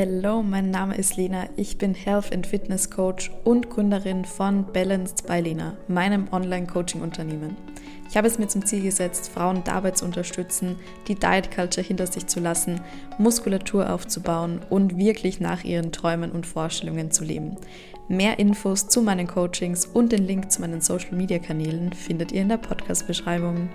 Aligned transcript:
Hello, 0.00 0.44
mein 0.44 0.70
Name 0.70 0.96
ist 0.96 1.16
Lena. 1.16 1.48
Ich 1.56 1.76
bin 1.76 1.92
Health 1.92 2.32
and 2.32 2.46
Fitness 2.46 2.88
Coach 2.88 3.32
und 3.42 3.68
Gründerin 3.68 4.24
von 4.24 4.64
Balanced 4.72 5.26
by 5.26 5.40
Lena, 5.40 5.76
meinem 5.88 6.28
Online-Coaching-Unternehmen. 6.30 7.56
Ich 8.08 8.16
habe 8.16 8.28
es 8.28 8.38
mir 8.38 8.46
zum 8.46 8.64
Ziel 8.64 8.84
gesetzt, 8.84 9.28
Frauen 9.28 9.64
dabei 9.64 9.90
zu 9.90 10.04
unterstützen, 10.04 10.76
die 11.08 11.16
Diet 11.16 11.50
Culture 11.50 11.84
hinter 11.84 12.06
sich 12.06 12.28
zu 12.28 12.38
lassen, 12.38 12.80
Muskulatur 13.18 13.92
aufzubauen 13.92 14.60
und 14.70 14.96
wirklich 14.96 15.40
nach 15.40 15.64
ihren 15.64 15.90
Träumen 15.90 16.30
und 16.30 16.46
Vorstellungen 16.46 17.10
zu 17.10 17.24
leben. 17.24 17.56
Mehr 18.06 18.38
Infos 18.38 18.86
zu 18.86 19.02
meinen 19.02 19.26
Coachings 19.26 19.84
und 19.84 20.12
den 20.12 20.24
Link 20.28 20.52
zu 20.52 20.60
meinen 20.60 20.80
Social 20.80 21.16
Media 21.16 21.40
Kanälen 21.40 21.92
findet 21.92 22.30
ihr 22.30 22.42
in 22.42 22.50
der 22.50 22.58
Podcast-Beschreibung. 22.58 23.68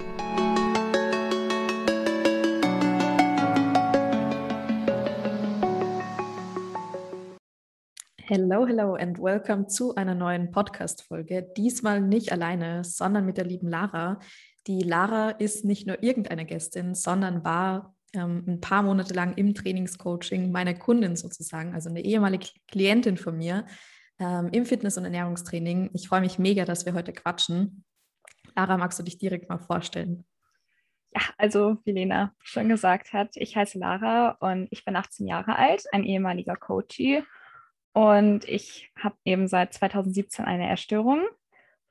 Hello, 8.36 8.65
hello 8.65 8.96
and 8.96 9.19
welcome 9.19 9.68
zu 9.68 9.93
einer 9.93 10.15
neuen 10.15 10.50
Podcast-Folge. 10.50 11.54
Diesmal 11.55 12.01
nicht 12.01 12.32
alleine, 12.32 12.83
sondern 12.83 13.28
mit 13.28 13.37
der 13.37 13.46
lieben 13.46 13.69
Lara. 13.69 14.18
Die 14.65 14.79
Lara 14.79 15.29
ist 15.29 15.65
nicht 15.65 15.86
nur 15.86 16.01
irgendeine 16.01 16.43
Gästin, 16.43 16.96
sondern 16.96 17.46
war 17.46 17.96
ähm, 18.15 18.43
ein 18.47 18.59
paar 18.59 18.82
Monate 18.82 19.14
lang 19.14 19.36
im 19.36 19.54
Trainingscoaching 19.54 20.51
meine 20.51 20.75
Kundin 20.75 21.15
sozusagen, 21.15 21.75
also 21.75 21.89
eine 21.92 22.04
ehemalige 22.04 22.47
Klientin 22.71 23.18
von 23.18 23.37
mir 23.37 23.68
ähm, 24.18 24.50
im 24.51 24.65
Fitness- 24.65 24.97
und 24.97 25.04
Ernährungstraining. 25.04 25.92
Ich 25.93 26.07
freue 26.07 26.21
mich 26.21 26.39
mega, 26.39 26.65
dass 26.65 26.87
wir 26.87 26.95
heute 26.95 27.14
quatschen. 27.14 27.86
Lara, 28.56 28.78
magst 28.78 28.97
du 28.97 29.04
dich 29.04 29.20
direkt 29.20 29.47
mal 29.47 29.59
vorstellen? 29.59 30.25
Ja, 31.14 31.21
also 31.37 31.78
wie 31.86 31.92
Lena 31.92 32.34
schon 32.42 32.67
gesagt 32.67 33.14
hat, 33.14 33.30
ich 33.36 33.56
heiße 33.56 33.78
Lara 33.78 34.38
und 34.39 34.70
ich 34.72 34.86
bin 34.86 34.95
18 34.95 35.28
Jahre 35.28 35.56
alt, 35.56 35.84
ein 35.92 36.04
ehemaliger 36.04 36.56
Coachie 36.56 37.22
und 37.94 38.47
ich 38.49 38.91
habe 39.02 39.16
eben 39.23 39.47
seit 39.47 39.73
2017 39.73 40.45
eine 40.45 40.67
Erstörung. 40.67 41.22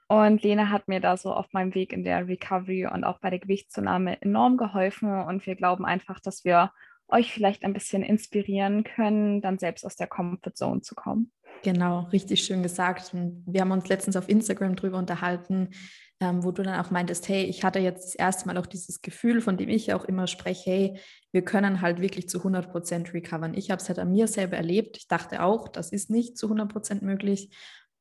Und 0.09 0.43
Lena 0.43 0.69
hat 0.69 0.89
mir 0.89 1.01
da 1.01 1.17
so 1.17 1.33
auf 1.33 1.53
meinem 1.53 1.75
Weg 1.75 1.93
in 1.93 2.05
der 2.05 2.29
Recovery 2.29 2.87
und 2.87 3.05
auch 3.05 3.19
bei 3.21 3.31
der 3.31 3.39
Gewichtszunahme 3.39 4.21
enorm 4.21 4.57
geholfen. 4.57 5.23
Und 5.23 5.47
wir 5.47 5.55
glauben 5.55 5.87
einfach, 5.87 6.21
dass 6.21 6.45
wir 6.45 6.71
euch 7.09 7.33
vielleicht 7.33 7.65
ein 7.65 7.73
bisschen 7.73 8.03
inspirieren 8.03 8.85
können, 8.85 9.41
dann 9.41 9.59
selbst 9.59 9.87
aus 9.87 9.97
der 9.97 10.09
Comfort 10.09 10.53
Zone 10.55 10.81
zu 10.81 10.95
kommen. 10.95 11.31
Genau, 11.63 12.01
richtig 12.13 12.45
schön 12.45 12.63
gesagt. 12.63 13.13
wir 13.15 13.61
haben 13.61 13.71
uns 13.71 13.89
letztens 13.89 14.17
auf 14.17 14.29
Instagram 14.29 14.75
drüber 14.75 14.99
unterhalten, 14.99 15.71
ähm, 16.23 16.45
wo 16.45 16.53
du 16.53 16.63
dann 16.63 16.79
auch 16.79 16.93
meintest, 16.93 17.29
hey, 17.29 17.43
ich 17.43 17.65
hatte 17.65 17.81
jetzt 17.81 18.07
das 18.07 18.15
erste 18.15 18.47
Mal 18.47 18.57
auch 18.57 18.67
dieses 18.67 19.03
Gefühl, 19.03 19.41
von 19.41 19.57
dem 19.57 19.69
ich 19.69 19.93
auch 19.93 20.05
immer 20.05 20.29
spreche, 20.29 20.71
hey, 20.71 21.01
wir 21.33 21.43
können 21.43 21.81
halt 21.81 22.01
wirklich 22.01 22.29
zu 22.29 22.39
100 22.39 22.71
Prozent 22.71 23.13
recovern. 23.13 23.55
Ich 23.55 23.73
habe 23.73 23.83
es 23.83 23.89
halt 23.89 23.99
an 23.99 24.13
mir 24.13 24.29
selber 24.29 24.57
erlebt. 24.57 24.97
Ich 24.97 25.09
dachte 25.09 25.43
auch, 25.43 25.67
das 25.67 25.91
ist 25.91 26.11
nicht 26.11 26.39
zu 26.39 26.47
100 26.47 26.71
Prozent 26.71 27.03
möglich. 27.03 27.51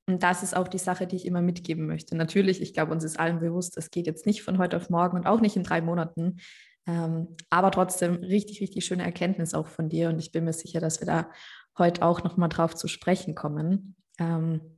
Und 0.06 0.22
das 0.22 0.44
ist 0.44 0.56
auch 0.56 0.68
die 0.68 0.78
Sache, 0.78 1.08
die 1.08 1.16
ich 1.16 1.26
immer 1.26 1.42
mitgeben 1.42 1.88
möchte. 1.88 2.16
Natürlich, 2.16 2.62
ich 2.62 2.76
glaube, 2.76 2.92
uns 2.92 3.04
ist 3.04 3.20
allen 3.20 3.40
bewusst, 3.40 3.76
es 3.76 3.90
geht 3.90 4.06
jetzt 4.06 4.28
nicht 4.28 4.44
von 4.44 4.60
heute 4.60 4.78
auf 4.78 4.92
morgen 4.92 5.18
und 5.18 5.26
auch 5.26 5.42
nicht 5.42 5.56
in 5.56 5.64
drei 5.64 5.82
Monaten. 5.82 6.38
Ähm, 6.86 7.36
aber 7.50 7.72
trotzdem 7.72 8.18
richtig, 8.18 8.62
richtig 8.62 8.86
schöne 8.86 9.04
Erkenntnis 9.04 9.56
auch 9.56 9.68
von 9.68 9.90
dir. 9.90 10.10
Und 10.10 10.20
ich 10.20 10.32
bin 10.32 10.44
mir 10.44 10.54
sicher, 10.54 10.80
dass 10.80 11.00
wir 11.00 11.08
da 11.08 11.32
heute 11.76 12.04
auch 12.04 12.24
nochmal 12.24 12.50
drauf 12.50 12.76
zu 12.76 12.88
sprechen 12.88 13.34
kommen. 13.34 13.96
Ähm, 14.20 14.78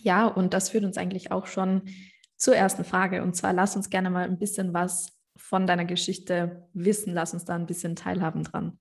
ja, 0.00 0.26
und 0.26 0.52
das 0.52 0.70
führt 0.70 0.84
uns 0.84 0.96
eigentlich 0.96 1.30
auch 1.30 1.46
schon 1.46 1.82
zur 2.42 2.56
ersten 2.56 2.82
Frage. 2.82 3.22
Und 3.22 3.36
zwar 3.36 3.52
lass 3.52 3.76
uns 3.76 3.88
gerne 3.88 4.10
mal 4.10 4.24
ein 4.24 4.38
bisschen 4.38 4.74
was 4.74 5.16
von 5.36 5.64
deiner 5.64 5.84
Geschichte 5.84 6.68
wissen. 6.74 7.14
Lass 7.14 7.32
uns 7.32 7.44
da 7.44 7.54
ein 7.54 7.66
bisschen 7.66 7.94
teilhaben 7.94 8.42
dran. 8.42 8.80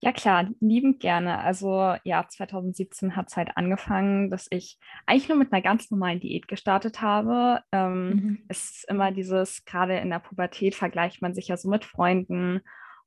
Ja 0.00 0.12
klar, 0.12 0.48
liebend 0.60 1.00
gerne. 1.00 1.40
Also 1.40 1.96
ja, 2.04 2.28
2017 2.28 3.16
hat 3.16 3.26
es 3.28 3.36
halt 3.36 3.56
angefangen, 3.56 4.30
dass 4.30 4.46
ich 4.50 4.78
eigentlich 5.04 5.28
nur 5.28 5.36
mit 5.36 5.52
einer 5.52 5.62
ganz 5.62 5.90
normalen 5.90 6.20
Diät 6.20 6.46
gestartet 6.46 7.02
habe. 7.02 7.60
Ähm, 7.72 8.08
mhm. 8.10 8.44
Es 8.46 8.70
ist 8.70 8.88
immer 8.88 9.10
dieses, 9.10 9.64
gerade 9.64 9.98
in 9.98 10.10
der 10.10 10.20
Pubertät 10.20 10.76
vergleicht 10.76 11.20
man 11.20 11.34
sich 11.34 11.48
ja 11.48 11.56
so 11.56 11.68
mit 11.68 11.84
Freunden 11.84 12.60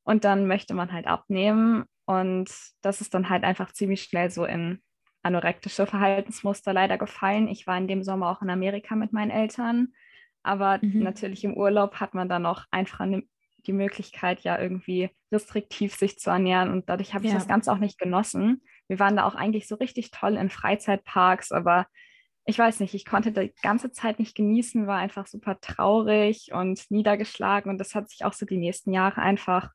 und 0.03 0.25
dann 0.25 0.45
möchte 0.45 0.73
man 0.73 0.91
halt 0.91 1.07
abnehmen. 1.07 1.85
Und 2.03 2.51
das 2.81 2.99
ist 2.99 3.13
dann 3.13 3.29
halt 3.29 3.45
einfach 3.45 3.71
ziemlich 3.71 4.03
schnell 4.03 4.29
so 4.29 4.43
in 4.43 4.81
anorektische 5.23 5.85
Verhaltensmuster 5.85 6.73
leider 6.73 6.97
gefallen. 6.97 7.47
Ich 7.47 7.67
war 7.67 7.77
in 7.77 7.87
dem 7.87 8.03
Sommer 8.03 8.29
auch 8.29 8.41
in 8.41 8.49
Amerika 8.49 8.95
mit 8.95 9.13
meinen 9.13 9.31
Eltern, 9.31 9.93
aber 10.43 10.79
mhm. 10.81 11.03
natürlich 11.03 11.43
im 11.43 11.55
Urlaub 11.55 11.95
hat 11.95 12.13
man 12.13 12.29
dann 12.29 12.41
noch 12.43 12.65
einfach 12.71 13.05
die 13.67 13.73
Möglichkeit, 13.73 14.41
ja 14.41 14.59
irgendwie 14.59 15.09
restriktiv 15.31 15.95
sich 15.95 16.17
zu 16.19 16.29
ernähren 16.29 16.71
und 16.71 16.89
dadurch 16.89 17.13
habe 17.13 17.25
ich 17.25 17.31
ja. 17.31 17.37
das 17.37 17.47
Ganze 17.47 17.71
auch 17.71 17.77
nicht 17.77 17.99
genossen. 17.99 18.63
Wir 18.87 18.99
waren 18.99 19.15
da 19.15 19.25
auch 19.25 19.35
eigentlich 19.35 19.67
so 19.67 19.75
richtig 19.75 20.11
toll 20.11 20.35
in 20.35 20.49
Freizeitparks, 20.49 21.51
aber 21.51 21.85
ich 22.45 22.57
weiß 22.57 22.79
nicht, 22.79 22.95
ich 22.95 23.05
konnte 23.05 23.31
die 23.31 23.53
ganze 23.61 23.91
Zeit 23.91 24.17
nicht 24.17 24.35
genießen, 24.35 24.87
war 24.87 24.97
einfach 24.97 25.27
super 25.27 25.59
traurig 25.61 26.51
und 26.51 26.89
niedergeschlagen 26.89 27.69
und 27.71 27.77
das 27.77 27.93
hat 27.93 28.09
sich 28.09 28.25
auch 28.25 28.33
so 28.33 28.45
die 28.45 28.57
nächsten 28.57 28.91
Jahre 28.91 29.21
einfach 29.21 29.69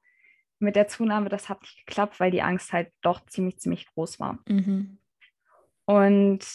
mit 0.61 0.76
der 0.76 0.87
Zunahme, 0.87 1.29
das 1.29 1.49
hat 1.49 1.61
nicht 1.62 1.85
geklappt, 1.85 2.20
weil 2.20 2.31
die 2.31 2.43
Angst 2.43 2.73
halt 2.73 2.93
doch 3.02 3.26
ziemlich, 3.26 3.58
ziemlich 3.58 3.87
groß 3.87 4.20
war. 4.20 4.38
Mhm. 4.46 4.99
Und 5.85 6.46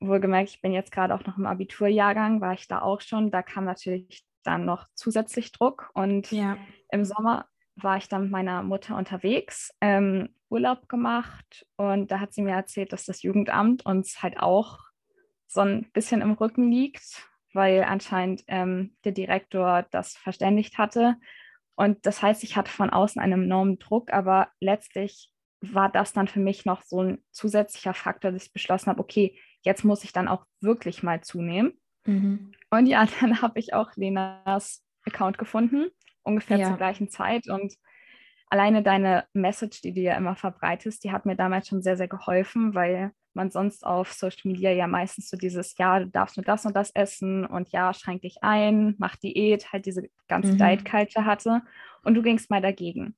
wohlgemerkt, 0.00 0.50
ich 0.50 0.60
bin 0.60 0.72
jetzt 0.72 0.92
gerade 0.92 1.14
auch 1.14 1.24
noch 1.24 1.38
im 1.38 1.46
Abiturjahrgang, 1.46 2.42
war 2.42 2.52
ich 2.52 2.68
da 2.68 2.82
auch 2.82 3.00
schon. 3.00 3.30
Da 3.30 3.42
kam 3.42 3.64
natürlich 3.64 4.26
dann 4.46 4.64
noch 4.64 4.86
zusätzlich 4.94 5.52
Druck. 5.52 5.90
Und 5.94 6.30
ja. 6.30 6.56
im 6.90 7.04
Sommer 7.04 7.46
war 7.76 7.96
ich 7.96 8.08
dann 8.08 8.22
mit 8.22 8.30
meiner 8.30 8.62
Mutter 8.62 8.96
unterwegs, 8.96 9.74
ähm, 9.80 10.28
Urlaub 10.48 10.88
gemacht 10.88 11.66
und 11.76 12.12
da 12.12 12.20
hat 12.20 12.32
sie 12.32 12.42
mir 12.42 12.54
erzählt, 12.54 12.92
dass 12.92 13.04
das 13.04 13.22
Jugendamt 13.22 13.84
uns 13.84 14.22
halt 14.22 14.38
auch 14.38 14.78
so 15.48 15.62
ein 15.62 15.90
bisschen 15.92 16.20
im 16.20 16.32
Rücken 16.32 16.70
liegt, 16.70 17.28
weil 17.52 17.82
anscheinend 17.84 18.44
ähm, 18.46 18.96
der 19.04 19.12
Direktor 19.12 19.86
das 19.90 20.16
verständigt 20.16 20.78
hatte. 20.78 21.16
Und 21.76 22.06
das 22.06 22.22
heißt, 22.22 22.44
ich 22.44 22.56
hatte 22.56 22.70
von 22.70 22.90
außen 22.90 23.20
einen 23.20 23.44
enormen 23.44 23.78
Druck, 23.78 24.12
aber 24.12 24.48
letztlich 24.60 25.32
war 25.60 25.90
das 25.90 26.12
dann 26.12 26.28
für 26.28 26.40
mich 26.40 26.64
noch 26.64 26.82
so 26.82 27.02
ein 27.02 27.24
zusätzlicher 27.30 27.94
Faktor, 27.94 28.32
dass 28.32 28.46
ich 28.46 28.52
beschlossen 28.52 28.90
habe, 28.90 29.00
okay, 29.00 29.38
jetzt 29.62 29.84
muss 29.84 30.04
ich 30.04 30.12
dann 30.12 30.28
auch 30.28 30.44
wirklich 30.60 31.02
mal 31.02 31.22
zunehmen. 31.22 31.72
Mhm. 32.04 32.52
Und 32.74 32.86
ja, 32.86 33.06
dann 33.20 33.42
habe 33.42 33.58
ich 33.58 33.74
auch 33.74 33.94
Lenas 33.96 34.82
Account 35.06 35.38
gefunden, 35.38 35.86
ungefähr 36.22 36.58
ja. 36.58 36.68
zur 36.68 36.76
gleichen 36.76 37.08
Zeit. 37.08 37.48
Und 37.48 37.74
alleine 38.48 38.82
deine 38.82 39.24
Message, 39.32 39.82
die 39.82 39.92
du 39.92 40.00
ja 40.00 40.16
immer 40.16 40.36
verbreitest, 40.36 41.04
die 41.04 41.12
hat 41.12 41.26
mir 41.26 41.36
damals 41.36 41.68
schon 41.68 41.82
sehr, 41.82 41.96
sehr 41.96 42.08
geholfen, 42.08 42.74
weil 42.74 43.12
man 43.34 43.50
sonst 43.50 43.84
auf 43.84 44.12
Social 44.12 44.52
Media 44.52 44.70
ja 44.70 44.86
meistens 44.86 45.28
so 45.28 45.36
dieses, 45.36 45.76
ja, 45.76 45.98
du 45.98 46.06
darfst 46.06 46.36
nur 46.36 46.44
das 46.44 46.64
und 46.64 46.76
das 46.76 46.92
essen 46.92 47.44
und 47.44 47.70
ja, 47.70 47.92
schränk 47.92 48.22
dich 48.22 48.42
ein, 48.42 48.94
mach 48.98 49.16
Diät, 49.16 49.72
halt 49.72 49.86
diese 49.86 50.08
ganze 50.28 50.52
mhm. 50.52 50.58
Diet-Culture 50.58 51.26
hatte. 51.26 51.62
Und 52.04 52.14
du 52.14 52.22
gingst 52.22 52.50
mal 52.50 52.62
dagegen. 52.62 53.16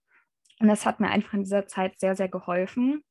Und 0.59 0.69
das 0.69 0.87
hat 0.87 1.01
mir 1.01 1.11
einfach 1.11 1.35
in 1.35 1.43
dieser 1.43 1.67
Zeit 1.67 2.01
sehr, 2.01 2.17
sehr 2.17 2.29
geholfen. 2.29 3.05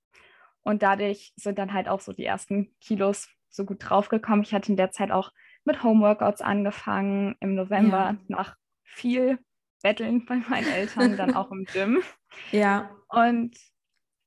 Und 0.63 0.81
dadurch 0.81 1.31
sind 1.35 1.59
dann 1.59 1.73
halt 1.73 1.87
auch 1.87 2.01
so 2.01 2.11
die 2.11 2.25
ersten 2.25 2.73
Kilos 2.81 3.29
so 3.49 3.65
gut 3.65 3.77
draufgekommen. 3.79 4.43
Ich 4.43 4.53
hatte 4.53 4.71
in 4.71 4.77
der 4.77 4.91
Zeit 4.91 5.11
auch 5.11 5.31
mit 5.65 5.83
Homeworkouts 5.83 6.41
angefangen 6.41 7.35
im 7.39 7.55
November 7.55 7.97
ja. 7.97 8.17
nach 8.27 8.55
viel 8.83 9.39
Betteln 9.83 10.25
bei 10.25 10.37
meinen 10.49 10.67
Eltern, 10.67 11.17
dann 11.17 11.35
auch 11.35 11.51
im 11.51 11.65
Gym. 11.65 12.01
Ja. 12.51 12.89
Und 13.07 13.55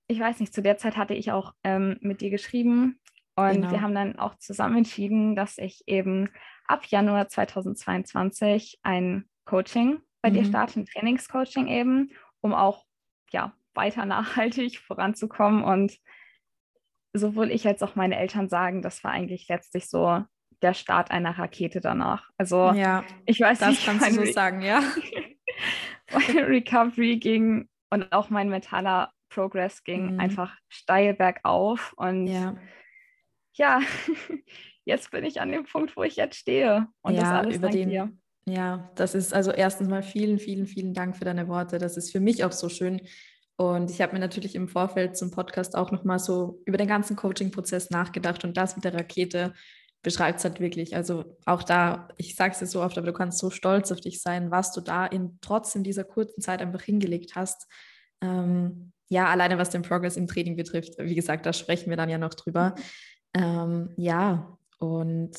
ich 0.06 0.18
weiß 0.18 0.40
nicht, 0.40 0.54
zu 0.54 0.62
der 0.62 0.78
Zeit 0.78 0.96
hatte 0.96 1.12
ich 1.12 1.30
auch 1.30 1.52
ähm, 1.62 1.98
mit 2.00 2.22
dir 2.22 2.30
geschrieben 2.30 2.98
und 3.38 3.52
genau. 3.52 3.70
wir 3.70 3.82
haben 3.82 3.94
dann 3.94 4.18
auch 4.18 4.34
zusammen 4.38 4.78
entschieden, 4.78 5.36
dass 5.36 5.58
ich 5.58 5.84
eben 5.86 6.28
ab 6.66 6.86
Januar 6.86 7.28
2022 7.28 8.80
ein 8.82 9.28
Coaching 9.44 10.00
bei 10.22 10.30
mhm. 10.30 10.34
dir 10.34 10.44
starte, 10.44 10.80
ein 10.80 10.86
Trainingscoaching 10.86 11.68
eben, 11.68 12.10
um 12.40 12.52
auch 12.52 12.84
ja, 13.30 13.52
weiter 13.74 14.06
nachhaltig 14.06 14.80
voranzukommen. 14.80 15.62
Und 15.62 15.98
sowohl 17.12 17.52
ich 17.52 17.64
als 17.68 17.80
auch 17.84 17.94
meine 17.94 18.18
Eltern 18.18 18.48
sagen, 18.48 18.82
das 18.82 19.04
war 19.04 19.12
eigentlich 19.12 19.46
letztlich 19.46 19.88
so 19.88 20.24
der 20.62 20.74
Start 20.74 21.10
einer 21.10 21.38
Rakete 21.38 21.80
danach. 21.80 22.28
Also 22.36 22.72
ja, 22.72 23.04
ich 23.26 23.40
weiß 23.40 23.60
das 23.60 23.70
nicht, 23.70 23.84
kannst 23.84 24.10
du 24.10 24.26
so 24.26 24.32
sagen, 24.32 24.62
ja. 24.62 24.82
meine 26.12 26.48
Recovery 26.48 27.16
ging 27.16 27.68
und 27.90 28.12
auch 28.12 28.30
mein 28.30 28.48
mentaler 28.48 29.12
Progress 29.28 29.84
ging 29.84 30.14
mhm. 30.14 30.20
einfach 30.20 30.56
steil 30.68 31.14
bergauf 31.14 31.92
und 31.96 32.26
ja. 32.26 32.56
ja, 33.54 33.80
jetzt 34.84 35.10
bin 35.10 35.24
ich 35.24 35.40
an 35.40 35.52
dem 35.52 35.64
Punkt, 35.64 35.96
wo 35.96 36.02
ich 36.02 36.16
jetzt 36.16 36.36
stehe 36.36 36.88
und 37.02 37.14
ja, 37.14 37.20
das 37.20 37.30
alles 37.30 37.56
über 37.56 37.68
den, 37.68 37.90
dir. 37.90 38.12
Ja, 38.46 38.90
das 38.94 39.14
ist 39.14 39.34
also 39.34 39.50
erstens 39.50 39.88
mal 39.88 40.02
vielen, 40.02 40.38
vielen, 40.38 40.66
vielen 40.66 40.94
Dank 40.94 41.16
für 41.16 41.24
deine 41.24 41.48
Worte. 41.48 41.78
Das 41.78 41.96
ist 41.98 42.10
für 42.10 42.20
mich 42.20 42.44
auch 42.44 42.52
so 42.52 42.68
schön. 42.70 43.02
Und 43.56 43.90
ich 43.90 44.00
habe 44.00 44.14
mir 44.14 44.20
natürlich 44.20 44.54
im 44.54 44.68
Vorfeld 44.68 45.16
zum 45.16 45.30
Podcast 45.30 45.76
auch 45.76 45.90
nochmal 45.90 46.18
so 46.18 46.62
über 46.64 46.78
den 46.78 46.88
ganzen 46.88 47.16
Coaching-Prozess 47.16 47.90
nachgedacht 47.90 48.44
und 48.44 48.56
das 48.56 48.76
mit 48.76 48.84
der 48.84 48.94
Rakete 48.94 49.52
beschreibt 50.02 50.38
es 50.38 50.44
halt 50.44 50.60
wirklich. 50.60 50.94
Also 50.94 51.36
auch 51.44 51.62
da, 51.62 52.08
ich 52.16 52.36
sage 52.36 52.52
es 52.52 52.58
dir 52.58 52.66
so 52.66 52.82
oft, 52.82 52.96
aber 52.98 53.06
du 53.06 53.12
kannst 53.12 53.38
so 53.38 53.50
stolz 53.50 53.90
auf 53.92 54.00
dich 54.00 54.22
sein, 54.22 54.50
was 54.50 54.72
du 54.72 54.80
da 54.80 55.06
in 55.06 55.38
trotzdem 55.40 55.82
dieser 55.82 56.04
kurzen 56.04 56.40
Zeit 56.40 56.62
einfach 56.62 56.82
hingelegt 56.82 57.34
hast. 57.34 57.66
Ähm, 58.20 58.92
ja, 59.08 59.26
alleine 59.26 59.58
was 59.58 59.70
den 59.70 59.82
Progress 59.82 60.16
im 60.16 60.26
Training 60.26 60.56
betrifft, 60.56 60.94
wie 60.98 61.14
gesagt, 61.14 61.46
da 61.46 61.52
sprechen 61.52 61.90
wir 61.90 61.96
dann 61.96 62.10
ja 62.10 62.18
noch 62.18 62.34
drüber. 62.34 62.74
Ähm, 63.34 63.90
ja, 63.96 64.58
und 64.78 65.32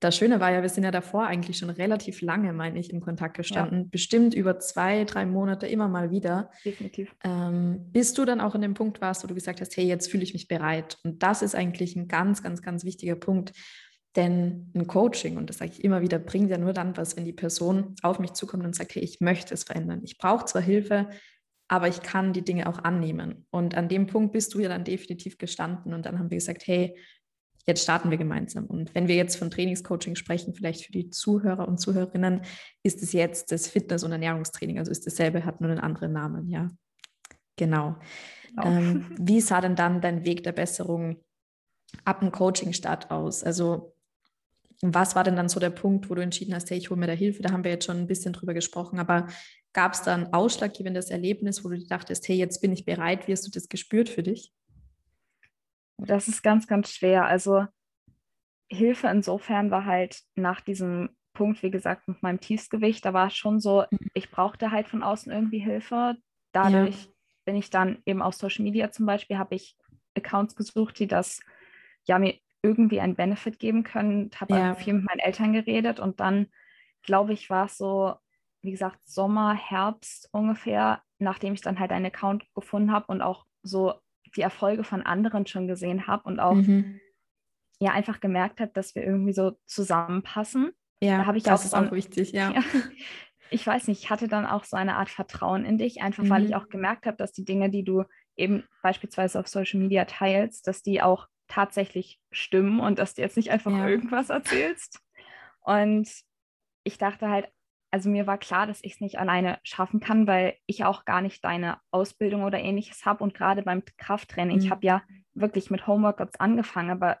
das 0.00 0.16
Schöne 0.16 0.38
war 0.38 0.52
ja, 0.52 0.62
wir 0.62 0.68
sind 0.68 0.84
ja 0.84 0.90
davor 0.90 1.26
eigentlich 1.26 1.58
schon 1.58 1.70
relativ 1.70 2.20
lange, 2.20 2.52
meine 2.52 2.78
ich, 2.78 2.92
in 2.92 3.00
Kontakt 3.00 3.36
gestanden. 3.36 3.82
Ja. 3.82 3.88
Bestimmt 3.90 4.32
über 4.32 4.58
zwei, 4.60 5.04
drei 5.04 5.26
Monate 5.26 5.66
immer 5.66 5.88
mal 5.88 6.10
wieder. 6.10 6.50
Definitiv. 6.64 7.14
Ähm, 7.24 7.90
bis 7.90 8.14
du 8.14 8.24
dann 8.24 8.40
auch 8.40 8.54
in 8.54 8.62
dem 8.62 8.74
Punkt 8.74 9.00
warst, 9.00 9.24
wo 9.24 9.28
du 9.28 9.34
gesagt 9.34 9.60
hast, 9.60 9.76
hey, 9.76 9.86
jetzt 9.86 10.10
fühle 10.10 10.22
ich 10.22 10.34
mich 10.34 10.46
bereit. 10.46 10.98
Und 11.02 11.22
das 11.22 11.42
ist 11.42 11.56
eigentlich 11.56 11.96
ein 11.96 12.06
ganz, 12.06 12.42
ganz, 12.42 12.62
ganz 12.62 12.84
wichtiger 12.84 13.16
Punkt. 13.16 13.52
Denn 14.14 14.70
ein 14.74 14.86
Coaching, 14.86 15.36
und 15.36 15.50
das 15.50 15.58
sage 15.58 15.72
ich 15.72 15.84
immer 15.84 16.00
wieder, 16.00 16.18
bringt 16.18 16.50
ja 16.50 16.58
nur 16.58 16.72
dann 16.72 16.96
was, 16.96 17.16
wenn 17.16 17.24
die 17.24 17.32
Person 17.32 17.94
auf 18.02 18.20
mich 18.20 18.32
zukommt 18.32 18.64
und 18.64 18.74
sagt, 18.74 18.94
hey, 18.94 19.02
ich 19.02 19.20
möchte 19.20 19.52
es 19.52 19.64
verändern. 19.64 20.00
Ich 20.04 20.16
brauche 20.18 20.44
zwar 20.44 20.62
Hilfe, 20.62 21.08
aber 21.68 21.88
ich 21.88 22.02
kann 22.02 22.32
die 22.32 22.44
Dinge 22.44 22.68
auch 22.68 22.78
annehmen. 22.78 23.46
Und 23.50 23.74
an 23.74 23.88
dem 23.88 24.06
Punkt 24.06 24.32
bist 24.32 24.54
du 24.54 24.60
ja 24.60 24.68
dann 24.68 24.84
definitiv 24.84 25.38
gestanden. 25.38 25.92
Und 25.92 26.06
dann 26.06 26.18
haben 26.18 26.30
wir 26.30 26.38
gesagt, 26.38 26.66
hey, 26.66 26.96
jetzt 27.68 27.82
starten 27.82 28.10
wir 28.10 28.18
gemeinsam. 28.18 28.64
Und 28.64 28.94
wenn 28.94 29.06
wir 29.06 29.14
jetzt 29.14 29.36
von 29.36 29.50
Trainingscoaching 29.50 30.16
sprechen, 30.16 30.54
vielleicht 30.54 30.84
für 30.84 30.92
die 30.92 31.10
Zuhörer 31.10 31.68
und 31.68 31.78
Zuhörerinnen, 31.78 32.40
ist 32.82 33.02
es 33.02 33.12
jetzt 33.12 33.52
das 33.52 33.68
Fitness- 33.68 34.02
und 34.02 34.12
Ernährungstraining. 34.12 34.78
Also 34.78 34.90
ist 34.90 35.06
dasselbe, 35.06 35.44
hat 35.44 35.60
nur 35.60 35.70
einen 35.70 35.78
anderen 35.78 36.12
Namen, 36.12 36.48
ja. 36.48 36.68
Genau. 37.56 37.96
Oh. 38.56 38.62
Ähm, 38.64 39.06
wie 39.20 39.40
sah 39.40 39.60
denn 39.60 39.76
dann 39.76 40.00
dein 40.00 40.24
Weg 40.24 40.42
der 40.42 40.52
Besserung 40.52 41.18
ab 42.04 42.20
dem 42.20 42.32
Coaching-Start 42.32 43.10
aus? 43.10 43.44
Also 43.44 43.94
was 44.80 45.14
war 45.14 45.24
denn 45.24 45.36
dann 45.36 45.48
so 45.48 45.60
der 45.60 45.70
Punkt, 45.70 46.08
wo 46.08 46.14
du 46.14 46.22
entschieden 46.22 46.54
hast, 46.54 46.70
hey, 46.70 46.78
ich 46.78 46.88
hole 46.88 47.00
mir 47.00 47.08
da 47.08 47.12
Hilfe? 47.12 47.42
Da 47.42 47.50
haben 47.50 47.64
wir 47.64 47.70
jetzt 47.70 47.84
schon 47.84 47.98
ein 47.98 48.06
bisschen 48.06 48.32
drüber 48.32 48.54
gesprochen, 48.54 48.98
aber 48.98 49.26
gab 49.72 49.92
es 49.92 50.02
da 50.02 50.14
ein 50.14 50.32
ausschlaggebendes 50.32 51.10
Erlebnis, 51.10 51.64
wo 51.64 51.68
du 51.68 51.78
dachtest, 51.84 52.28
hey, 52.28 52.36
jetzt 52.36 52.60
bin 52.60 52.72
ich 52.72 52.84
bereit? 52.84 53.26
Wie 53.26 53.32
hast 53.32 53.46
du 53.46 53.50
das 53.50 53.68
gespürt 53.68 54.08
für 54.08 54.22
dich? 54.22 54.52
Das 55.98 56.28
ist 56.28 56.42
ganz, 56.42 56.66
ganz 56.66 56.92
schwer. 56.92 57.26
Also 57.26 57.66
Hilfe 58.70 59.08
insofern 59.08 59.70
war 59.70 59.84
halt 59.84 60.22
nach 60.34 60.60
diesem 60.60 61.10
Punkt, 61.32 61.62
wie 61.62 61.70
gesagt, 61.70 62.08
mit 62.08 62.22
meinem 62.22 62.40
Tiefsgewicht, 62.40 63.04
da 63.04 63.12
war 63.12 63.28
es 63.28 63.36
schon 63.36 63.60
so, 63.60 63.84
mhm. 63.90 63.98
ich 64.14 64.30
brauchte 64.30 64.70
halt 64.70 64.88
von 64.88 65.02
außen 65.02 65.30
irgendwie 65.30 65.60
Hilfe. 65.60 66.16
Dadurch 66.52 67.04
ja. 67.04 67.10
bin 67.44 67.56
ich 67.56 67.70
dann 67.70 68.02
eben 68.06 68.22
auf 68.22 68.34
Social 68.34 68.64
Media 68.64 68.90
zum 68.90 69.06
Beispiel, 69.06 69.38
habe 69.38 69.54
ich 69.54 69.76
Accounts 70.16 70.56
gesucht, 70.56 70.98
die 70.98 71.06
das 71.06 71.40
ja 72.04 72.18
mir 72.18 72.34
irgendwie 72.62 73.00
einen 73.00 73.14
Benefit 73.14 73.58
geben 73.58 73.84
können. 73.84 74.30
Habe 74.34 74.54
ja. 74.54 74.74
viel 74.74 74.94
mit 74.94 75.04
meinen 75.04 75.20
Eltern 75.20 75.52
geredet 75.52 76.00
und 76.00 76.20
dann, 76.20 76.48
glaube 77.02 77.32
ich, 77.32 77.48
war 77.50 77.66
es 77.66 77.78
so, 77.78 78.14
wie 78.62 78.72
gesagt, 78.72 78.98
Sommer, 79.08 79.54
Herbst 79.54 80.28
ungefähr, 80.32 81.02
nachdem 81.18 81.54
ich 81.54 81.60
dann 81.60 81.78
halt 81.78 81.92
einen 81.92 82.06
Account 82.06 82.44
gefunden 82.54 82.92
habe 82.92 83.06
und 83.08 83.22
auch 83.22 83.46
so 83.62 83.94
die 84.36 84.42
Erfolge 84.42 84.84
von 84.84 85.02
anderen 85.02 85.46
schon 85.46 85.66
gesehen 85.66 86.06
habe 86.06 86.24
und 86.24 86.40
auch 86.40 86.54
mhm. 86.54 87.00
ja 87.80 87.92
einfach 87.92 88.20
gemerkt 88.20 88.60
habe, 88.60 88.72
dass 88.72 88.94
wir 88.94 89.04
irgendwie 89.04 89.32
so 89.32 89.58
zusammenpassen. 89.66 90.72
Ja, 91.00 91.24
da 91.24 91.34
ich 91.34 91.42
das 91.44 91.60
auch 91.60 91.64
ist 91.64 91.74
auch 91.74 91.92
wichtig, 91.92 92.32
ja. 92.32 92.52
ja. 92.52 92.62
Ich 93.50 93.66
weiß 93.66 93.88
nicht, 93.88 94.02
ich 94.02 94.10
hatte 94.10 94.28
dann 94.28 94.44
auch 94.44 94.64
so 94.64 94.76
eine 94.76 94.96
Art 94.96 95.08
Vertrauen 95.08 95.64
in 95.64 95.78
dich, 95.78 96.02
einfach 96.02 96.22
mhm. 96.22 96.28
weil 96.28 96.44
ich 96.44 96.50
mhm. 96.50 96.56
auch 96.56 96.68
gemerkt 96.68 97.06
habe, 97.06 97.16
dass 97.16 97.32
die 97.32 97.46
Dinge, 97.46 97.70
die 97.70 97.82
du 97.82 98.04
eben 98.36 98.64
beispielsweise 98.82 99.40
auf 99.40 99.48
Social 99.48 99.80
Media 99.80 100.04
teilst, 100.04 100.66
dass 100.66 100.82
die 100.82 101.00
auch 101.00 101.28
tatsächlich 101.46 102.20
stimmen 102.30 102.78
und 102.78 102.98
dass 102.98 103.14
du 103.14 103.22
jetzt 103.22 103.38
nicht 103.38 103.50
einfach 103.50 103.72
ja. 103.72 103.88
irgendwas 103.88 104.28
erzählst. 104.28 105.00
Und 105.60 106.08
ich 106.84 106.98
dachte 106.98 107.28
halt, 107.28 107.48
also 107.90 108.10
mir 108.10 108.26
war 108.26 108.38
klar, 108.38 108.66
dass 108.66 108.82
ich 108.82 108.94
es 108.94 109.00
nicht 109.00 109.18
alleine 109.18 109.58
schaffen 109.62 110.00
kann, 110.00 110.26
weil 110.26 110.56
ich 110.66 110.84
auch 110.84 111.04
gar 111.04 111.20
nicht 111.20 111.44
deine 111.44 111.78
Ausbildung 111.90 112.42
oder 112.44 112.58
ähnliches 112.58 113.06
habe. 113.06 113.24
Und 113.24 113.34
gerade 113.34 113.62
beim 113.62 113.82
Krafttraining, 113.96 114.56
mhm. 114.56 114.62
ich 114.62 114.70
habe 114.70 114.86
ja 114.86 115.02
wirklich 115.34 115.70
mit 115.70 115.86
Homeworkouts 115.86 116.38
angefangen, 116.38 116.90
aber 116.90 117.18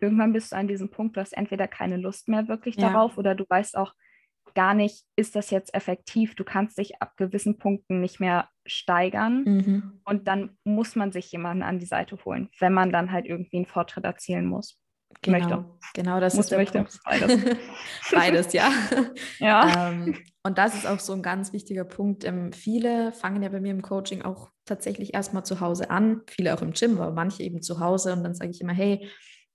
irgendwann 0.00 0.32
bist 0.32 0.52
du 0.52 0.56
an 0.56 0.68
diesem 0.68 0.90
Punkt, 0.90 1.16
du 1.16 1.20
hast 1.20 1.32
entweder 1.32 1.68
keine 1.68 1.96
Lust 1.96 2.28
mehr 2.28 2.48
wirklich 2.48 2.76
ja. 2.76 2.88
darauf 2.88 3.18
oder 3.18 3.34
du 3.34 3.44
weißt 3.48 3.76
auch 3.76 3.94
gar 4.54 4.74
nicht, 4.74 5.04
ist 5.14 5.36
das 5.36 5.50
jetzt 5.50 5.74
effektiv? 5.74 6.34
Du 6.34 6.42
kannst 6.42 6.78
dich 6.78 7.00
ab 7.00 7.16
gewissen 7.16 7.58
Punkten 7.58 8.00
nicht 8.00 8.18
mehr 8.18 8.48
steigern. 8.66 9.44
Mhm. 9.44 10.00
Und 10.04 10.26
dann 10.26 10.56
muss 10.64 10.96
man 10.96 11.12
sich 11.12 11.30
jemanden 11.30 11.62
an 11.62 11.78
die 11.78 11.86
Seite 11.86 12.18
holen, 12.24 12.48
wenn 12.58 12.72
man 12.72 12.90
dann 12.90 13.12
halt 13.12 13.26
irgendwie 13.26 13.58
einen 13.58 13.66
Fortschritt 13.66 14.04
erzielen 14.04 14.46
muss. 14.46 14.80
Genau, 15.22 15.38
möchte. 15.38 15.64
genau 15.94 16.20
das 16.20 16.34
Muss 16.34 16.46
ist 16.46 16.50
der 16.50 16.58
möchte. 16.58 16.78
Punkt. 16.78 17.00
Beides. 17.04 17.56
Beides, 18.12 18.52
ja. 18.52 18.70
ja. 19.38 19.90
Ähm, 19.90 20.16
und 20.44 20.58
das 20.58 20.74
ist 20.74 20.86
auch 20.86 21.00
so 21.00 21.12
ein 21.12 21.22
ganz 21.22 21.52
wichtiger 21.52 21.84
Punkt. 21.84 22.24
Ähm, 22.24 22.52
viele 22.52 23.12
fangen 23.12 23.42
ja 23.42 23.48
bei 23.48 23.60
mir 23.60 23.72
im 23.72 23.82
Coaching 23.82 24.22
auch 24.22 24.50
tatsächlich 24.64 25.14
erstmal 25.14 25.44
zu 25.44 25.60
Hause 25.60 25.90
an, 25.90 26.22
viele 26.28 26.54
auch 26.54 26.62
im 26.62 26.72
Gym, 26.72 27.00
aber 27.00 27.12
manche 27.12 27.42
eben 27.42 27.62
zu 27.62 27.80
Hause. 27.80 28.12
Und 28.12 28.22
dann 28.22 28.34
sage 28.34 28.50
ich 28.50 28.60
immer, 28.60 28.72
hey, 28.72 29.08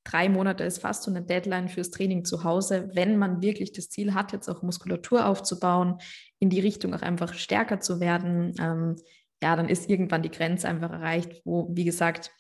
drei 0.04 0.28
Monate 0.28 0.64
ist 0.64 0.80
fast 0.80 1.04
so 1.04 1.12
eine 1.12 1.22
Deadline 1.22 1.70
fürs 1.70 1.92
Training 1.92 2.26
zu 2.26 2.44
Hause, 2.44 2.90
wenn 2.94 3.18
man 3.18 3.42
wirklich 3.42 3.72
das 3.72 3.90
Ziel 3.90 4.14
hat, 4.14 4.34
jetzt 4.34 4.50
auch 4.50 4.62
Muskulatur 4.62 5.28
aufzubauen, 5.28 5.98
in 6.40 6.50
die 6.50 6.60
Richtung 6.60 6.94
auch 6.94 7.02
einfach 7.02 7.34
stärker 7.34 7.80
zu 7.80 8.00
werden. 8.00 8.54
Ähm, 8.60 8.96
ja, 9.42 9.56
dann 9.56 9.70
ist 9.70 9.90
irgendwann 9.90 10.24
die 10.24 10.32
Grenze 10.32 10.68
einfach 10.68 10.92
erreicht, 10.92 11.42
wo, 11.46 11.70
wie 11.72 11.86
gesagt, 11.86 12.32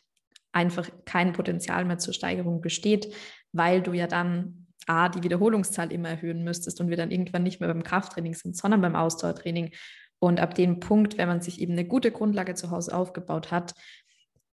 einfach 0.53 0.89
kein 1.05 1.33
Potenzial 1.33 1.83
mehr 1.83 1.97
zur 1.97 2.13
Steigerung 2.13 2.61
besteht, 2.61 3.13
weil 3.51 3.81
du 3.81 3.93
ja 3.93 4.07
dann 4.07 4.67
A, 4.87 5.09
die 5.09 5.23
Wiederholungszahl 5.23 5.91
immer 5.91 6.09
erhöhen 6.09 6.43
müsstest 6.43 6.79
und 6.79 6.89
wir 6.89 6.97
dann 6.97 7.11
irgendwann 7.11 7.43
nicht 7.43 7.59
mehr 7.59 7.69
beim 7.69 7.83
Krafttraining 7.83 8.33
sind, 8.33 8.55
sondern 8.55 8.81
beim 8.81 8.95
Ausdauertraining. 8.95 9.71
Und 10.19 10.39
ab 10.39 10.55
dem 10.55 10.79
Punkt, 10.79 11.17
wenn 11.17 11.27
man 11.27 11.41
sich 11.41 11.59
eben 11.59 11.73
eine 11.73 11.85
gute 11.85 12.11
Grundlage 12.11 12.53
zu 12.55 12.69
Hause 12.71 12.95
aufgebaut 12.95 13.51
hat, 13.51 13.73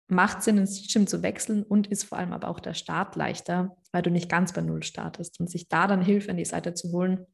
macht 0.07 0.43
Sinn, 0.43 0.57
ins 0.59 0.91
Gym 0.91 1.07
zu 1.07 1.23
wechseln 1.23 1.63
und 1.63 1.87
ist 1.87 2.03
vor 2.03 2.17
allem 2.17 2.33
aber 2.33 2.49
auch 2.49 2.59
der 2.59 2.75
Start 2.75 3.15
leichter, 3.15 3.75
weil 3.91 4.03
du 4.03 4.11
nicht 4.11 4.29
ganz 4.29 4.53
bei 4.53 4.61
Null 4.61 4.83
startest. 4.83 5.39
Und 5.39 5.49
sich 5.49 5.67
da 5.67 5.87
dann 5.87 6.01
Hilfe 6.01 6.31
an 6.31 6.37
die 6.37 6.45
Seite 6.45 6.73
zu 6.73 6.91
holen, 6.91 7.25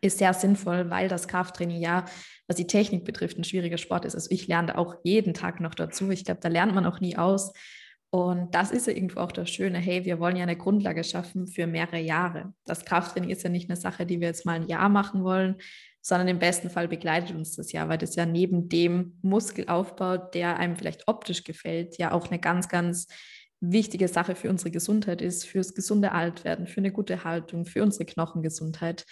ist 0.00 0.18
sehr 0.18 0.34
sinnvoll, 0.34 0.90
weil 0.90 1.08
das 1.08 1.28
Krafttraining 1.28 1.80
ja, 1.80 2.04
was 2.46 2.56
die 2.56 2.66
Technik 2.66 3.04
betrifft, 3.04 3.38
ein 3.38 3.44
schwieriger 3.44 3.78
Sport 3.78 4.04
ist. 4.04 4.14
Also 4.14 4.30
ich 4.30 4.46
lerne 4.46 4.78
auch 4.78 4.96
jeden 5.04 5.34
Tag 5.34 5.60
noch 5.60 5.74
dazu. 5.74 6.10
Ich 6.10 6.24
glaube, 6.24 6.40
da 6.40 6.48
lernt 6.48 6.74
man 6.74 6.86
auch 6.86 7.00
nie 7.00 7.16
aus. 7.16 7.52
Und 8.10 8.54
das 8.54 8.70
ist 8.70 8.86
ja 8.86 8.92
irgendwo 8.92 9.20
auch 9.20 9.32
das 9.32 9.50
Schöne. 9.50 9.78
Hey, 9.78 10.04
wir 10.04 10.20
wollen 10.20 10.36
ja 10.36 10.44
eine 10.44 10.56
Grundlage 10.56 11.04
schaffen 11.04 11.46
für 11.48 11.66
mehrere 11.66 12.00
Jahre. 12.00 12.54
Das 12.64 12.84
Krafttraining 12.84 13.30
ist 13.30 13.42
ja 13.42 13.50
nicht 13.50 13.68
eine 13.68 13.76
Sache, 13.76 14.06
die 14.06 14.20
wir 14.20 14.28
jetzt 14.28 14.46
mal 14.46 14.54
ein 14.54 14.68
Jahr 14.68 14.88
machen 14.88 15.24
wollen, 15.24 15.56
sondern 16.00 16.28
im 16.28 16.38
besten 16.38 16.70
Fall 16.70 16.86
begleitet 16.86 17.34
uns 17.34 17.56
das 17.56 17.72
ja, 17.72 17.88
weil 17.88 17.98
das 17.98 18.14
ja 18.14 18.26
neben 18.26 18.68
dem 18.68 19.18
Muskelaufbau, 19.22 20.16
der 20.18 20.56
einem 20.56 20.76
vielleicht 20.76 21.08
optisch 21.08 21.42
gefällt, 21.42 21.98
ja 21.98 22.12
auch 22.12 22.28
eine 22.28 22.38
ganz, 22.38 22.68
ganz 22.68 23.08
wichtige 23.60 24.06
Sache 24.06 24.36
für 24.36 24.50
unsere 24.50 24.70
Gesundheit 24.70 25.20
ist, 25.20 25.44
fürs 25.44 25.74
gesunde 25.74 26.12
Altwerden, 26.12 26.66
für 26.68 26.78
eine 26.78 26.92
gute 26.92 27.24
Haltung, 27.24 27.64
für 27.64 27.82
unsere 27.82 28.04
Knochengesundheit. 28.04 29.04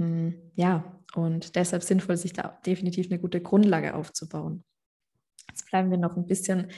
Mm, 0.00 0.30
ja, 0.54 0.82
und 1.14 1.56
deshalb 1.56 1.82
sinnvoll, 1.82 2.16
sich 2.16 2.32
da 2.32 2.58
definitiv 2.64 3.10
eine 3.10 3.20
gute 3.20 3.40
Grundlage 3.40 3.94
aufzubauen. 3.94 4.64
Jetzt 5.48 5.68
bleiben 5.70 5.90
wir 5.90 5.98
noch 5.98 6.16
ein 6.16 6.26
bisschen 6.26 6.68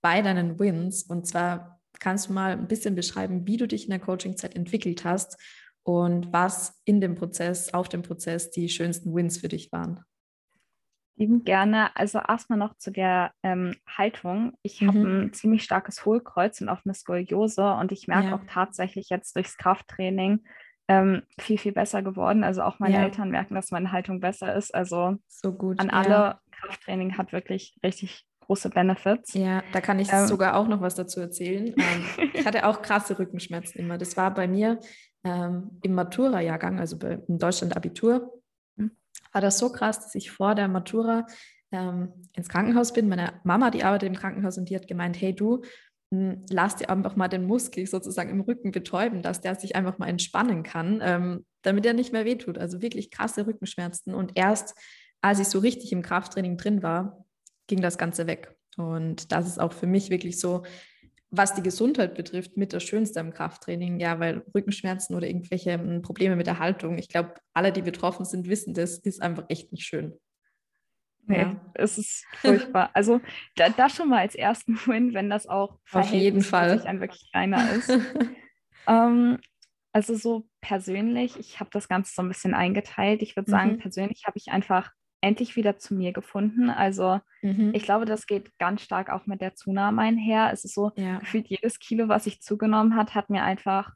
bei 0.00 0.20
deinen 0.20 0.58
Wins. 0.58 1.04
Und 1.04 1.26
zwar 1.26 1.80
kannst 2.00 2.28
du 2.28 2.32
mal 2.32 2.52
ein 2.52 2.66
bisschen 2.66 2.94
beschreiben, 2.94 3.46
wie 3.46 3.56
du 3.56 3.68
dich 3.68 3.84
in 3.84 3.90
der 3.90 4.00
Coaching-Zeit 4.00 4.56
entwickelt 4.56 5.04
hast 5.04 5.40
und 5.84 6.32
was 6.32 6.80
in 6.84 7.00
dem 7.00 7.14
Prozess, 7.14 7.72
auf 7.72 7.88
dem 7.88 8.02
Prozess 8.02 8.50
die 8.50 8.68
schönsten 8.68 9.14
Wins 9.14 9.38
für 9.38 9.48
dich 9.48 9.70
waren. 9.70 10.00
Lieben 11.16 11.44
gerne. 11.44 11.94
Also 11.94 12.18
erstmal 12.18 12.58
noch 12.58 12.76
zu 12.78 12.90
der 12.90 13.32
ähm, 13.42 13.76
Haltung. 13.86 14.54
Ich 14.62 14.80
mhm. 14.80 14.88
habe 14.88 14.98
ein 14.98 15.32
ziemlich 15.34 15.62
starkes 15.62 16.04
Hohlkreuz 16.04 16.60
und 16.60 16.68
auch 16.68 16.80
eine 16.84 16.94
Skoliose 16.94 17.74
und 17.74 17.92
ich 17.92 18.08
merke 18.08 18.28
ja. 18.28 18.34
auch 18.34 18.44
tatsächlich 18.48 19.08
jetzt 19.10 19.36
durchs 19.36 19.56
Krafttraining 19.56 20.42
ähm, 20.88 21.22
viel, 21.38 21.58
viel 21.58 21.72
besser 21.72 22.02
geworden. 22.02 22.44
Also 22.44 22.62
auch 22.62 22.78
meine 22.78 22.96
ja. 22.96 23.02
Eltern 23.02 23.30
merken, 23.30 23.54
dass 23.54 23.70
meine 23.70 23.92
Haltung 23.92 24.20
besser 24.20 24.54
ist. 24.54 24.74
Also 24.74 25.16
so 25.28 25.52
gut. 25.52 25.80
An 25.80 25.90
alle, 25.90 26.10
ja. 26.10 26.40
Krafttraining 26.50 27.16
hat 27.18 27.32
wirklich 27.32 27.78
richtig 27.82 28.26
große 28.40 28.70
Benefits. 28.70 29.34
Ja, 29.34 29.62
da 29.72 29.80
kann 29.80 29.98
ich 29.98 30.12
ähm, 30.12 30.26
sogar 30.26 30.56
auch 30.56 30.68
noch 30.68 30.80
was 30.80 30.94
dazu 30.94 31.20
erzählen. 31.20 31.74
Ähm, 31.76 32.30
ich 32.34 32.44
hatte 32.46 32.66
auch 32.66 32.82
krasse 32.82 33.18
Rückenschmerzen 33.18 33.80
immer. 33.80 33.98
Das 33.98 34.16
war 34.16 34.32
bei 34.34 34.48
mir 34.48 34.80
ähm, 35.24 35.78
im 35.82 35.94
Matura-Jahrgang, 35.94 36.80
also 36.80 36.98
bei, 36.98 37.18
in 37.28 37.38
Deutschland 37.38 37.76
Abitur, 37.76 38.32
hm. 38.76 38.90
war 39.32 39.40
das 39.40 39.58
so 39.58 39.70
krass, 39.70 40.00
dass 40.00 40.14
ich 40.14 40.30
vor 40.30 40.54
der 40.54 40.68
Matura 40.68 41.26
ähm, 41.70 42.12
ins 42.34 42.48
Krankenhaus 42.48 42.92
bin. 42.92 43.08
Meine 43.08 43.40
Mama, 43.44 43.70
die 43.70 43.84
arbeitet 43.84 44.08
im 44.08 44.16
Krankenhaus 44.16 44.58
und 44.58 44.68
die 44.68 44.76
hat 44.76 44.88
gemeint, 44.88 45.20
hey 45.20 45.34
du, 45.34 45.62
lass 46.50 46.76
dir 46.76 46.90
einfach 46.90 47.16
mal 47.16 47.28
den 47.28 47.46
Muskel 47.46 47.86
sozusagen 47.86 48.30
im 48.30 48.40
Rücken 48.40 48.70
betäuben, 48.70 49.22
dass 49.22 49.40
der 49.40 49.54
sich 49.54 49.76
einfach 49.76 49.98
mal 49.98 50.08
entspannen 50.08 50.62
kann, 50.62 51.00
ähm, 51.02 51.46
damit 51.62 51.86
er 51.86 51.94
nicht 51.94 52.12
mehr 52.12 52.24
wehtut. 52.24 52.58
Also 52.58 52.82
wirklich 52.82 53.10
krasse 53.10 53.46
Rückenschmerzen. 53.46 54.14
Und 54.14 54.32
erst 54.34 54.74
als 55.22 55.38
ich 55.38 55.48
so 55.48 55.60
richtig 55.60 55.92
im 55.92 56.02
Krafttraining 56.02 56.56
drin 56.58 56.82
war, 56.82 57.24
ging 57.66 57.80
das 57.80 57.96
Ganze 57.96 58.26
weg. 58.26 58.54
Und 58.76 59.32
das 59.32 59.46
ist 59.46 59.60
auch 59.60 59.72
für 59.72 59.86
mich 59.86 60.10
wirklich 60.10 60.38
so, 60.38 60.64
was 61.30 61.54
die 61.54 61.62
Gesundheit 61.62 62.14
betrifft, 62.14 62.58
mit 62.58 62.74
das 62.74 62.82
Schönste 62.82 63.20
im 63.20 63.32
Krafttraining. 63.32 63.98
Ja, 63.98 64.20
weil 64.20 64.42
Rückenschmerzen 64.54 65.16
oder 65.16 65.26
irgendwelche 65.26 65.74
hm, 65.74 66.02
Probleme 66.02 66.36
mit 66.36 66.46
der 66.46 66.58
Haltung, 66.58 66.98
ich 66.98 67.08
glaube, 67.08 67.34
alle, 67.54 67.72
die 67.72 67.82
betroffen 67.82 68.26
sind, 68.26 68.48
wissen, 68.48 68.74
das 68.74 68.98
ist 68.98 69.22
einfach 69.22 69.44
echt 69.48 69.72
nicht 69.72 69.84
schön. 69.84 70.12
Nee, 71.26 71.42
ja. 71.42 71.56
es 71.74 71.98
ist 71.98 72.24
furchtbar. 72.34 72.90
Also 72.94 73.20
da, 73.56 73.68
das 73.68 73.94
schon 73.94 74.08
mal 74.08 74.18
als 74.18 74.34
ersten 74.34 74.74
Win, 74.86 75.14
wenn 75.14 75.30
das 75.30 75.46
auch 75.46 75.78
auf 75.92 76.10
jeden 76.10 76.42
Fall 76.42 76.82
ein 76.84 77.00
wirklich 77.00 77.30
kleiner 77.30 77.72
ist. 77.72 77.90
ähm, 78.86 79.38
also 79.92 80.14
so 80.14 80.48
persönlich, 80.60 81.38
ich 81.38 81.60
habe 81.60 81.70
das 81.72 81.88
Ganze 81.88 82.12
so 82.14 82.22
ein 82.22 82.28
bisschen 82.28 82.54
eingeteilt. 82.54 83.22
Ich 83.22 83.36
würde 83.36 83.50
sagen, 83.50 83.72
mhm. 83.72 83.78
persönlich 83.78 84.24
habe 84.26 84.38
ich 84.38 84.50
einfach 84.50 84.90
endlich 85.20 85.54
wieder 85.54 85.78
zu 85.78 85.94
mir 85.94 86.12
gefunden. 86.12 86.68
Also 86.68 87.20
mhm. 87.42 87.70
ich 87.74 87.84
glaube, 87.84 88.06
das 88.06 88.26
geht 88.26 88.58
ganz 88.58 88.82
stark 88.82 89.10
auch 89.10 89.26
mit 89.26 89.40
der 89.40 89.54
Zunahme 89.54 90.02
einher. 90.02 90.50
Es 90.52 90.64
ist 90.64 90.74
so, 90.74 90.90
ja. 90.96 91.18
gefühlt 91.18 91.46
jedes 91.48 91.78
Kilo, 91.78 92.08
was 92.08 92.26
ich 92.26 92.40
zugenommen 92.40 92.96
hat, 92.96 93.14
hat 93.14 93.30
mir 93.30 93.44
einfach 93.44 93.92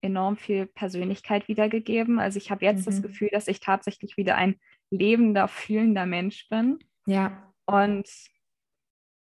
enorm 0.00 0.36
viel 0.36 0.66
Persönlichkeit 0.66 1.48
wiedergegeben. 1.48 2.20
Also 2.20 2.38
ich 2.38 2.50
habe 2.50 2.64
jetzt 2.64 2.80
mhm. 2.80 2.84
das 2.84 3.02
Gefühl, 3.02 3.28
dass 3.32 3.48
ich 3.48 3.60
tatsächlich 3.60 4.16
wieder 4.16 4.36
ein 4.36 4.56
lebender, 4.90 5.48
fühlender 5.48 6.06
Mensch 6.06 6.48
bin. 6.48 6.78
Ja. 7.06 7.52
Und 7.66 8.08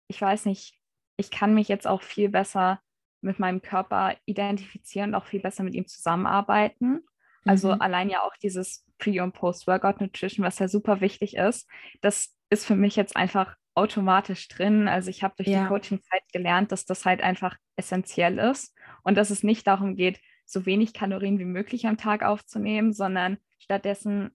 ich 0.07 0.21
weiß 0.21 0.45
nicht, 0.45 0.79
ich 1.17 1.31
kann 1.31 1.53
mich 1.53 1.67
jetzt 1.67 1.87
auch 1.87 2.01
viel 2.01 2.29
besser 2.29 2.81
mit 3.21 3.39
meinem 3.39 3.61
Körper 3.61 4.15
identifizieren 4.25 5.09
und 5.09 5.15
auch 5.15 5.25
viel 5.25 5.41
besser 5.41 5.63
mit 5.63 5.73
ihm 5.75 5.87
zusammenarbeiten. 5.87 7.01
Also 7.45 7.73
mhm. 7.73 7.81
allein 7.81 8.09
ja 8.09 8.21
auch 8.21 8.35
dieses 8.37 8.85
Pre- 8.97 9.23
und 9.23 9.33
Post-Workout-Nutrition, 9.33 10.45
was 10.45 10.59
ja 10.59 10.67
super 10.67 11.01
wichtig 11.01 11.35
ist, 11.35 11.69
das 12.01 12.35
ist 12.49 12.65
für 12.65 12.75
mich 12.75 12.95
jetzt 12.95 13.15
einfach 13.15 13.55
automatisch 13.75 14.47
drin. 14.47 14.87
Also 14.87 15.09
ich 15.09 15.23
habe 15.23 15.35
durch 15.37 15.49
ja. 15.49 15.63
die 15.63 15.67
Coaching-Zeit 15.67 16.23
gelernt, 16.33 16.71
dass 16.71 16.85
das 16.85 17.05
halt 17.05 17.21
einfach 17.21 17.57
essentiell 17.75 18.37
ist 18.37 18.75
und 19.03 19.15
dass 19.15 19.29
es 19.29 19.43
nicht 19.43 19.67
darum 19.67 19.95
geht, 19.95 20.19
so 20.45 20.65
wenig 20.65 20.93
Kalorien 20.93 21.39
wie 21.39 21.45
möglich 21.45 21.85
am 21.87 21.97
Tag 21.97 22.23
aufzunehmen, 22.23 22.91
sondern 22.91 23.37
stattdessen 23.59 24.31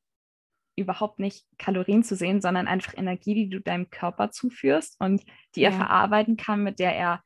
überhaupt 0.77 1.19
nicht 1.19 1.45
Kalorien 1.59 2.03
zu 2.03 2.17
sehen, 2.17 2.41
sondern 2.41 2.67
einfach 2.67 2.95
Energie, 2.97 3.35
die 3.35 3.49
du 3.49 3.61
deinem 3.61 3.91
Körper 3.91 4.31
zuführst 4.31 4.97
und 5.01 5.25
die 5.55 5.61
ja. 5.61 5.71
er 5.71 5.77
verarbeiten 5.77 6.37
kann, 6.37 6.63
mit 6.63 6.79
der 6.79 6.97
er 6.97 7.23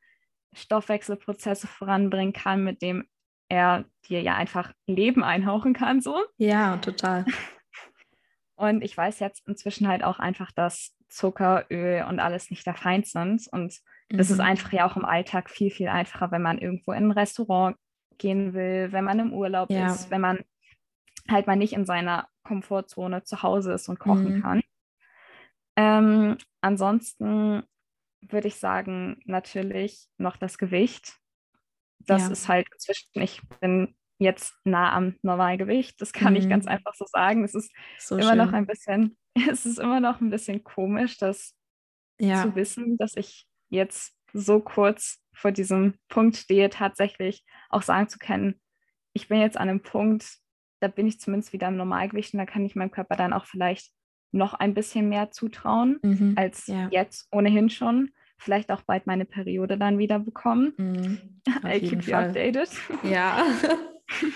Stoffwechselprozesse 0.55 1.67
voranbringen 1.67 2.33
kann, 2.33 2.65
mit 2.65 2.83
dem 2.83 3.07
er 3.49 3.85
dir 4.09 4.23
ja 4.23 4.35
einfach 4.35 4.73
Leben 4.87 5.25
einhauchen 5.25 5.73
kann, 5.73 6.01
so. 6.01 6.23
Ja, 6.37 6.77
total. 6.79 7.25
Und 8.57 8.83
ich 8.83 8.97
weiß 8.97 9.21
jetzt 9.21 9.47
inzwischen 9.47 9.87
halt 9.87 10.03
auch 10.03 10.19
einfach, 10.19 10.51
dass 10.51 10.93
Zucker, 11.09 11.67
Öl 11.71 12.05
und 12.09 12.19
alles 12.19 12.51
nicht 12.51 12.67
der 12.67 12.75
Feind 12.75 13.07
sind. 13.07 13.47
Und 13.53 13.79
mhm. 14.11 14.19
das 14.19 14.31
ist 14.31 14.39
mhm. 14.39 14.45
einfach 14.45 14.73
ja 14.73 14.85
auch 14.85 14.97
im 14.97 15.05
Alltag 15.05 15.49
viel, 15.49 15.71
viel 15.71 15.87
einfacher, 15.87 16.33
wenn 16.33 16.43
man 16.43 16.59
irgendwo 16.59 16.91
in 16.91 17.05
ein 17.05 17.11
Restaurant 17.13 17.77
gehen 18.19 18.55
will, 18.55 18.91
wenn 18.91 19.05
man 19.05 19.21
im 19.21 19.33
Urlaub 19.33 19.71
ja. 19.71 19.87
ist, 19.87 20.11
wenn 20.11 20.21
man 20.21 20.41
halt 21.31 21.47
mal 21.47 21.57
nicht 21.57 21.73
in 21.73 21.85
seiner 21.85 22.29
Komfortzone 22.43 23.23
zu 23.25 23.43
Hause 23.43 23.73
ist 23.73 23.89
und 23.89 23.99
kochen 23.99 24.37
mhm. 24.37 24.43
kann. 24.43 24.61
Ähm, 25.77 26.39
ansonsten 26.61 27.63
würde 28.21 28.49
ich 28.49 28.57
sagen, 28.57 29.21
natürlich 29.25 30.09
noch 30.17 30.37
das 30.37 30.59
Gewicht. 30.59 31.17
Das 32.01 32.23
ja. 32.23 32.31
ist 32.31 32.49
halt 32.49 32.67
inzwischen, 32.73 33.21
ich 33.21 33.43
bin 33.61 33.95
jetzt 34.19 34.55
nah 34.65 34.93
am 34.93 35.17
Normalgewicht. 35.23 36.01
Das 36.01 36.13
kann 36.13 36.33
mhm. 36.33 36.41
ich 36.41 36.49
ganz 36.49 36.65
mhm. 36.65 36.73
einfach 36.73 36.95
so 36.95 37.05
sagen. 37.07 37.45
Es 37.45 37.55
ist 37.55 37.73
so 37.99 38.17
immer 38.17 38.31
schön. 38.31 38.39
noch 38.39 38.53
ein 38.53 38.67
bisschen, 38.67 39.17
es 39.51 39.67
ist 39.67 39.79
immer 39.79 40.01
noch 40.01 40.21
ein 40.21 40.31
bisschen 40.31 40.65
komisch, 40.65 41.19
das 41.19 41.55
ja. 42.19 42.43
zu 42.43 42.57
wissen, 42.57 42.97
dass 42.97 43.17
ich 43.17 43.47
jetzt 43.69 44.15
so 44.33 44.61
kurz 44.61 45.21
vor 45.33 45.53
diesem 45.53 45.95
Punkt 46.09 46.37
stehe, 46.37 46.69
tatsächlich 46.71 47.45
auch 47.71 47.83
sagen 47.83 48.09
zu 48.09 48.19
können, 48.19 48.61
ich 49.13 49.29
bin 49.29 49.41
jetzt 49.41 49.57
an 49.57 49.69
einem 49.69 49.83
Punkt, 49.83 50.39
da 50.81 50.89
bin 50.89 51.07
ich 51.07 51.21
zumindest 51.21 51.53
wieder 51.53 51.69
im 51.69 51.77
Normalgewicht 51.77 52.35
und 52.35 52.39
da 52.39 52.47
kann 52.47 52.65
ich 52.65 52.77
meinem 52.77 52.91
Körper 52.91 53.17
dann 53.17 53.33
auch 53.33 53.47
vielleicht 53.47 53.93
noch 54.31 54.55
ein 54.55 54.75
bisschen 54.75 55.09
mehr 55.09 55.31
zutrauen 55.31 55.99
mhm. 56.03 56.35
als 56.37 56.67
ja. 56.67 56.89
jetzt 56.91 57.29
ohnehin 57.33 57.71
schon 57.71 58.11
vielleicht 58.39 58.71
auch 58.71 58.83
bald 58.83 59.07
meine 59.07 59.25
Periode 59.25 59.77
dann 59.77 59.99
wieder 59.99 60.19
bekommen. 60.19 60.73
Mhm, 60.77 61.41
I 61.65 61.81
keep 61.81 62.05
you 62.05 62.15
updated. 62.15 62.71
Ja. 63.03 63.45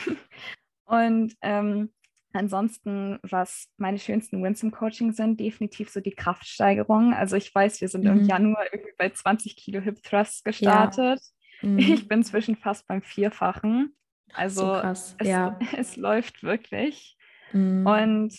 Und 0.85 1.35
ähm, 1.41 1.91
ansonsten, 2.33 3.19
was 3.23 3.69
meine 3.77 3.99
schönsten 3.99 4.43
Wins 4.43 4.63
im 4.63 4.73
Coaching 4.73 5.13
sind, 5.13 5.41
definitiv 5.41 5.89
so 5.89 6.01
die 6.01 6.15
Kraftsteigerung. 6.15 7.15
Also 7.15 7.37
ich 7.37 7.55
weiß, 7.55 7.81
wir 7.81 7.89
sind 7.89 8.05
mhm. 8.05 8.11
im 8.11 8.25
Januar 8.25 8.65
irgendwie 8.73 8.93
bei 8.99 9.09
20 9.09 9.57
Kilo 9.57 9.81
Hip 9.81 10.03
Thrusts 10.03 10.43
gestartet. 10.43 11.21
Ja. 11.61 11.69
Mhm. 11.69 11.79
Ich 11.79 12.09
bin 12.09 12.25
zwischen 12.25 12.57
fast 12.57 12.87
beim 12.89 13.03
Vierfachen. 13.03 13.95
Also 14.35 14.67
so 14.67 14.75
es, 14.75 15.17
ja. 15.23 15.59
es, 15.77 15.97
läuft 15.97 16.43
wirklich. 16.43 17.17
Mhm. 17.53 17.87
Und 17.87 18.35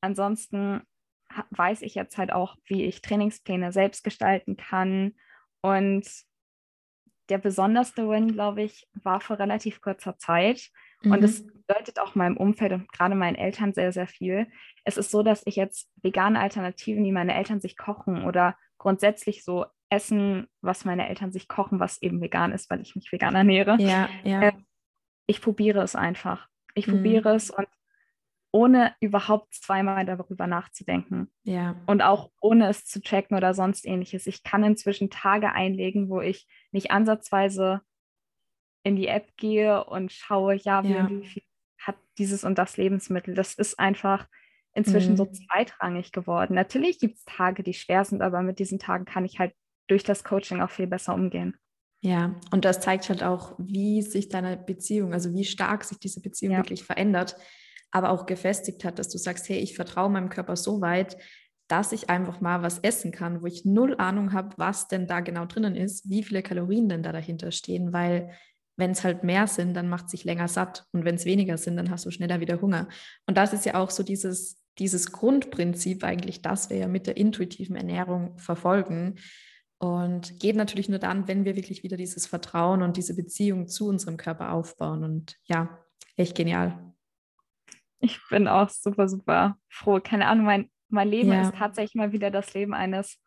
ansonsten 0.00 0.82
weiß 1.50 1.82
ich 1.82 1.94
jetzt 1.94 2.18
halt 2.18 2.32
auch, 2.32 2.56
wie 2.66 2.84
ich 2.84 3.02
Trainingspläne 3.02 3.72
selbst 3.72 4.04
gestalten 4.04 4.56
kann. 4.56 5.14
Und 5.60 6.06
der 7.28 7.38
besonderste 7.38 8.08
Win, 8.08 8.32
glaube 8.32 8.62
ich, 8.62 8.86
war 9.02 9.20
vor 9.20 9.38
relativ 9.38 9.80
kurzer 9.80 10.18
Zeit. 10.18 10.68
Mhm. 11.02 11.12
Und 11.12 11.24
es 11.24 11.46
bedeutet 11.46 11.98
auch 11.98 12.14
meinem 12.14 12.36
Umfeld 12.36 12.72
und 12.72 12.92
gerade 12.92 13.14
meinen 13.14 13.36
Eltern 13.36 13.72
sehr, 13.72 13.92
sehr 13.92 14.06
viel. 14.06 14.46
Es 14.84 14.96
ist 14.96 15.10
so, 15.10 15.22
dass 15.22 15.42
ich 15.46 15.56
jetzt 15.56 15.90
vegane 16.02 16.38
Alternativen, 16.38 17.04
die 17.04 17.12
meine 17.12 17.34
Eltern 17.34 17.60
sich 17.60 17.76
kochen 17.76 18.24
oder 18.24 18.56
grundsätzlich 18.78 19.44
so 19.44 19.66
essen, 19.90 20.48
was 20.60 20.84
meine 20.84 21.08
Eltern 21.08 21.32
sich 21.32 21.48
kochen, 21.48 21.78
was 21.78 22.00
eben 22.02 22.20
vegan 22.20 22.52
ist, 22.52 22.70
weil 22.70 22.80
ich 22.80 22.96
mich 22.96 23.12
vegan 23.12 23.34
ernähre. 23.34 23.76
Ja, 23.78 24.08
ja. 24.24 24.42
Äh, 24.42 24.52
ich 25.32 25.40
probiere 25.40 25.80
es 25.80 25.96
einfach. 25.96 26.46
Ich 26.74 26.86
mhm. 26.86 26.92
probiere 26.92 27.34
es 27.34 27.48
und 27.50 27.66
ohne 28.52 28.94
überhaupt 29.00 29.54
zweimal 29.54 30.04
darüber 30.04 30.46
nachzudenken. 30.46 31.32
Ja. 31.42 31.74
Und 31.86 32.02
auch 32.02 32.30
ohne 32.38 32.68
es 32.68 32.84
zu 32.84 33.00
checken 33.00 33.34
oder 33.34 33.54
sonst 33.54 33.86
ähnliches. 33.86 34.26
Ich 34.26 34.42
kann 34.42 34.62
inzwischen 34.62 35.08
Tage 35.08 35.52
einlegen, 35.52 36.10
wo 36.10 36.20
ich 36.20 36.46
nicht 36.70 36.90
ansatzweise 36.90 37.80
in 38.82 38.94
die 38.94 39.06
App 39.06 39.34
gehe 39.38 39.82
und 39.84 40.12
schaue, 40.12 40.54
ja, 40.54 40.84
wie, 40.84 40.92
ja. 40.92 41.08
viel 41.22 41.42
hat 41.78 41.96
dieses 42.18 42.44
und 42.44 42.58
das 42.58 42.76
Lebensmittel. 42.76 43.34
Das 43.34 43.54
ist 43.54 43.78
einfach 43.78 44.28
inzwischen 44.74 45.12
mhm. 45.12 45.16
so 45.16 45.26
zweitrangig 45.26 46.12
geworden. 46.12 46.52
Natürlich 46.54 46.98
gibt 46.98 47.16
es 47.16 47.24
Tage, 47.24 47.62
die 47.62 47.74
schwer 47.74 48.04
sind, 48.04 48.20
aber 48.20 48.42
mit 48.42 48.58
diesen 48.58 48.78
Tagen 48.78 49.06
kann 49.06 49.24
ich 49.24 49.38
halt 49.38 49.54
durch 49.88 50.04
das 50.04 50.24
Coaching 50.24 50.60
auch 50.60 50.70
viel 50.70 50.86
besser 50.86 51.14
umgehen. 51.14 51.56
Ja, 52.04 52.34
und 52.50 52.64
das 52.64 52.80
zeigt 52.80 53.08
halt 53.08 53.22
auch, 53.22 53.54
wie 53.58 54.02
sich 54.02 54.28
deine 54.28 54.56
Beziehung, 54.56 55.12
also 55.12 55.32
wie 55.32 55.44
stark 55.44 55.84
sich 55.84 55.98
diese 55.98 56.20
Beziehung 56.20 56.54
ja. 56.54 56.58
wirklich 56.58 56.82
verändert, 56.82 57.36
aber 57.92 58.10
auch 58.10 58.26
gefestigt 58.26 58.84
hat, 58.84 58.98
dass 58.98 59.08
du 59.08 59.18
sagst, 59.18 59.48
hey, 59.48 59.58
ich 59.58 59.76
vertraue 59.76 60.10
meinem 60.10 60.28
Körper 60.28 60.56
so 60.56 60.80
weit, 60.80 61.16
dass 61.68 61.92
ich 61.92 62.10
einfach 62.10 62.40
mal 62.40 62.60
was 62.60 62.80
essen 62.80 63.12
kann, 63.12 63.40
wo 63.40 63.46
ich 63.46 63.64
null 63.64 63.94
Ahnung 63.98 64.32
habe, 64.32 64.50
was 64.56 64.88
denn 64.88 65.06
da 65.06 65.20
genau 65.20 65.46
drinnen 65.46 65.76
ist, 65.76 66.10
wie 66.10 66.24
viele 66.24 66.42
Kalorien 66.42 66.88
denn 66.88 67.04
da 67.04 67.12
dahinter 67.12 67.52
stehen, 67.52 67.92
weil 67.92 68.32
wenn 68.76 68.90
es 68.90 69.04
halt 69.04 69.22
mehr 69.22 69.46
sind, 69.46 69.74
dann 69.74 69.88
macht 69.88 70.10
sich 70.10 70.24
länger 70.24 70.48
satt 70.48 70.86
und 70.90 71.04
wenn 71.04 71.14
es 71.14 71.24
weniger 71.24 71.56
sind, 71.56 71.76
dann 71.76 71.90
hast 71.90 72.04
du 72.04 72.10
schneller 72.10 72.40
wieder 72.40 72.60
Hunger. 72.60 72.88
Und 73.26 73.36
das 73.36 73.52
ist 73.52 73.64
ja 73.64 73.76
auch 73.76 73.90
so 73.90 74.02
dieses, 74.02 74.60
dieses 74.78 75.12
Grundprinzip 75.12 76.02
eigentlich, 76.02 76.42
das 76.42 76.68
wir 76.68 76.78
ja 76.78 76.88
mit 76.88 77.06
der 77.06 77.16
intuitiven 77.16 77.76
Ernährung 77.76 78.36
verfolgen, 78.38 79.14
und 79.82 80.38
geht 80.38 80.54
natürlich 80.54 80.88
nur 80.88 81.00
dann, 81.00 81.26
wenn 81.26 81.44
wir 81.44 81.56
wirklich 81.56 81.82
wieder 81.82 81.96
dieses 81.96 82.28
Vertrauen 82.28 82.82
und 82.82 82.96
diese 82.96 83.16
Beziehung 83.16 83.66
zu 83.66 83.88
unserem 83.88 84.16
Körper 84.16 84.52
aufbauen. 84.52 85.02
Und 85.02 85.34
ja, 85.42 85.76
echt 86.14 86.36
genial. 86.36 86.94
Ich 87.98 88.20
bin 88.30 88.46
auch 88.46 88.68
super, 88.68 89.08
super 89.08 89.56
froh. 89.68 89.98
Keine 89.98 90.28
Ahnung, 90.28 90.46
mein, 90.46 90.70
mein 90.88 91.08
Leben 91.08 91.32
ja. 91.32 91.42
ist 91.42 91.56
tatsächlich 91.56 91.96
mal 91.96 92.12
wieder 92.12 92.30
das 92.30 92.54
Leben 92.54 92.74
eines 92.74 93.18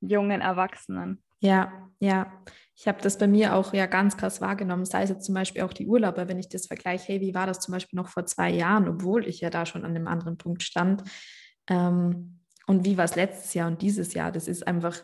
jungen 0.00 0.40
Erwachsenen. 0.40 1.22
Ja, 1.40 1.90
ja. 2.00 2.32
Ich 2.74 2.88
habe 2.88 3.02
das 3.02 3.18
bei 3.18 3.26
mir 3.26 3.54
auch 3.54 3.74
ja 3.74 3.84
ganz 3.84 4.16
krass 4.16 4.40
wahrgenommen, 4.40 4.86
sei 4.86 5.02
es 5.02 5.10
jetzt 5.10 5.26
zum 5.26 5.34
Beispiel 5.34 5.60
auch 5.60 5.74
die 5.74 5.88
Urlauber, 5.88 6.26
wenn 6.26 6.38
ich 6.38 6.48
das 6.48 6.68
vergleiche, 6.68 7.12
hey, 7.12 7.20
wie 7.20 7.34
war 7.34 7.46
das 7.46 7.60
zum 7.60 7.72
Beispiel 7.72 7.98
noch 7.98 8.08
vor 8.08 8.24
zwei 8.24 8.48
Jahren, 8.48 8.88
obwohl 8.88 9.26
ich 9.26 9.42
ja 9.42 9.50
da 9.50 9.66
schon 9.66 9.84
an 9.84 9.94
einem 9.94 10.08
anderen 10.08 10.38
Punkt 10.38 10.62
stand. 10.62 11.02
Ähm, 11.68 12.40
und 12.66 12.86
wie 12.86 12.96
war 12.96 13.04
es 13.04 13.14
letztes 13.14 13.52
Jahr 13.52 13.68
und 13.68 13.82
dieses 13.82 14.14
Jahr? 14.14 14.32
Das 14.32 14.48
ist 14.48 14.66
einfach 14.66 15.02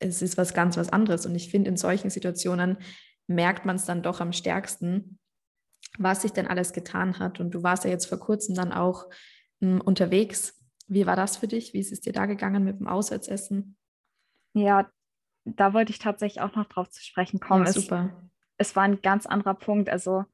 es 0.00 0.22
ist 0.22 0.36
was 0.36 0.54
ganz 0.54 0.76
was 0.76 0.92
anderes. 0.92 1.26
Und 1.26 1.34
ich 1.34 1.50
finde, 1.50 1.70
in 1.70 1.76
solchen 1.76 2.10
Situationen 2.10 2.78
merkt 3.26 3.64
man 3.64 3.76
es 3.76 3.84
dann 3.84 4.02
doch 4.02 4.20
am 4.20 4.32
stärksten, 4.32 5.18
was 5.98 6.22
sich 6.22 6.32
denn 6.32 6.46
alles 6.46 6.72
getan 6.72 7.18
hat. 7.18 7.38
Und 7.38 7.52
du 7.52 7.62
warst 7.62 7.84
ja 7.84 7.90
jetzt 7.90 8.06
vor 8.06 8.18
kurzem 8.18 8.54
dann 8.54 8.72
auch 8.72 9.06
m, 9.60 9.74
hm, 9.74 9.80
unterwegs. 9.82 10.58
Wie 10.88 11.06
war 11.06 11.16
das 11.16 11.36
für 11.36 11.46
dich? 11.46 11.72
Wie 11.72 11.78
ist 11.78 11.92
es 11.92 12.00
dir 12.00 12.12
da 12.12 12.26
gegangen 12.26 12.64
mit 12.64 12.80
dem 12.80 12.88
Auswärtsessen? 12.88 13.76
Ja, 14.54 14.90
da 15.44 15.72
wollte 15.72 15.92
ich 15.92 15.98
tatsächlich 15.98 16.42
auch 16.42 16.54
noch 16.56 16.66
drauf 16.66 16.90
zu 16.90 17.02
sprechen 17.02 17.38
kommen. 17.38 17.66
Ja, 17.66 17.72
super. 17.72 18.10
Es, 18.56 18.68
es 18.68 18.76
war 18.76 18.82
ein 18.82 19.00
ganz 19.00 19.26
anderer 19.26 19.54
Punkt. 19.54 19.88
Also 19.88 20.24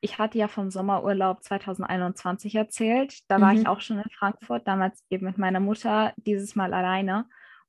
ich 0.00 0.18
hatte 0.18 0.38
ja 0.38 0.48
vom 0.48 0.70
Sommerurlaub 0.70 1.42
2021 1.42 2.54
erzählt. 2.54 3.18
Da 3.28 3.38
mhm. 3.38 3.42
war 3.42 3.52
ich 3.52 3.60
mhm. 3.60 3.66
auch 3.66 3.80
schon 3.80 3.98
in 3.98 4.10
Frankfurt, 4.10 4.66
damals 4.66 5.04
eben 5.10 5.26
mit 5.26 5.38
meiner 5.38 5.60
Mutter, 5.60 6.14
dieses 6.16 6.54
Mal 6.54 6.72
alleine. 6.72 7.26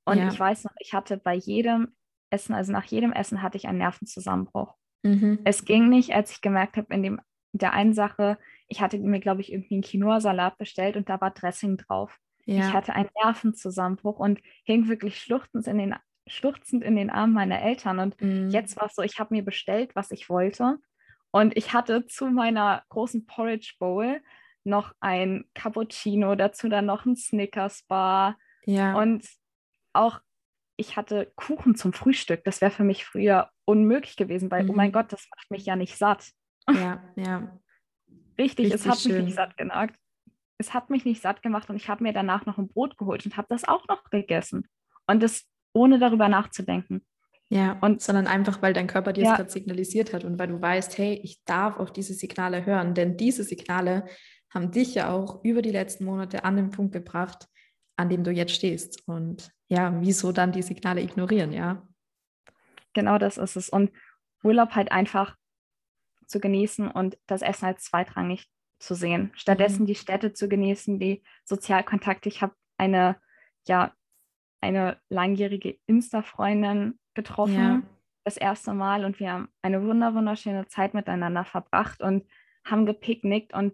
Und 0.09 0.17
ja. 0.17 0.27
ich 0.27 0.39
weiß 0.39 0.63
noch, 0.65 0.73
ich 0.79 0.93
hatte 0.93 1.17
bei 1.17 1.35
jedem 1.35 1.93
Essen, 2.29 2.53
also 2.53 2.71
nach 2.71 2.85
jedem 2.85 3.11
Essen 3.11 3.41
hatte 3.41 3.57
ich 3.57 3.67
einen 3.67 3.79
Nervenzusammenbruch. 3.79 4.75
Mhm. 5.03 5.39
Es 5.43 5.65
ging 5.65 5.89
nicht, 5.89 6.13
als 6.13 6.31
ich 6.31 6.41
gemerkt 6.41 6.77
habe, 6.77 6.93
in 6.93 7.03
dem, 7.03 7.21
der 7.53 7.73
einen 7.73 7.93
Sache, 7.93 8.37
ich 8.67 8.81
hatte 8.81 8.97
mir, 8.99 9.19
glaube 9.19 9.41
ich, 9.41 9.51
irgendwie 9.51 9.75
einen 9.75 9.83
Quinoa-Salat 9.83 10.57
bestellt 10.57 10.95
und 10.97 11.09
da 11.09 11.19
war 11.21 11.31
Dressing 11.31 11.77
drauf. 11.77 12.17
Ja. 12.45 12.67
Ich 12.67 12.73
hatte 12.73 12.93
einen 12.93 13.09
Nervenzusammenbruch 13.23 14.19
und 14.19 14.41
hing 14.63 14.87
wirklich 14.87 15.19
schluchzend 15.19 15.67
in 15.67 15.77
den, 15.77 15.95
schluchzend 16.27 16.83
in 16.83 16.95
den 16.95 17.09
Armen 17.09 17.33
meiner 17.33 17.61
Eltern. 17.61 17.99
Und 17.99 18.21
mhm. 18.21 18.49
jetzt 18.49 18.77
war 18.77 18.87
es 18.87 18.95
so, 18.95 19.01
ich 19.01 19.19
habe 19.19 19.33
mir 19.33 19.43
bestellt, 19.43 19.95
was 19.95 20.11
ich 20.11 20.29
wollte. 20.29 20.77
Und 21.31 21.55
ich 21.55 21.73
hatte 21.73 22.07
zu 22.07 22.27
meiner 22.27 22.83
großen 22.89 23.25
Porridge 23.25 23.75
Bowl 23.79 24.21
noch 24.63 24.93
ein 24.99 25.45
Cappuccino, 25.53 26.35
dazu 26.35 26.69
dann 26.69 26.85
noch 26.85 27.05
ein 27.05 27.15
Snickers 27.15 27.83
Bar. 27.83 28.37
Ja. 28.65 28.95
Und 28.95 29.25
auch, 29.93 30.19
ich 30.77 30.95
hatte 30.95 31.31
Kuchen 31.35 31.75
zum 31.75 31.93
Frühstück. 31.93 32.43
Das 32.43 32.61
wäre 32.61 32.71
für 32.71 32.83
mich 32.83 33.05
früher 33.05 33.49
unmöglich 33.65 34.15
gewesen, 34.15 34.49
weil, 34.49 34.63
mhm. 34.63 34.69
oh 34.69 34.73
mein 34.73 34.89
mhm. 34.89 34.93
Gott, 34.93 35.11
das 35.11 35.27
macht 35.35 35.51
mich 35.51 35.65
ja 35.65 35.75
nicht 35.75 35.97
satt. 35.97 36.31
Ja, 36.69 37.03
ja. 37.15 37.59
Richtig, 38.37 38.67
Richtig 38.67 38.73
es 38.73 38.87
hat 38.87 38.99
schön. 38.99 39.15
mich 39.15 39.25
nicht 39.25 39.35
satt 39.35 39.57
genagt. 39.57 39.95
Es 40.57 40.73
hat 40.73 40.89
mich 40.89 41.05
nicht 41.05 41.21
satt 41.21 41.41
gemacht 41.41 41.69
und 41.69 41.75
ich 41.75 41.89
habe 41.89 42.03
mir 42.03 42.13
danach 42.13 42.45
noch 42.45 42.57
ein 42.57 42.67
Brot 42.67 42.97
geholt 42.97 43.25
und 43.25 43.37
habe 43.37 43.47
das 43.49 43.67
auch 43.67 43.87
noch 43.87 44.03
gegessen. 44.09 44.67
Und 45.07 45.23
das 45.23 45.45
ohne 45.73 45.99
darüber 45.99 46.29
nachzudenken. 46.29 47.05
Ja, 47.49 47.79
und 47.81 48.01
sondern 48.01 48.27
einfach, 48.27 48.61
weil 48.61 48.73
dein 48.73 48.87
Körper 48.87 49.11
dir 49.11 49.23
ja. 49.23 49.35
gerade 49.35 49.49
signalisiert 49.49 50.13
hat 50.13 50.23
und 50.23 50.37
weil 50.37 50.49
du 50.49 50.61
weißt, 50.61 50.97
hey, 50.97 51.19
ich 51.23 51.43
darf 51.45 51.79
auf 51.79 51.91
diese 51.91 52.13
Signale 52.13 52.65
hören, 52.65 52.93
denn 52.93 53.17
diese 53.17 53.43
Signale 53.43 54.05
haben 54.53 54.71
dich 54.71 54.95
ja 54.95 55.11
auch 55.11 55.43
über 55.43 55.61
die 55.61 55.71
letzten 55.71 56.05
Monate 56.05 56.43
an 56.43 56.57
den 56.57 56.69
Punkt 56.69 56.93
gebracht, 56.93 57.47
an 57.99 58.09
dem 58.09 58.23
du 58.23 58.31
jetzt 58.31 58.53
stehst. 58.53 59.05
Und 59.07 59.51
ja, 59.67 59.93
wieso 60.01 60.31
dann 60.31 60.53
die 60.53 60.61
Signale 60.61 61.01
ignorieren, 61.01 61.51
ja? 61.51 61.85
Genau 62.93 63.17
das 63.17 63.37
ist 63.37 63.57
es. 63.57 63.69
Und 63.69 63.91
Urlaub 64.41 64.71
halt 64.71 64.91
einfach 64.91 65.35
zu 66.25 66.39
genießen 66.39 66.89
und 66.89 67.17
das 67.27 67.41
Essen 67.41 67.65
als 67.65 67.83
zweitrangig 67.83 68.49
zu 68.79 68.95
sehen. 68.95 69.31
Stattdessen 69.35 69.81
mhm. 69.81 69.87
die 69.87 69.95
Städte 69.95 70.31
zu 70.31 70.47
genießen, 70.47 70.97
die 70.97 71.21
Sozialkontakte. 71.43 72.29
Ich 72.29 72.41
habe 72.41 72.55
eine, 72.77 73.17
ja, 73.67 73.93
eine 74.61 74.97
langjährige 75.09 75.77
Insta-Freundin 75.85 76.97
getroffen, 77.13 77.53
ja. 77.53 77.81
das 78.23 78.37
erste 78.37 78.73
Mal, 78.73 79.03
und 79.03 79.19
wir 79.19 79.31
haben 79.31 79.49
eine 79.61 79.83
wunderschöne 79.83 80.67
Zeit 80.67 80.93
miteinander 80.93 81.43
verbracht 81.43 82.01
und 82.01 82.25
haben 82.63 82.85
gepicknickt 82.85 83.53
und 83.53 83.73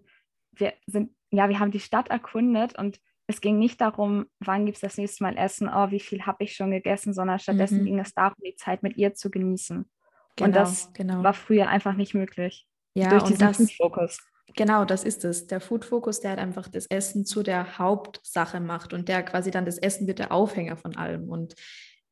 wir 0.50 0.72
sind, 0.86 1.14
ja, 1.30 1.48
wir 1.48 1.60
haben 1.60 1.70
die 1.70 1.80
Stadt 1.80 2.08
erkundet 2.08 2.76
und 2.76 2.98
es 3.26 3.40
ging 3.40 3.58
nicht 3.58 3.80
darum, 3.80 4.26
wann 4.38 4.66
gibt 4.66 4.76
es 4.76 4.82
das 4.82 4.98
nächste 4.98 5.24
Mal 5.24 5.36
Essen, 5.36 5.68
oh, 5.68 5.90
wie 5.90 6.00
viel 6.00 6.26
habe 6.26 6.44
ich 6.44 6.54
schon 6.54 6.70
gegessen, 6.70 7.12
sondern 7.12 7.38
stattdessen 7.38 7.80
mhm. 7.80 7.84
ging 7.84 8.00
es 8.00 8.14
darum, 8.14 8.36
die 8.44 8.54
Zeit 8.54 8.82
mit 8.82 8.96
ihr 8.96 9.14
zu 9.14 9.30
genießen. 9.30 9.90
Genau, 10.36 10.46
und 10.46 10.54
das 10.54 10.92
genau. 10.92 11.22
war 11.22 11.34
früher 11.34 11.68
einfach 11.68 11.94
nicht 11.94 12.14
möglich. 12.14 12.66
Ja, 12.94 13.10
durch 13.10 13.24
diesen 13.24 13.46
das, 13.46 13.72
Fokus. 13.72 14.18
Genau, 14.54 14.84
das 14.84 15.04
ist 15.04 15.24
es. 15.24 15.46
Der 15.46 15.60
Food 15.60 15.84
Focus, 15.84 16.20
der 16.20 16.30
halt 16.30 16.40
einfach 16.40 16.68
das 16.68 16.86
Essen 16.86 17.24
zu 17.26 17.42
der 17.42 17.78
Hauptsache 17.78 18.60
macht 18.60 18.92
und 18.92 19.08
der 19.08 19.22
quasi 19.22 19.50
dann 19.50 19.66
das 19.66 19.78
Essen 19.78 20.06
wird 20.06 20.18
der 20.18 20.32
Aufhänger 20.32 20.76
von 20.76 20.96
allem. 20.96 21.28
Und 21.28 21.54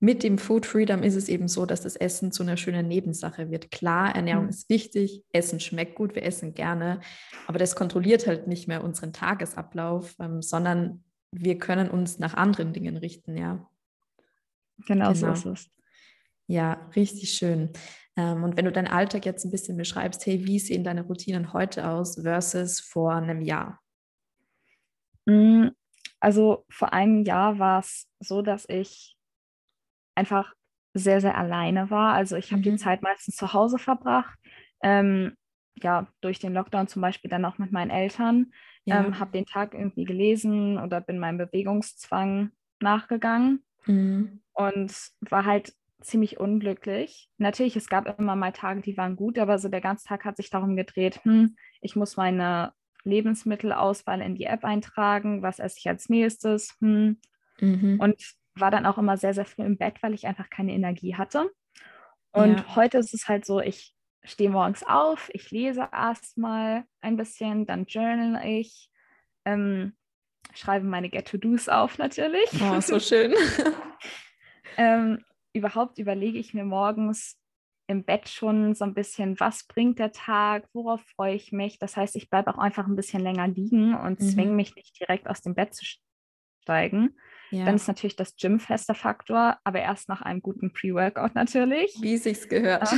mit 0.05 0.23
dem 0.23 0.37
Food 0.37 0.67
Freedom 0.67 1.03
ist 1.03 1.17
es 1.17 1.31
eben 1.31 1.49
so, 1.49 1.64
dass 1.64 1.81
das 1.81 1.97
Essen 1.97 2.31
zu 2.31 2.43
einer 2.43 2.59
schönen 2.59 2.87
Nebensache 2.87 3.51
wird. 3.51 3.71
Klar, 3.71 4.14
Ernährung 4.14 4.45
mhm. 4.45 4.51
ist 4.51 4.69
wichtig, 4.69 5.25
Essen 5.33 5.61
schmeckt 5.61 5.95
gut, 5.95 6.14
wir 6.14 6.25
essen 6.25 6.53
gerne, 6.53 7.01
aber 7.47 7.59
das 7.59 7.75
kontrolliert 7.75 8.27
halt 8.27 8.47
nicht 8.47 8.69
mehr 8.69 8.85
unseren 8.85 9.14
Tagesablauf, 9.14 10.14
ähm, 10.21 10.43
sondern 10.43 11.05
wir 11.33 11.59
können 11.59 11.88
uns 11.88 12.19
nach 12.19 12.35
anderen 12.35 12.75
Dingen 12.75 12.99
richten, 12.99 13.37
ja. 13.38 13.67
Genau, 14.87 15.12
genau. 15.12 15.14
so 15.14 15.33
ist 15.33 15.47
es. 15.47 15.71
Ja, 16.49 16.90
richtig 16.95 17.33
schön. 17.33 17.71
Ähm, 18.17 18.45
und 18.45 18.59
wenn 18.59 18.67
du 18.67 18.73
deinen 18.73 18.88
Alltag 18.88 19.25
jetzt 19.25 19.47
ein 19.47 19.51
bisschen 19.51 19.79
beschreibst, 19.79 20.27
hey, 20.27 20.45
wie 20.45 20.59
sehen 20.59 20.85
deine 20.85 21.03
Routinen 21.03 21.55
heute 21.55 21.88
aus 21.88 22.21
versus 22.21 22.79
vor 22.79 23.14
einem 23.14 23.40
Jahr? 23.40 23.81
Mm, 25.25 25.69
also 26.21 26.67
vor 26.69 26.93
einem 26.93 27.25
Jahr 27.25 27.59
war 27.59 27.81
es 27.81 28.07
so, 28.21 28.43
dass 28.43 28.69
ich 28.69 29.13
einfach 30.14 30.55
sehr, 30.94 31.20
sehr 31.20 31.37
alleine 31.37 31.90
war. 31.90 32.14
Also 32.14 32.37
ich 32.37 32.53
habe 32.53 32.61
mhm. 32.61 32.62
die 32.62 32.77
Zeit 32.77 33.03
meistens 33.03 33.37
zu 33.37 33.53
Hause 33.53 33.79
verbracht. 33.79 34.38
Ähm, 34.83 35.37
ja, 35.83 36.07
durch 36.20 36.38
den 36.38 36.55
Lockdown 36.55 36.87
zum 36.87 37.03
Beispiel 37.03 37.29
dann 37.29 37.44
auch 37.44 37.59
mit 37.59 37.72
meinen 37.72 37.90
Eltern. 37.90 38.53
Ja. 38.85 39.05
Ähm, 39.05 39.18
habe 39.18 39.33
den 39.33 39.46
Tag 39.46 39.74
irgendwie 39.74 40.05
gelesen 40.05 40.79
oder 40.79 41.00
bin 41.00 41.18
meinem 41.18 41.38
Bewegungszwang 41.38 42.50
nachgegangen 42.81 43.64
mhm. 43.87 44.40
und 44.53 44.94
war 45.20 45.44
halt 45.44 45.72
ziemlich 46.00 46.38
unglücklich. 46.38 47.31
Natürlich, 47.38 47.77
es 47.77 47.88
gab 47.88 48.18
immer 48.18 48.37
mal 48.37 48.53
Tage, 48.53 48.83
die 48.83 48.96
waren 48.96 49.16
gut, 49.16 49.38
aber 49.38 49.59
so 49.59 49.68
der 49.68 49.81
ganze 49.81 50.07
Tag 50.07 50.24
hat 50.24 50.37
sich 50.37 50.50
darum 50.50 50.77
gedreht, 50.77 51.20
hm, 51.24 51.57
ich 51.81 51.96
muss 51.96 52.16
meine 52.16 52.72
Lebensmittelauswahl 53.05 54.20
in 54.20 54.35
die 54.35 54.44
App 54.44 54.64
eintragen, 54.64 55.42
was 55.42 55.59
esse 55.59 55.79
ich 55.79 55.88
als 55.88 56.09
nächstes. 56.09 56.77
Hm. 56.81 57.18
Mhm. 57.61 58.00
Und 58.00 58.35
war 58.57 58.71
dann 58.71 58.87
auch 58.87 58.99
immer 58.99 59.17
sehr, 59.17 59.35
sehr 59.35 59.45
früh 59.45 59.62
im 59.62 59.77
Bett, 59.77 60.03
weil 60.03 60.14
ich 60.14 60.27
einfach 60.27 60.51
keine 60.51 60.73
Energie 60.73 61.17
hatte. 61.17 61.51
Und 62.33 62.59
ja. 62.59 62.77
heute 62.77 62.99
ist 62.99 63.14
es 63.14 63.29
halt 63.29 63.45
so, 63.45 63.61
ich 63.61 63.95
stehe 64.25 64.51
morgens 64.51 64.83
auf, 64.83 65.31
ich 65.33 65.51
lese 65.51 65.88
erstmal 65.93 66.85
ein 67.01 67.17
bisschen, 67.17 67.67
dann 67.67 67.85
journal 67.85 68.45
ich, 68.47 68.90
ähm, 69.45 69.95
schreibe 70.55 70.87
meine 70.87 71.11
Get-to-Dos 71.11 71.69
auf 71.69 71.99
natürlich. 71.99 72.49
Oh, 72.61 72.81
so 72.81 72.99
schön. 73.01 73.35
ähm, 74.77 75.25
überhaupt 75.53 75.99
überlege 75.99 76.38
ich 76.38 76.55
mir 76.55 76.64
morgens 76.64 77.38
im 77.87 78.05
Bett 78.05 78.29
schon 78.29 78.75
so 78.75 78.85
ein 78.85 78.95
bisschen, 78.95 79.38
was 79.40 79.67
bringt 79.67 79.99
der 79.99 80.12
Tag, 80.12 80.67
worauf 80.73 81.03
freue 81.17 81.35
ich 81.35 81.53
mich. 81.53 81.79
Das 81.79 81.97
heißt, 81.97 82.17
ich 82.17 82.31
bleibe 82.31 82.53
auch 82.53 82.59
einfach 82.59 82.87
ein 82.87 82.97
bisschen 82.97 83.21
länger 83.21 83.47
liegen 83.47 83.95
und 83.95 84.21
mhm. 84.21 84.25
zwinge 84.25 84.53
mich 84.53 84.75
nicht 84.75 84.99
direkt 84.99 85.29
aus 85.29 85.43
dem 85.43 85.55
Bett 85.55 85.75
zu 85.75 85.85
steigen. 86.62 87.14
Ja. 87.50 87.64
Dann 87.64 87.76
ist 87.76 87.88
natürlich 87.88 88.16
das 88.16 88.37
Gym 88.37 88.59
fester 88.59 88.94
Faktor, 88.94 89.59
aber 89.64 89.80
erst 89.80 90.09
nach 90.09 90.22
einem 90.22 90.40
guten 90.40 90.72
Pre-Workout 90.72 91.35
natürlich. 91.35 91.96
Wie 92.00 92.16
sich's 92.16 92.48
gehört. 92.48 92.88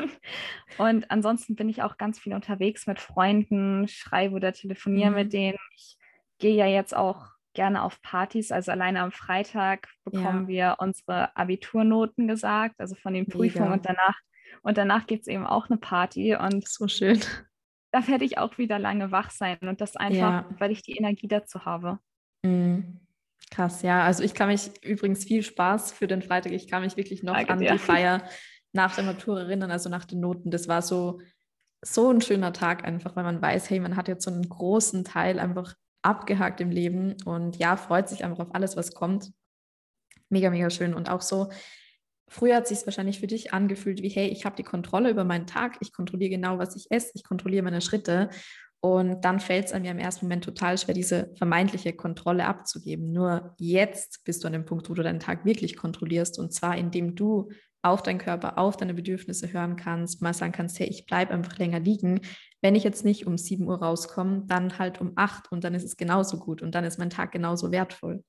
und 0.78 1.10
ansonsten 1.10 1.56
bin 1.56 1.68
ich 1.68 1.82
auch 1.82 1.96
ganz 1.96 2.18
viel 2.18 2.34
unterwegs 2.34 2.86
mit 2.86 3.00
Freunden, 3.00 3.88
schreibe 3.88 4.34
oder 4.34 4.52
telefoniere 4.52 5.10
mhm. 5.10 5.16
mit 5.16 5.32
denen. 5.32 5.58
Ich 5.76 5.96
gehe 6.38 6.54
ja 6.54 6.66
jetzt 6.66 6.94
auch 6.94 7.32
gerne 7.54 7.82
auf 7.82 8.00
Partys. 8.02 8.52
Also 8.52 8.72
alleine 8.72 9.00
am 9.00 9.12
Freitag 9.12 9.88
bekommen 10.04 10.42
ja. 10.42 10.48
wir 10.48 10.76
unsere 10.78 11.36
Abiturnoten 11.36 12.28
gesagt, 12.28 12.76
also 12.78 12.94
von 12.94 13.14
den 13.14 13.26
Prüfungen 13.26 13.70
Mega. 13.70 13.74
und 13.74 13.86
danach. 13.86 14.18
Und 14.62 14.78
danach 14.78 15.06
gibt 15.06 15.22
es 15.22 15.28
eben 15.28 15.46
auch 15.46 15.68
eine 15.68 15.78
Party 15.78 16.36
und 16.36 16.68
so 16.68 16.88
schön. 16.88 17.20
Da 17.90 18.06
werde 18.08 18.24
ich 18.24 18.38
auch 18.38 18.58
wieder 18.58 18.78
lange 18.78 19.10
wach 19.10 19.30
sein 19.30 19.58
und 19.62 19.80
das 19.80 19.96
einfach, 19.96 20.50
ja. 20.50 20.56
weil 20.58 20.70
ich 20.70 20.82
die 20.82 20.96
Energie 20.96 21.28
dazu 21.28 21.64
habe. 21.64 21.98
Mhm. 22.42 23.00
Krass, 23.50 23.82
ja. 23.82 24.04
Also 24.04 24.22
ich 24.22 24.34
kann 24.34 24.48
mich 24.48 24.70
übrigens 24.82 25.24
viel 25.24 25.42
Spaß 25.42 25.92
für 25.92 26.06
den 26.06 26.22
Freitag. 26.22 26.52
Ich 26.52 26.68
kann 26.68 26.82
mich 26.82 26.96
wirklich 26.96 27.22
noch 27.22 27.34
Danke 27.34 27.52
an 27.52 27.58
die 27.60 27.78
Feier 27.78 28.24
nach 28.72 28.94
der 28.94 29.04
Matur 29.04 29.40
erinnern, 29.40 29.70
also 29.70 29.90
nach 29.90 30.04
den 30.04 30.20
Noten. 30.20 30.50
Das 30.50 30.68
war 30.68 30.82
so, 30.82 31.20
so 31.84 32.10
ein 32.10 32.20
schöner 32.20 32.52
Tag 32.52 32.84
einfach, 32.84 33.16
weil 33.16 33.24
man 33.24 33.42
weiß, 33.42 33.68
hey, 33.70 33.80
man 33.80 33.96
hat 33.96 34.08
jetzt 34.08 34.24
so 34.24 34.30
einen 34.30 34.48
großen 34.48 35.04
Teil 35.04 35.38
einfach 35.38 35.74
abgehakt 36.02 36.60
im 36.60 36.70
Leben 36.70 37.16
und 37.24 37.56
ja, 37.58 37.76
freut 37.76 38.08
sich 38.08 38.24
einfach 38.24 38.40
auf 38.40 38.54
alles, 38.54 38.76
was 38.76 38.94
kommt. 38.94 39.32
Mega, 40.30 40.50
mega 40.50 40.70
schön. 40.70 40.94
Und 40.94 41.10
auch 41.10 41.20
so, 41.20 41.50
früher 42.28 42.56
hat 42.56 42.66
sich 42.66 42.84
wahrscheinlich 42.86 43.20
für 43.20 43.26
dich 43.26 43.52
angefühlt 43.52 44.02
wie, 44.02 44.08
hey, 44.08 44.28
ich 44.28 44.44
habe 44.44 44.56
die 44.56 44.62
Kontrolle 44.62 45.10
über 45.10 45.24
meinen 45.24 45.46
Tag, 45.46 45.76
ich 45.80 45.92
kontrolliere 45.92 46.30
genau, 46.30 46.58
was 46.58 46.74
ich 46.74 46.90
esse, 46.90 47.12
ich 47.14 47.24
kontrolliere 47.24 47.62
meine 47.62 47.82
Schritte. 47.82 48.30
Und 48.84 49.24
dann 49.24 49.38
fällt 49.38 49.66
es 49.66 49.72
einem 49.72 49.84
ja 49.84 49.92
im 49.92 49.98
ersten 49.98 50.26
Moment 50.26 50.42
total 50.42 50.76
schwer, 50.76 50.92
diese 50.92 51.32
vermeintliche 51.36 51.92
Kontrolle 51.92 52.46
abzugeben. 52.46 53.12
Nur 53.12 53.54
jetzt 53.58 54.24
bist 54.24 54.42
du 54.42 54.48
an 54.48 54.54
dem 54.54 54.64
Punkt, 54.64 54.90
wo 54.90 54.94
du 54.94 55.04
deinen 55.04 55.20
Tag 55.20 55.44
wirklich 55.44 55.76
kontrollierst. 55.76 56.36
Und 56.40 56.52
zwar, 56.52 56.76
indem 56.76 57.14
du 57.14 57.50
auf 57.82 58.02
deinen 58.02 58.18
Körper, 58.18 58.58
auf 58.58 58.76
deine 58.76 58.94
Bedürfnisse 58.94 59.52
hören 59.52 59.76
kannst, 59.76 60.20
mal 60.20 60.34
sagen 60.34 60.50
kannst, 60.50 60.80
hey, 60.80 60.88
ich 60.88 61.06
bleibe 61.06 61.32
einfach 61.32 61.58
länger 61.58 61.78
liegen. 61.78 62.22
Wenn 62.60 62.74
ich 62.74 62.82
jetzt 62.82 63.04
nicht 63.04 63.24
um 63.24 63.38
7 63.38 63.68
Uhr 63.68 63.80
rauskomme, 63.80 64.44
dann 64.46 64.78
halt 64.78 65.00
um 65.00 65.12
8 65.14 65.52
und 65.52 65.62
dann 65.62 65.74
ist 65.74 65.84
es 65.84 65.96
genauso 65.96 66.38
gut 66.38 66.60
und 66.60 66.74
dann 66.74 66.84
ist 66.84 66.98
mein 66.98 67.10
Tag 67.10 67.30
genauso 67.30 67.70
wertvoll. 67.70 68.24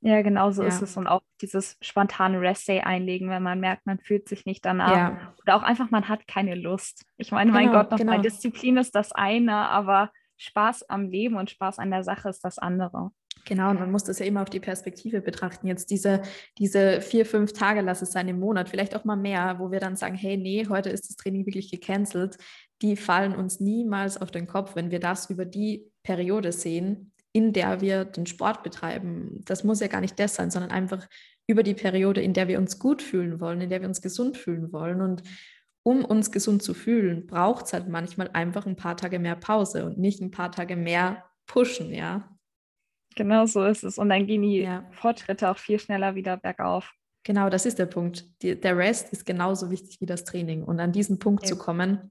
Ja, 0.00 0.22
genau 0.22 0.50
so 0.50 0.62
ja. 0.62 0.68
ist 0.68 0.82
es. 0.82 0.96
Und 0.96 1.06
auch 1.06 1.22
dieses 1.40 1.76
spontane 1.80 2.40
Rest-Day 2.40 2.80
einlegen, 2.80 3.28
wenn 3.30 3.42
man 3.42 3.60
merkt, 3.60 3.86
man 3.86 3.98
fühlt 3.98 4.28
sich 4.28 4.46
nicht 4.46 4.64
danach. 4.64 4.96
Ja. 4.96 5.34
Oder 5.42 5.56
auch 5.56 5.62
einfach, 5.62 5.90
man 5.90 6.08
hat 6.08 6.28
keine 6.28 6.54
Lust. 6.54 7.04
Ich 7.16 7.32
meine, 7.32 7.50
genau, 7.50 7.64
mein 7.64 7.72
Gott, 7.72 7.90
nochmal, 7.90 8.16
genau. 8.16 8.22
Disziplin 8.22 8.76
ist 8.76 8.94
das 8.94 9.12
eine, 9.12 9.56
aber 9.68 10.10
Spaß 10.36 10.88
am 10.90 11.08
Leben 11.08 11.36
und 11.36 11.50
Spaß 11.50 11.78
an 11.78 11.90
der 11.90 12.04
Sache 12.04 12.28
ist 12.28 12.44
das 12.44 12.58
andere. 12.58 13.10
Genau, 13.46 13.70
und 13.70 13.78
man 13.78 13.92
muss 13.92 14.02
das 14.02 14.18
ja 14.18 14.26
immer 14.26 14.42
auf 14.42 14.50
die 14.50 14.60
Perspektive 14.60 15.20
betrachten. 15.20 15.68
Jetzt 15.68 15.90
diese, 15.90 16.22
diese 16.58 17.00
vier, 17.00 17.24
fünf 17.24 17.52
Tage, 17.52 17.80
lass 17.80 18.02
es 18.02 18.10
sein 18.10 18.28
im 18.28 18.40
Monat, 18.40 18.68
vielleicht 18.68 18.96
auch 18.96 19.04
mal 19.04 19.16
mehr, 19.16 19.56
wo 19.58 19.70
wir 19.70 19.78
dann 19.78 19.94
sagen, 19.94 20.16
hey, 20.16 20.36
nee, 20.36 20.66
heute 20.68 20.90
ist 20.90 21.08
das 21.08 21.16
Training 21.16 21.46
wirklich 21.46 21.70
gecancelt. 21.70 22.38
Die 22.82 22.96
fallen 22.96 23.34
uns 23.34 23.60
niemals 23.60 24.20
auf 24.20 24.32
den 24.32 24.48
Kopf, 24.48 24.74
wenn 24.74 24.90
wir 24.90 24.98
das 24.98 25.30
über 25.30 25.44
die 25.44 25.90
Periode 26.02 26.50
sehen, 26.50 27.12
in 27.36 27.52
der 27.52 27.82
wir 27.82 28.06
den 28.06 28.24
Sport 28.24 28.62
betreiben. 28.62 29.42
Das 29.44 29.62
muss 29.62 29.80
ja 29.80 29.88
gar 29.88 30.00
nicht 30.00 30.18
das 30.18 30.36
sein, 30.36 30.50
sondern 30.50 30.70
einfach 30.70 31.06
über 31.46 31.62
die 31.62 31.74
Periode, 31.74 32.22
in 32.22 32.32
der 32.32 32.48
wir 32.48 32.58
uns 32.58 32.78
gut 32.78 33.02
fühlen 33.02 33.40
wollen, 33.40 33.60
in 33.60 33.68
der 33.68 33.82
wir 33.82 33.88
uns 33.88 34.00
gesund 34.00 34.38
fühlen 34.38 34.72
wollen. 34.72 35.02
Und 35.02 35.22
um 35.82 36.02
uns 36.02 36.32
gesund 36.32 36.62
zu 36.62 36.72
fühlen, 36.72 37.26
braucht 37.26 37.66
es 37.66 37.74
halt 37.74 37.88
manchmal 37.88 38.30
einfach 38.32 38.64
ein 38.64 38.76
paar 38.76 38.96
Tage 38.96 39.18
mehr 39.18 39.36
Pause 39.36 39.84
und 39.84 39.98
nicht 39.98 40.22
ein 40.22 40.30
paar 40.30 40.50
Tage 40.50 40.76
mehr 40.76 41.26
pushen, 41.46 41.92
ja. 41.92 42.26
Genau 43.16 43.44
so 43.44 43.66
ist 43.66 43.84
es. 43.84 43.98
Und 43.98 44.08
dann 44.08 44.26
gehen 44.26 44.40
die 44.40 44.60
ja. 44.60 44.88
Fortschritte 44.92 45.50
auch 45.50 45.58
viel 45.58 45.78
schneller 45.78 46.14
wieder 46.14 46.38
bergauf. 46.38 46.90
Genau, 47.22 47.50
das 47.50 47.66
ist 47.66 47.78
der 47.78 47.86
Punkt. 47.86 48.24
Die, 48.40 48.58
der 48.58 48.78
Rest 48.78 49.12
ist 49.12 49.26
genauso 49.26 49.70
wichtig 49.70 50.00
wie 50.00 50.06
das 50.06 50.24
Training. 50.24 50.64
Und 50.64 50.80
an 50.80 50.92
diesen 50.92 51.18
Punkt 51.18 51.42
ja. 51.42 51.50
zu 51.50 51.58
kommen, 51.58 52.10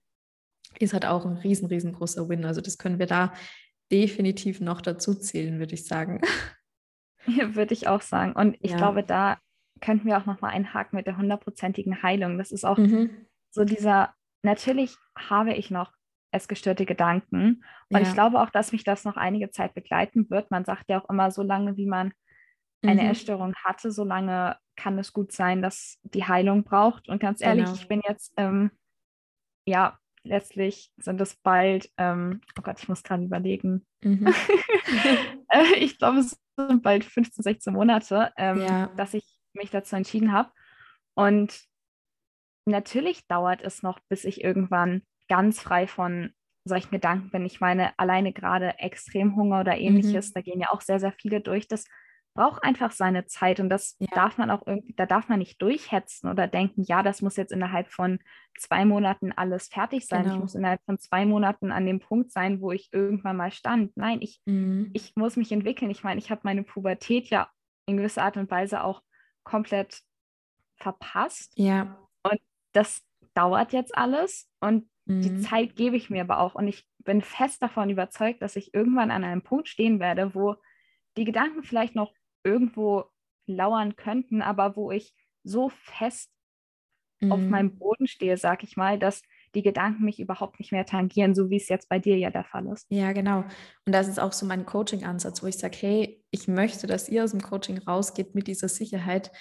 ist 0.78 0.94
halt 0.94 1.08
auch 1.08 1.26
ein 1.26 1.38
riesen, 1.38 1.66
riesengroßer 1.66 2.30
Win. 2.30 2.46
Also 2.46 2.62
das 2.62 2.78
können 2.78 3.00
wir 3.00 3.08
da 3.08 3.34
definitiv 3.92 4.62
noch 4.62 4.82
dazu 4.82 5.16
zählen, 5.16 5.60
würde 5.60 5.76
ich 5.76 5.86
sagen. 5.86 6.22
Ja, 7.28 7.56
würde 7.56 7.74
ich 7.74 7.88
auch 7.88 8.02
sagen. 8.02 8.34
Und 8.34 8.56
ich 8.60 8.70
ja. 8.70 8.78
glaube, 8.78 9.02
da 9.02 9.40
könnten 9.82 10.06
wir 10.06 10.18
auch 10.20 10.28
nochmal 10.28 10.52
einhaken 10.52 10.96
mit 10.96 11.08
der 11.08 11.18
hundertprozentigen 11.18 12.04
Heilung. 12.04 12.38
Das 12.38 12.52
ist 12.52 12.64
auch 12.64 12.78
mhm. 12.78 13.10
so 13.50 13.66
dieser, 13.66 14.14
natürlich 14.44 14.96
habe 15.18 15.56
ich 15.56 15.72
noch 15.72 15.92
essgestörte 16.32 16.86
Gedanken. 16.86 17.64
Und 17.90 18.00
ja. 18.00 18.02
ich 18.02 18.14
glaube 18.14 18.40
auch, 18.40 18.52
dass 18.52 18.72
mich 18.72 18.84
das 18.84 19.06
noch 19.06 19.18
einige 19.18 19.50
Zeit 19.50 19.74
begleiten 19.74 20.30
wird. 20.30 20.52
Man 20.52 20.66
sagt 20.66 20.90
ja 20.90 21.02
auch 21.02 21.10
immer, 21.10 21.32
so 21.32 21.42
lange 21.42 21.78
wie 21.78 21.88
man 21.88 22.14
eine 22.84 23.04
mhm. 23.04 23.10
Essstörung 23.10 23.56
hatte, 23.64 23.92
so 23.92 24.04
lange 24.04 24.58
kann 24.76 25.00
es 25.00 25.14
gut 25.14 25.32
sein, 25.32 25.62
dass 25.62 26.00
die 26.04 26.26
Heilung 26.26 26.64
braucht. 26.64 27.10
Und 27.10 27.20
ganz 27.20 27.42
ehrlich, 27.42 27.66
genau. 27.66 27.78
ich 27.78 27.88
bin 27.88 28.02
jetzt, 28.08 28.34
ähm, 28.38 28.72
ja, 29.66 29.98
letztlich 30.26 30.92
sind 30.98 31.22
es 31.22 31.36
bald, 31.36 31.90
ähm, 31.98 32.42
oh 32.58 32.62
Gott, 32.62 32.80
ich 32.80 32.90
muss 32.90 33.04
gerade 33.04 33.24
überlegen. 33.24 33.86
Mhm. 34.04 34.34
Äh, 35.48 35.76
ich 35.78 36.00
glaube, 36.00 36.20
es 36.20 36.38
sind 36.58 36.82
bald 36.82 37.06
15, 37.06 37.44
16 37.44 37.74
Monate, 37.74 38.34
ähm, 38.36 38.62
ja. 38.62 38.88
dass 38.98 39.14
ich 39.14 39.24
mich 39.54 39.70
dazu 39.70 39.96
entschieden 39.96 40.34
habe. 40.34 40.52
Und 41.14 41.64
natürlich 42.66 43.28
dauert 43.28 43.62
es 43.62 43.84
noch, 43.84 44.00
bis 44.10 44.26
ich 44.26 44.44
irgendwann 44.44 45.04
ganz 45.30 45.62
frei 45.62 45.88
von 45.88 46.34
solchen 46.66 46.92
Gedanken 46.92 47.30
bin. 47.30 47.46
Ich 47.46 47.62
meine, 47.62 47.98
alleine 47.98 48.34
gerade 48.34 48.80
Extremhunger 48.80 49.62
oder 49.62 49.78
ähnliches, 49.78 50.30
mhm. 50.30 50.34
da 50.34 50.42
gehen 50.42 50.60
ja 50.60 50.70
auch 50.72 50.82
sehr, 50.82 51.00
sehr 51.00 51.14
viele 51.14 51.42
durch. 51.42 51.68
Das 51.68 51.86
braucht 52.36 52.64
einfach 52.64 52.92
seine 52.92 53.26
Zeit 53.26 53.62
und 53.62 53.70
das 53.70 53.96
ja. 53.98 54.08
darf 54.14 54.38
man 54.38 54.52
auch 54.52 54.68
irgendwie, 54.68 54.94
da 54.94 55.06
darf 55.06 55.30
man 55.30 55.40
nicht 55.40 55.62
durchhetzen 55.62 56.30
oder 56.30 56.48
denken, 56.48 56.84
ja, 56.84 57.02
das 57.02 57.22
muss 57.22 57.38
jetzt 57.38 57.54
innerhalb 57.54 57.88
von 57.88 58.20
zwei 58.60 58.84
Monaten 58.84 59.32
alles 59.32 59.70
fertig 59.70 60.06
sein. 60.06 60.24
Genau. 60.24 60.36
Ich 60.36 60.42
muss 60.42 60.56
innerhalb 60.56 60.84
von 60.86 61.00
zwei 61.00 61.26
Monaten 61.26 61.72
an 61.72 61.86
dem 61.86 62.02
Punkt 62.02 62.32
sein, 62.32 62.60
wo 62.60 62.74
ich 62.74 62.90
irgendwann 62.92 63.38
mal 63.38 63.52
stand. 63.52 63.96
Nein, 63.96 64.22
ich, 64.22 64.42
mhm. 64.46 64.92
ich 64.94 65.16
muss 65.16 65.38
mich 65.38 65.52
entwickeln. 65.54 65.90
Ich 65.90 66.04
meine, 66.04 66.20
ich 66.20 66.30
habe 66.30 66.42
meine 66.44 66.64
Pubertät 66.64 67.30
ja 67.30 67.50
in 67.86 67.98
gewisser 67.98 68.24
Art 68.24 68.36
und 68.36 68.52
Weise 68.52 68.84
auch 68.84 69.02
komplett 69.44 70.02
verpasst. 70.76 71.54
Ja. 71.56 71.98
Und 72.24 72.40
das 72.74 73.02
dauert 73.34 73.72
jetzt 73.72 73.98
alles 73.98 74.50
und 74.60 74.90
mhm. 75.06 75.22
die 75.22 75.40
Zeit 75.40 75.78
gebe 75.78 75.96
ich 75.96 76.10
mir 76.10 76.22
aber 76.22 76.40
auch. 76.40 76.56
Und 76.56 76.68
ich 76.68 76.86
bin 77.00 77.22
fest 77.22 77.64
davon 77.64 77.90
überzeugt, 77.90 78.42
dass 78.42 78.58
ich 78.58 78.74
irgendwann 78.74 79.12
an 79.12 79.24
einem 79.24 79.42
Punkt 79.42 79.70
stehen 79.70 80.02
werde, 80.02 80.36
wo 80.36 80.56
die 81.16 81.24
Gedanken 81.24 81.64
vielleicht 81.64 81.96
noch 81.96 82.14
irgendwo 82.46 83.06
lauern 83.48 83.96
könnten, 83.96 84.42
aber 84.42 84.76
wo 84.76 84.92
ich 84.92 85.14
so 85.44 85.70
fest 85.70 86.32
mhm. 87.20 87.32
auf 87.32 87.40
meinem 87.42 87.78
Boden 87.78 88.08
stehe, 88.08 88.38
sag 88.38 88.64
ich 88.64 88.78
mal, 88.78 88.98
dass 88.98 89.22
die 89.54 89.62
Gedanken 89.62 90.04
mich 90.04 90.20
überhaupt 90.20 90.60
nicht 90.60 90.72
mehr 90.72 90.86
tangieren, 90.86 91.34
so 91.34 91.50
wie 91.50 91.56
es 91.56 91.70
jetzt 91.70 91.88
bei 91.88 91.98
dir 91.98 92.18
ja 92.18 92.30
der 92.30 92.44
Fall 92.44 92.68
ist. 92.68 92.88
Ja, 92.90 93.14
genau. 93.14 93.44
Und 93.86 93.94
das 93.94 94.08
ist 94.08 94.20
auch 94.20 94.34
so 94.34 94.46
mein 94.46 94.66
Coaching-Ansatz, 94.66 95.42
wo 95.42 95.48
ich 95.48 95.58
sage, 95.58 95.78
hey, 95.80 96.24
ich 96.30 96.48
möchte, 96.48 96.88
dass 96.88 97.08
ihr 97.10 97.24
aus 97.24 97.32
dem 97.32 97.42
Coaching 97.42 97.78
rausgeht 97.78 98.36
mit 98.36 98.48
dieser 98.48 98.68
Sicherheit, 98.68 99.32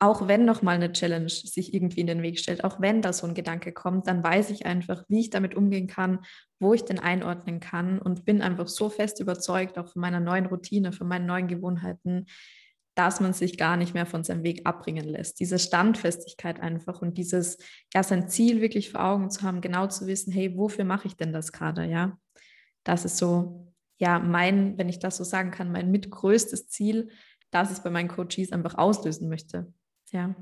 auch 0.00 0.26
wenn 0.28 0.46
nochmal 0.46 0.76
eine 0.76 0.92
Challenge 0.92 1.28
sich 1.28 1.74
irgendwie 1.74 2.00
in 2.00 2.06
den 2.06 2.22
Weg 2.22 2.38
stellt, 2.38 2.64
auch 2.64 2.80
wenn 2.80 3.02
da 3.02 3.12
so 3.12 3.26
ein 3.26 3.34
Gedanke 3.34 3.70
kommt, 3.70 4.06
dann 4.06 4.24
weiß 4.24 4.48
ich 4.48 4.64
einfach, 4.64 5.04
wie 5.08 5.20
ich 5.20 5.30
damit 5.30 5.54
umgehen 5.54 5.86
kann, 5.86 6.20
wo 6.58 6.72
ich 6.72 6.86
den 6.86 6.98
einordnen 6.98 7.60
kann 7.60 7.98
und 7.98 8.24
bin 8.24 8.40
einfach 8.40 8.66
so 8.66 8.88
fest 8.88 9.20
überzeugt, 9.20 9.78
auch 9.78 9.88
von 9.88 10.00
meiner 10.00 10.18
neuen 10.18 10.46
Routine, 10.46 10.92
von 10.92 11.06
meinen 11.06 11.26
neuen 11.26 11.48
Gewohnheiten, 11.48 12.24
dass 12.94 13.20
man 13.20 13.34
sich 13.34 13.58
gar 13.58 13.76
nicht 13.76 13.92
mehr 13.92 14.06
von 14.06 14.24
seinem 14.24 14.42
Weg 14.42 14.66
abbringen 14.66 15.06
lässt. 15.06 15.38
Diese 15.38 15.58
Standfestigkeit 15.58 16.60
einfach 16.60 17.02
und 17.02 17.18
dieses, 17.18 17.58
ja, 17.94 18.02
sein 18.02 18.26
Ziel 18.28 18.62
wirklich 18.62 18.90
vor 18.90 19.04
Augen 19.04 19.30
zu 19.30 19.42
haben, 19.42 19.60
genau 19.60 19.86
zu 19.86 20.06
wissen, 20.06 20.32
hey, 20.32 20.56
wofür 20.56 20.84
mache 20.84 21.08
ich 21.08 21.16
denn 21.16 21.34
das 21.34 21.52
gerade, 21.52 21.84
ja? 21.84 22.18
Das 22.84 23.04
ist 23.04 23.18
so, 23.18 23.70
ja, 23.98 24.18
mein, 24.18 24.78
wenn 24.78 24.88
ich 24.88 24.98
das 24.98 25.18
so 25.18 25.24
sagen 25.24 25.50
kann, 25.50 25.70
mein 25.70 25.90
mitgrößtes 25.90 26.68
Ziel, 26.68 27.10
das 27.50 27.70
ich 27.70 27.82
bei 27.84 27.90
meinen 27.90 28.08
Coaches 28.08 28.52
einfach 28.52 28.76
auslösen 28.76 29.28
möchte. 29.28 29.70
Ja. 30.12 30.34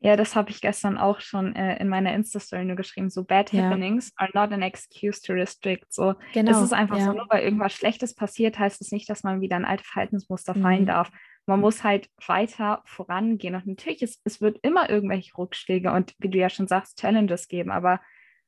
Ja, 0.00 0.14
das 0.14 0.36
habe 0.36 0.50
ich 0.50 0.60
gestern 0.60 0.96
auch 0.96 1.20
schon 1.20 1.56
äh, 1.56 1.76
in 1.80 1.88
meiner 1.88 2.14
Insta-Story 2.14 2.64
nur 2.64 2.76
geschrieben. 2.76 3.10
So, 3.10 3.24
bad 3.24 3.52
ja. 3.52 3.64
happenings 3.64 4.12
are 4.16 4.30
not 4.32 4.52
an 4.52 4.62
excuse 4.62 5.20
to 5.20 5.32
restrict. 5.32 5.92
So, 5.92 6.14
genau. 6.32 6.52
das 6.52 6.62
ist 6.62 6.72
einfach 6.72 6.98
ja. 6.98 7.06
so, 7.06 7.12
nur 7.12 7.26
weil 7.28 7.42
irgendwas 7.42 7.72
Schlechtes 7.72 8.14
passiert, 8.14 8.58
heißt 8.58 8.80
es 8.80 8.88
das 8.88 8.92
nicht, 8.92 9.10
dass 9.10 9.24
man 9.24 9.40
wieder 9.40 9.56
in 9.56 9.64
alte 9.64 9.82
Verhaltensmuster 9.82 10.56
mhm. 10.56 10.62
fallen 10.62 10.86
darf. 10.86 11.10
Man 11.46 11.60
muss 11.60 11.82
halt 11.82 12.08
weiter 12.26 12.82
vorangehen. 12.84 13.56
Und 13.56 13.66
natürlich, 13.66 14.02
ist, 14.02 14.20
es 14.22 14.40
wird 14.40 14.58
immer 14.62 14.88
irgendwelche 14.88 15.36
Rückschläge 15.36 15.90
und, 15.90 16.14
wie 16.18 16.28
du 16.28 16.38
ja 16.38 16.48
schon 16.48 16.68
sagst, 16.68 17.00
Challenges 17.00 17.48
geben. 17.48 17.72
Aber 17.72 18.00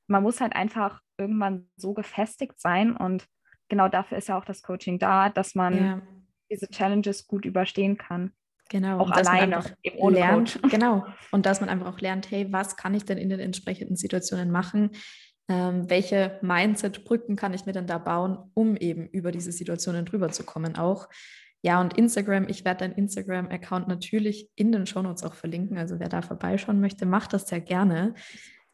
man 0.06 0.22
muss 0.22 0.40
halt 0.40 0.54
einfach 0.54 1.00
irgendwann 1.18 1.68
so 1.76 1.94
gefestigt 1.94 2.60
sein. 2.60 2.96
Und 2.96 3.26
genau 3.68 3.88
dafür 3.88 4.18
ist 4.18 4.28
ja 4.28 4.38
auch 4.38 4.44
das 4.44 4.62
Coaching 4.62 5.00
da, 5.00 5.30
dass 5.30 5.56
man 5.56 5.76
ja. 5.76 6.02
diese 6.48 6.68
Challenges 6.68 7.26
gut 7.26 7.44
überstehen 7.44 7.96
kann. 7.96 8.32
Genau. 8.70 9.00
Auch 9.00 9.10
alleine, 9.10 9.62
eben 9.82 9.98
ohne 9.98 10.16
lernt, 10.16 10.62
Coach. 10.62 10.70
Genau. 10.72 11.04
Und 11.32 11.44
dass 11.44 11.60
man 11.60 11.68
einfach 11.68 11.92
auch 11.92 12.00
lernt, 12.00 12.30
hey, 12.30 12.46
was 12.50 12.76
kann 12.76 12.94
ich 12.94 13.04
denn 13.04 13.18
in 13.18 13.28
den 13.28 13.40
entsprechenden 13.40 13.96
Situationen 13.96 14.50
machen? 14.50 14.92
Ähm, 15.48 15.90
welche 15.90 16.38
Mindset-Brücken 16.40 17.34
kann 17.34 17.52
ich 17.52 17.66
mir 17.66 17.72
denn 17.72 17.88
da 17.88 17.98
bauen, 17.98 18.38
um 18.54 18.76
eben 18.76 19.08
über 19.08 19.32
diese 19.32 19.50
Situationen 19.50 20.06
drüber 20.06 20.30
zu 20.30 20.44
kommen 20.44 20.76
auch? 20.76 21.08
Ja, 21.62 21.80
und 21.80 21.98
Instagram, 21.98 22.48
ich 22.48 22.64
werde 22.64 22.78
deinen 22.78 22.94
Instagram-Account 22.94 23.88
natürlich 23.88 24.48
in 24.54 24.70
den 24.70 24.86
Shownotes 24.86 25.24
auch 25.24 25.34
verlinken. 25.34 25.76
Also 25.76 25.98
wer 25.98 26.08
da 26.08 26.22
vorbeischauen 26.22 26.80
möchte, 26.80 27.06
macht 27.06 27.32
das 27.32 27.48
sehr 27.48 27.60
gerne. 27.60 28.14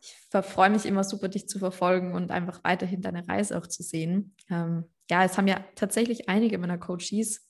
Ich 0.00 0.14
freue 0.30 0.70
mich 0.70 0.84
immer 0.84 1.02
super, 1.04 1.28
dich 1.28 1.48
zu 1.48 1.58
verfolgen 1.58 2.12
und 2.12 2.30
einfach 2.30 2.62
weiterhin 2.62 3.00
deine 3.00 3.26
Reise 3.26 3.56
auch 3.56 3.66
zu 3.66 3.82
sehen. 3.82 4.36
Ähm, 4.50 4.84
ja, 5.10 5.24
es 5.24 5.38
haben 5.38 5.48
ja 5.48 5.64
tatsächlich 5.74 6.28
einige 6.28 6.58
meiner 6.58 6.78
Coaches 6.78 7.45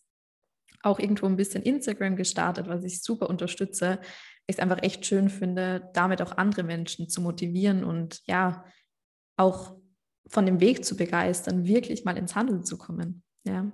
auch 0.82 0.98
irgendwo 0.98 1.26
ein 1.26 1.36
bisschen 1.36 1.62
Instagram 1.62 2.16
gestartet, 2.16 2.68
was 2.68 2.84
ich 2.84 3.02
super 3.02 3.28
unterstütze. 3.28 3.98
Ich 4.46 4.56
es 4.56 4.58
einfach 4.58 4.82
echt 4.82 5.04
schön 5.04 5.28
finde, 5.28 5.90
damit 5.92 6.22
auch 6.22 6.36
andere 6.36 6.62
Menschen 6.62 7.08
zu 7.08 7.20
motivieren 7.20 7.84
und 7.84 8.22
ja, 8.26 8.64
auch 9.36 9.76
von 10.28 10.46
dem 10.46 10.60
Weg 10.60 10.84
zu 10.84 10.96
begeistern, 10.96 11.66
wirklich 11.66 12.04
mal 12.04 12.16
ins 12.16 12.34
Handeln 12.34 12.64
zu 12.64 12.78
kommen. 12.78 13.22
Ja. 13.44 13.70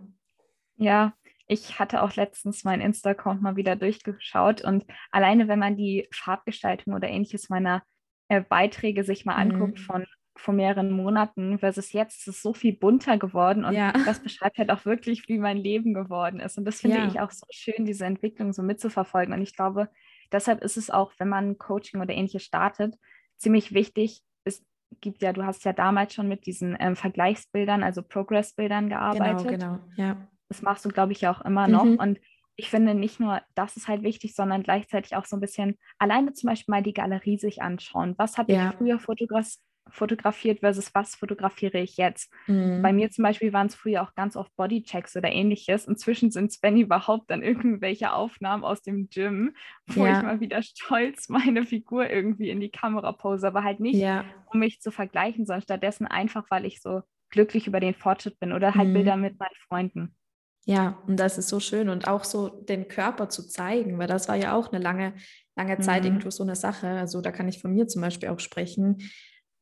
Ja, 0.77 1.15
ich 1.47 1.79
hatte 1.79 2.03
auch 2.03 2.15
letztens 2.15 2.65
meinen 2.65 2.81
Insta-Account 2.81 3.43
mal 3.43 3.57
wieder 3.57 3.77
durchgeschaut 3.77 4.62
und 4.62 4.85
alleine, 5.11 5.49
wenn 5.49 5.59
man 5.59 5.77
die 5.77 6.09
Farbgestaltung 6.12 6.95
oder 6.95 7.09
ähnliches 7.09 7.49
meiner 7.49 7.83
äh, 8.29 8.41
Beiträge 8.41 9.05
sich 9.05 9.25
mal 9.25 9.45
mhm. 9.45 9.53
anguckt 9.53 9.81
von 9.81 10.07
vor 10.37 10.55
mehreren 10.55 10.90
Monaten 10.90 11.59
versus 11.59 11.92
jetzt 11.92 12.21
ist 12.21 12.37
es 12.37 12.42
so 12.42 12.55
viel 12.55 12.77
bunter 12.77 13.18
geworden 13.18 13.64
und 13.64 13.75
ja. 13.75 13.92
das 14.07 14.21
beschreibt 14.21 14.59
halt 14.59 14.71
auch 14.71 14.85
wirklich, 14.85 15.29
wie 15.29 15.38
mein 15.38 15.59
Leben 15.59 15.95
geworden 15.95 16.40
ist. 16.40 16.59
Und 16.59 16.64
das 16.64 16.81
finde 16.81 16.99
ja. 16.99 17.07
ich 17.07 17.21
auch 17.21 17.31
so 17.31 17.47
schön, 17.51 17.85
diese 17.85 18.07
Entwicklung 18.07 18.53
so 18.53 18.62
mitzuverfolgen. 18.62 19.35
Und 19.35 19.42
ich 19.42 19.55
glaube, 19.55 19.88
deshalb 20.31 20.62
ist 20.62 20.77
es 20.77 20.90
auch, 20.90 21.12
wenn 21.18 21.29
man 21.29 21.59
Coaching 21.59 22.01
oder 22.01 22.14
ähnliches 22.14 22.42
startet, 22.42 22.97
ziemlich 23.37 23.75
wichtig. 23.75 24.23
Es 24.45 24.64
gibt 25.01 25.23
ja, 25.23 25.33
du 25.33 25.45
hast 25.45 25.64
ja 25.64 25.73
damals 25.73 26.14
schon 26.14 26.29
mit 26.29 26.47
diesen 26.47 26.77
ähm, 26.81 26.97
Vergleichsbildern, 26.97 27.83
also 27.83 28.03
Progress-Bildern 28.03 28.88
genau, 28.88 28.99
gearbeitet. 28.99 29.49
Genau, 29.49 29.73
genau, 29.75 29.79
ja. 29.97 30.16
Das 30.49 30.62
machst 30.62 30.85
du, 30.85 30.90
glaube 30.90 31.12
ich, 31.12 31.23
ja 31.23 31.33
auch 31.33 31.42
immer 31.42 31.68
noch. 31.68 31.85
Mhm. 31.85 31.97
Und 31.97 32.21
ich 32.57 32.68
finde 32.68 32.95
nicht 32.95 33.21
nur, 33.21 33.40
das 33.55 33.77
ist 33.77 33.88
halt 33.88 34.03
wichtig, 34.03 34.35
sondern 34.35 34.62
gleichzeitig 34.62 35.16
auch 35.16 35.25
so 35.25 35.37
ein 35.37 35.40
bisschen 35.40 35.79
alleine 35.99 36.33
zum 36.35 36.49
Beispiel 36.49 36.73
mal 36.73 36.83
die 36.83 36.92
Galerie 36.92 37.38
sich 37.38 37.62
anschauen. 37.62 38.14
Was 38.18 38.37
habe 38.38 38.53
ja. 38.53 38.71
ich 38.71 38.77
früher 38.77 38.99
fotografiert? 38.99 39.61
Fotografiert 39.90 40.61
versus 40.61 40.95
was 40.95 41.14
fotografiere 41.14 41.79
ich 41.79 41.97
jetzt. 41.97 42.33
Mhm. 42.47 42.83
Bei 42.83 42.92
mir 42.92 43.11
zum 43.11 43.25
Beispiel 43.25 43.53
waren 43.53 43.66
es 43.66 43.75
früher 43.75 44.03
auch 44.03 44.14
ganz 44.14 44.37
oft 44.37 44.55
Bodychecks 44.57 45.16
oder 45.16 45.31
ähnliches. 45.31 45.87
Inzwischen 45.87 46.31
sind 46.31 46.51
es, 46.51 46.62
wenn 46.62 46.77
überhaupt, 46.79 47.31
dann 47.31 47.42
irgendwelche 47.42 48.12
Aufnahmen 48.12 48.64
aus 48.64 48.83
dem 48.83 49.09
Gym, 49.09 49.55
wo 49.88 50.07
ja. 50.07 50.16
ich 50.16 50.23
mal 50.23 50.40
wieder 50.40 50.62
stolz 50.62 51.29
meine 51.29 51.64
Figur 51.64 52.09
irgendwie 52.09 52.51
in 52.51 52.61
die 52.61 52.71
Kamera 52.71 53.12
pose, 53.12 53.47
aber 53.47 53.64
halt 53.64 53.81
nicht, 53.81 53.99
ja. 53.99 54.25
um 54.47 54.61
mich 54.61 54.81
zu 54.81 54.90
vergleichen, 54.90 55.47
sondern 55.47 55.62
stattdessen 55.62 56.07
einfach, 56.07 56.45
weil 56.51 56.64
ich 56.64 56.81
so 56.81 57.03
glücklich 57.31 57.66
über 57.66 57.81
den 57.81 57.95
Fortschritt 57.95 58.38
bin 58.38 58.53
oder 58.53 58.75
halt 58.75 58.88
mhm. 58.88 58.95
Bilder 58.95 59.16
mit 59.16 59.38
meinen 59.38 59.57
Freunden. 59.68 60.16
Ja, 60.64 61.03
und 61.09 61.18
das 61.18 61.38
ist 61.38 61.49
so 61.49 61.59
schön 61.59 61.88
und 61.88 62.07
auch 62.07 62.23
so 62.23 62.49
den 62.49 62.87
Körper 62.87 63.29
zu 63.29 63.49
zeigen, 63.49 63.99
weil 63.99 64.07
das 64.07 64.29
war 64.29 64.37
ja 64.37 64.55
auch 64.55 64.73
eine 64.73 64.81
lange, 64.81 65.14
lange 65.57 65.81
Zeit 65.81 66.03
mhm. 66.03 66.09
irgendwo 66.09 66.31
so 66.31 66.45
eine 66.45 66.55
Sache. 66.55 66.88
Also 66.88 67.21
da 67.21 67.33
kann 67.33 67.49
ich 67.49 67.61
von 67.61 67.73
mir 67.73 67.88
zum 67.88 68.01
Beispiel 68.01 68.29
auch 68.29 68.38
sprechen 68.38 68.99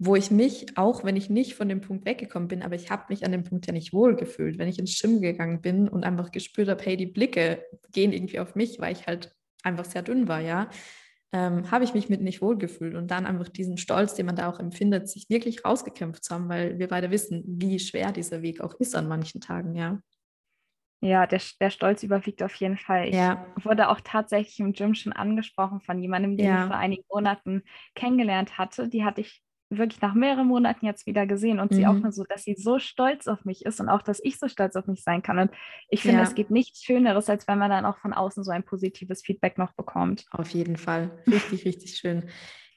wo 0.02 0.16
ich 0.16 0.30
mich, 0.30 0.78
auch 0.78 1.04
wenn 1.04 1.14
ich 1.14 1.28
nicht 1.28 1.54
von 1.54 1.68
dem 1.68 1.82
Punkt 1.82 2.06
weggekommen 2.06 2.48
bin, 2.48 2.62
aber 2.62 2.74
ich 2.74 2.90
habe 2.90 3.04
mich 3.10 3.22
an 3.26 3.32
dem 3.32 3.44
Punkt 3.44 3.66
ja 3.66 3.74
nicht 3.74 3.92
wohl 3.92 4.16
gefühlt, 4.16 4.58
wenn 4.58 4.66
ich 4.66 4.78
ins 4.78 4.94
Schwimmen 4.94 5.20
gegangen 5.20 5.60
bin 5.60 5.90
und 5.90 6.04
einfach 6.04 6.32
gespürt 6.32 6.70
habe, 6.70 6.82
hey, 6.82 6.96
die 6.96 7.04
Blicke 7.06 7.62
gehen 7.92 8.10
irgendwie 8.10 8.40
auf 8.40 8.54
mich, 8.54 8.80
weil 8.80 8.92
ich 8.92 9.06
halt 9.06 9.36
einfach 9.62 9.84
sehr 9.84 10.00
dünn 10.00 10.26
war, 10.26 10.40
ja, 10.40 10.70
ähm, 11.32 11.70
habe 11.70 11.84
ich 11.84 11.92
mich 11.92 12.08
mit 12.08 12.22
nicht 12.22 12.40
wohl 12.40 12.56
gefühlt 12.56 12.94
und 12.94 13.10
dann 13.10 13.26
einfach 13.26 13.50
diesen 13.50 13.76
Stolz, 13.76 14.14
den 14.14 14.24
man 14.24 14.36
da 14.36 14.48
auch 14.48 14.58
empfindet, 14.58 15.06
sich 15.10 15.28
wirklich 15.28 15.66
rausgekämpft 15.66 16.24
zu 16.24 16.34
haben, 16.34 16.48
weil 16.48 16.78
wir 16.78 16.88
beide 16.88 17.10
wissen, 17.10 17.44
wie 17.46 17.78
schwer 17.78 18.10
dieser 18.10 18.40
Weg 18.40 18.62
auch 18.62 18.72
ist 18.80 18.96
an 18.96 19.06
manchen 19.06 19.42
Tagen, 19.42 19.74
ja. 19.74 20.00
Ja, 21.02 21.26
der, 21.26 21.42
der 21.60 21.68
Stolz 21.68 22.02
überwiegt 22.02 22.42
auf 22.42 22.54
jeden 22.54 22.78
Fall. 22.78 23.08
Ich 23.08 23.14
ja. 23.14 23.46
wurde 23.62 23.90
auch 23.90 24.00
tatsächlich 24.02 24.60
im 24.60 24.72
Gym 24.72 24.94
schon 24.94 25.12
angesprochen 25.12 25.82
von 25.82 26.00
jemandem, 26.00 26.38
den 26.38 26.46
ja. 26.46 26.62
ich 26.62 26.68
vor 26.68 26.76
einigen 26.76 27.04
Monaten 27.10 27.62
kennengelernt 27.94 28.56
hatte. 28.56 28.88
Die 28.88 29.04
hatte 29.04 29.20
ich 29.20 29.42
wirklich 29.70 30.00
nach 30.00 30.14
mehreren 30.14 30.48
Monaten 30.48 30.84
jetzt 30.84 31.06
wieder 31.06 31.26
gesehen 31.26 31.60
und 31.60 31.70
mhm. 31.70 31.76
sie 31.76 31.86
auch 31.86 31.94
mhm. 31.94 32.02
nur 32.02 32.12
so, 32.12 32.24
dass 32.24 32.42
sie 32.42 32.54
so 32.54 32.78
stolz 32.78 33.28
auf 33.28 33.44
mich 33.44 33.64
ist 33.64 33.80
und 33.80 33.88
auch, 33.88 34.02
dass 34.02 34.20
ich 34.22 34.38
so 34.38 34.48
stolz 34.48 34.74
auf 34.76 34.86
mich 34.86 35.02
sein 35.02 35.22
kann. 35.22 35.38
Und 35.38 35.50
ich 35.88 36.02
finde, 36.02 36.18
ja. 36.18 36.24
es 36.24 36.34
gibt 36.34 36.50
nichts 36.50 36.82
Schöneres, 36.82 37.30
als 37.30 37.46
wenn 37.46 37.58
man 37.58 37.70
dann 37.70 37.86
auch 37.86 37.96
von 37.98 38.12
außen 38.12 38.42
so 38.42 38.50
ein 38.50 38.64
positives 38.64 39.22
Feedback 39.22 39.58
noch 39.58 39.72
bekommt. 39.72 40.26
Auf 40.32 40.50
jeden 40.50 40.76
Fall. 40.76 41.22
Richtig, 41.26 41.64
richtig 41.64 41.96
schön. 41.96 42.28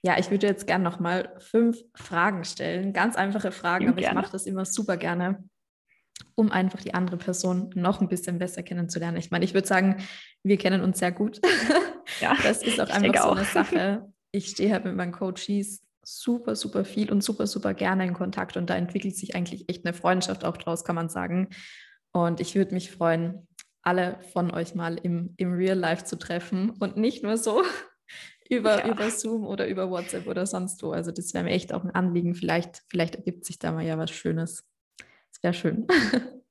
Ja, 0.04 0.20
ich 0.20 0.30
würde 0.30 0.48
jetzt 0.48 0.68
gerne 0.68 0.84
noch 0.84 1.00
mal 1.00 1.34
fünf 1.40 1.78
Fragen 1.96 2.44
stellen. 2.44 2.94
Ganz 2.94 3.16
einfache 3.16 3.52
Fragen, 3.52 3.88
aber 3.88 4.02
gerne. 4.02 4.20
ich 4.20 4.22
mache 4.22 4.32
das 4.34 4.46
immer 4.46 4.66
super 4.66 4.98
gerne, 4.98 5.44
um 6.36 6.52
einfach 6.52 6.82
die 6.82 6.94
andere 6.94 7.18
Person 7.18 7.72
noch 7.74 8.02
ein 8.02 8.10
bisschen 8.10 8.38
besser 8.38 8.64
kennenzulernen. 8.64 9.18
Ich 9.18 9.32
meine, 9.32 9.46
ich 9.46 9.54
würde 9.54 9.68
sagen, 9.68 10.04
wir 10.44 10.58
kennen 10.58 10.82
uns 10.82 11.00
sehr 11.00 11.12
gut. 11.12 11.40
Ja, 12.20 12.36
das 12.44 12.62
ist 12.64 12.80
auch 12.80 12.90
einfach 12.90 13.24
so 13.24 13.30
auch. 13.30 13.38
eine 13.38 13.46
Sache. 13.46 14.14
Ich 14.32 14.48
stehe 14.48 14.74
halt 14.74 14.86
mit 14.86 14.96
meinen 14.96 15.14
Coaches 15.14 15.82
super, 16.04 16.56
super 16.56 16.86
viel 16.86 17.12
und 17.12 17.24
super, 17.24 17.48
super 17.48 17.74
gerne 17.74 18.06
in 18.06 18.14
Kontakt. 18.14 18.58
Und 18.58 18.70
da 18.70 18.76
entwickelt 18.76 19.16
sich 19.16 19.36
eigentlich 19.36 19.70
echt 19.70 19.86
eine 19.86 19.94
Freundschaft 19.94 20.46
auch 20.46 20.58
draus, 20.58 20.84
kann 20.84 20.96
man 20.96 21.10
sagen. 21.10 21.50
Und 22.12 22.40
ich 22.40 22.56
würde 22.56 22.74
mich 22.74 22.92
freuen, 22.92 23.48
alle 23.82 24.20
von 24.32 24.52
euch 24.52 24.76
mal 24.76 24.98
im, 24.98 25.34
im 25.38 25.54
Real 25.54 25.78
Life 25.78 26.06
zu 26.06 26.18
treffen 26.18 26.72
und 26.80 26.98
nicht 26.98 27.24
nur 27.24 27.38
so 27.38 27.64
über, 28.50 28.86
ja. 28.86 28.92
über 28.92 29.10
Zoom 29.10 29.46
oder 29.46 29.68
über 29.68 29.90
WhatsApp 29.90 30.28
oder 30.28 30.46
sonst 30.46 30.82
wo. 30.84 30.92
Also 30.92 31.12
das 31.12 31.34
wäre 31.34 31.44
mir 31.44 31.52
echt 31.52 31.74
auch 31.74 31.84
ein 31.84 31.92
Anliegen. 31.92 32.36
Vielleicht, 32.36 32.84
vielleicht 32.90 33.16
ergibt 33.16 33.46
sich 33.46 33.60
da 33.60 33.72
mal 33.72 33.86
ja 33.86 33.98
was 33.98 34.12
Schönes. 34.12 34.66
Das 34.98 35.44
wäre 35.44 35.54
schön. 35.54 35.88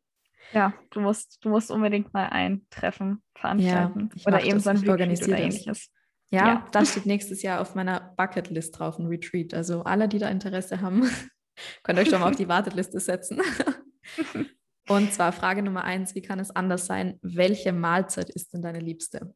Ja, 0.54 0.74
du 0.90 1.00
musst, 1.00 1.42
du 1.44 1.48
musst 1.48 1.70
unbedingt 1.70 2.12
mal 2.12 2.28
ein 2.28 2.66
Treffen 2.70 3.22
veranstalten. 3.34 4.10
Ja, 4.14 4.26
oder 4.26 4.44
eben 4.44 4.60
so 4.60 4.70
ein 4.70 4.76
Retreat 4.76 5.22
oder 5.22 5.38
ähnliches. 5.38 5.90
Ja, 6.30 6.46
ja, 6.46 6.66
das 6.72 6.92
steht 6.92 7.06
nächstes 7.06 7.42
Jahr 7.42 7.60
auf 7.60 7.74
meiner 7.74 8.01
Bucketlist 8.22 8.78
drauf, 8.78 8.98
ein 8.98 9.06
Retreat. 9.06 9.52
Also 9.52 9.82
alle, 9.82 10.08
die 10.08 10.18
da 10.18 10.28
Interesse 10.28 10.80
haben, 10.80 11.02
könnt 11.82 11.98
euch 11.98 12.08
schon 12.08 12.20
mal 12.20 12.30
auf 12.30 12.36
die 12.36 12.48
Warteliste 12.48 13.00
setzen. 13.00 13.40
Und 14.88 15.12
zwar 15.12 15.32
Frage 15.32 15.62
Nummer 15.62 15.84
eins, 15.84 16.14
wie 16.14 16.22
kann 16.22 16.38
es 16.38 16.54
anders 16.54 16.86
sein? 16.86 17.18
Welche 17.22 17.72
Mahlzeit 17.72 18.30
ist 18.30 18.52
denn 18.52 18.62
deine 18.62 18.80
liebste? 18.80 19.34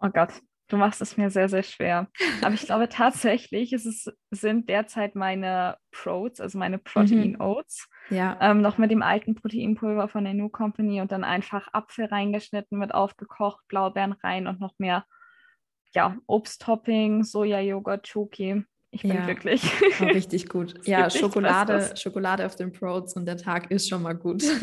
Oh 0.00 0.08
Gott, 0.08 0.32
du 0.68 0.76
machst 0.76 1.00
es 1.00 1.16
mir 1.16 1.30
sehr, 1.30 1.48
sehr 1.48 1.62
schwer. 1.62 2.08
Aber 2.42 2.54
ich 2.54 2.62
glaube 2.62 2.88
tatsächlich, 2.88 3.72
es 3.72 3.86
ist, 3.86 4.12
sind 4.30 4.68
derzeit 4.68 5.14
meine 5.14 5.76
Proteins, 5.92 6.40
also 6.40 6.58
meine 6.58 6.78
Protein 6.78 7.32
mhm. 7.32 7.40
Oats. 7.40 7.88
Ja. 8.10 8.38
Ähm, 8.40 8.60
noch 8.60 8.78
mit 8.78 8.90
dem 8.90 9.02
alten 9.02 9.34
Proteinpulver 9.34 10.08
von 10.08 10.24
der 10.24 10.34
New 10.34 10.48
Company 10.48 11.00
und 11.00 11.10
dann 11.12 11.24
einfach 11.24 11.68
Apfel 11.72 12.06
reingeschnitten, 12.06 12.78
mit 12.78 12.94
aufgekocht, 12.94 13.66
Blaubeeren 13.68 14.12
rein 14.12 14.46
und 14.46 14.60
noch 14.60 14.74
mehr 14.78 15.04
ja, 15.96 16.14
Obsttopping, 16.26 17.24
Sojajoghurt, 17.24 18.12
Choki. 18.12 18.62
Ich 18.90 19.02
bin 19.02 19.14
ja, 19.14 19.24
glücklich. 19.24 19.62
Richtig 20.00 20.48
gut. 20.48 20.86
ja, 20.86 21.08
Schokolade, 21.08 21.96
Schokolade 21.96 22.44
auf 22.44 22.54
den 22.54 22.70
Prods 22.70 23.16
und 23.16 23.24
der 23.26 23.38
Tag 23.38 23.70
ist 23.70 23.88
schon 23.88 24.02
mal 24.02 24.14
gut. 24.14 24.44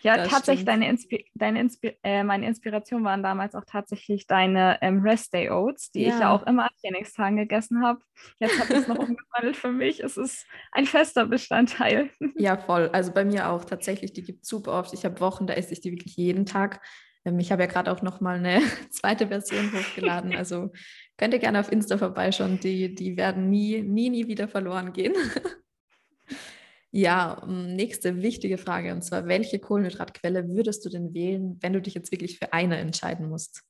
Ja, 0.00 0.16
ja 0.16 0.26
tatsächlich, 0.26 0.64
deine, 0.64 0.88
Inspi 0.88 1.24
deine 1.34 1.60
Inspi 1.60 1.96
äh, 2.02 2.24
meine 2.24 2.48
Inspiration 2.48 3.04
waren 3.04 3.22
damals 3.22 3.54
auch 3.54 3.62
tatsächlich 3.64 4.26
deine 4.26 4.76
ähm, 4.82 5.02
Rest 5.02 5.32
Day 5.32 5.50
Oats, 5.50 5.92
die 5.92 6.02
ja. 6.02 6.08
ich 6.08 6.18
ja 6.18 6.34
auch 6.34 6.44
immer 6.48 6.64
an 6.64 6.70
Trainingstagen 6.80 7.36
gegessen 7.36 7.80
habe. 7.80 8.00
Jetzt 8.40 8.58
hat 8.58 8.70
es 8.70 8.88
noch 8.88 8.98
umgewandelt 8.98 9.56
für 9.56 9.70
mich. 9.70 10.00
Es 10.00 10.16
ist 10.16 10.48
ein 10.72 10.84
fester 10.84 11.26
Bestandteil. 11.26 12.10
Ja, 12.36 12.56
voll. 12.56 12.90
Also 12.92 13.12
bei 13.12 13.24
mir 13.24 13.50
auch 13.50 13.64
tatsächlich. 13.64 14.12
Die 14.12 14.24
gibt 14.24 14.42
es 14.42 14.48
super 14.48 14.72
oft. 14.72 14.92
Ich 14.94 15.04
habe 15.04 15.20
Wochen, 15.20 15.46
da 15.46 15.54
esse 15.54 15.72
ich 15.72 15.80
die 15.80 15.92
wirklich 15.92 16.16
jeden 16.16 16.44
Tag. 16.44 16.80
Ähm, 17.24 17.38
ich 17.38 17.52
habe 17.52 17.62
ja 17.62 17.68
gerade 17.68 17.92
auch 17.92 18.02
noch 18.02 18.20
mal 18.20 18.36
eine 18.38 18.60
zweite 18.90 19.28
Version 19.28 19.72
hochgeladen. 19.72 20.34
Also 20.42 20.72
könnt 21.16 21.34
ihr 21.34 21.40
gerne 21.40 21.60
auf 21.60 21.70
Insta 21.70 21.98
vorbeischauen. 21.98 22.58
Die, 22.60 22.94
die 22.94 23.16
werden 23.16 23.48
nie, 23.48 23.82
nie, 23.82 24.10
nie 24.10 24.26
wieder 24.26 24.48
verloren 24.48 24.92
gehen. 24.92 25.14
ja, 26.90 27.44
nächste 27.46 28.22
wichtige 28.22 28.58
Frage. 28.58 28.92
Und 28.92 29.02
zwar, 29.02 29.26
welche 29.26 29.58
Kohlenhydratquelle 29.58 30.48
würdest 30.48 30.84
du 30.84 30.88
denn 30.88 31.14
wählen, 31.14 31.58
wenn 31.60 31.72
du 31.72 31.80
dich 31.80 31.94
jetzt 31.94 32.12
wirklich 32.12 32.38
für 32.38 32.52
eine 32.52 32.78
entscheiden 32.78 33.28
musst? 33.28 33.62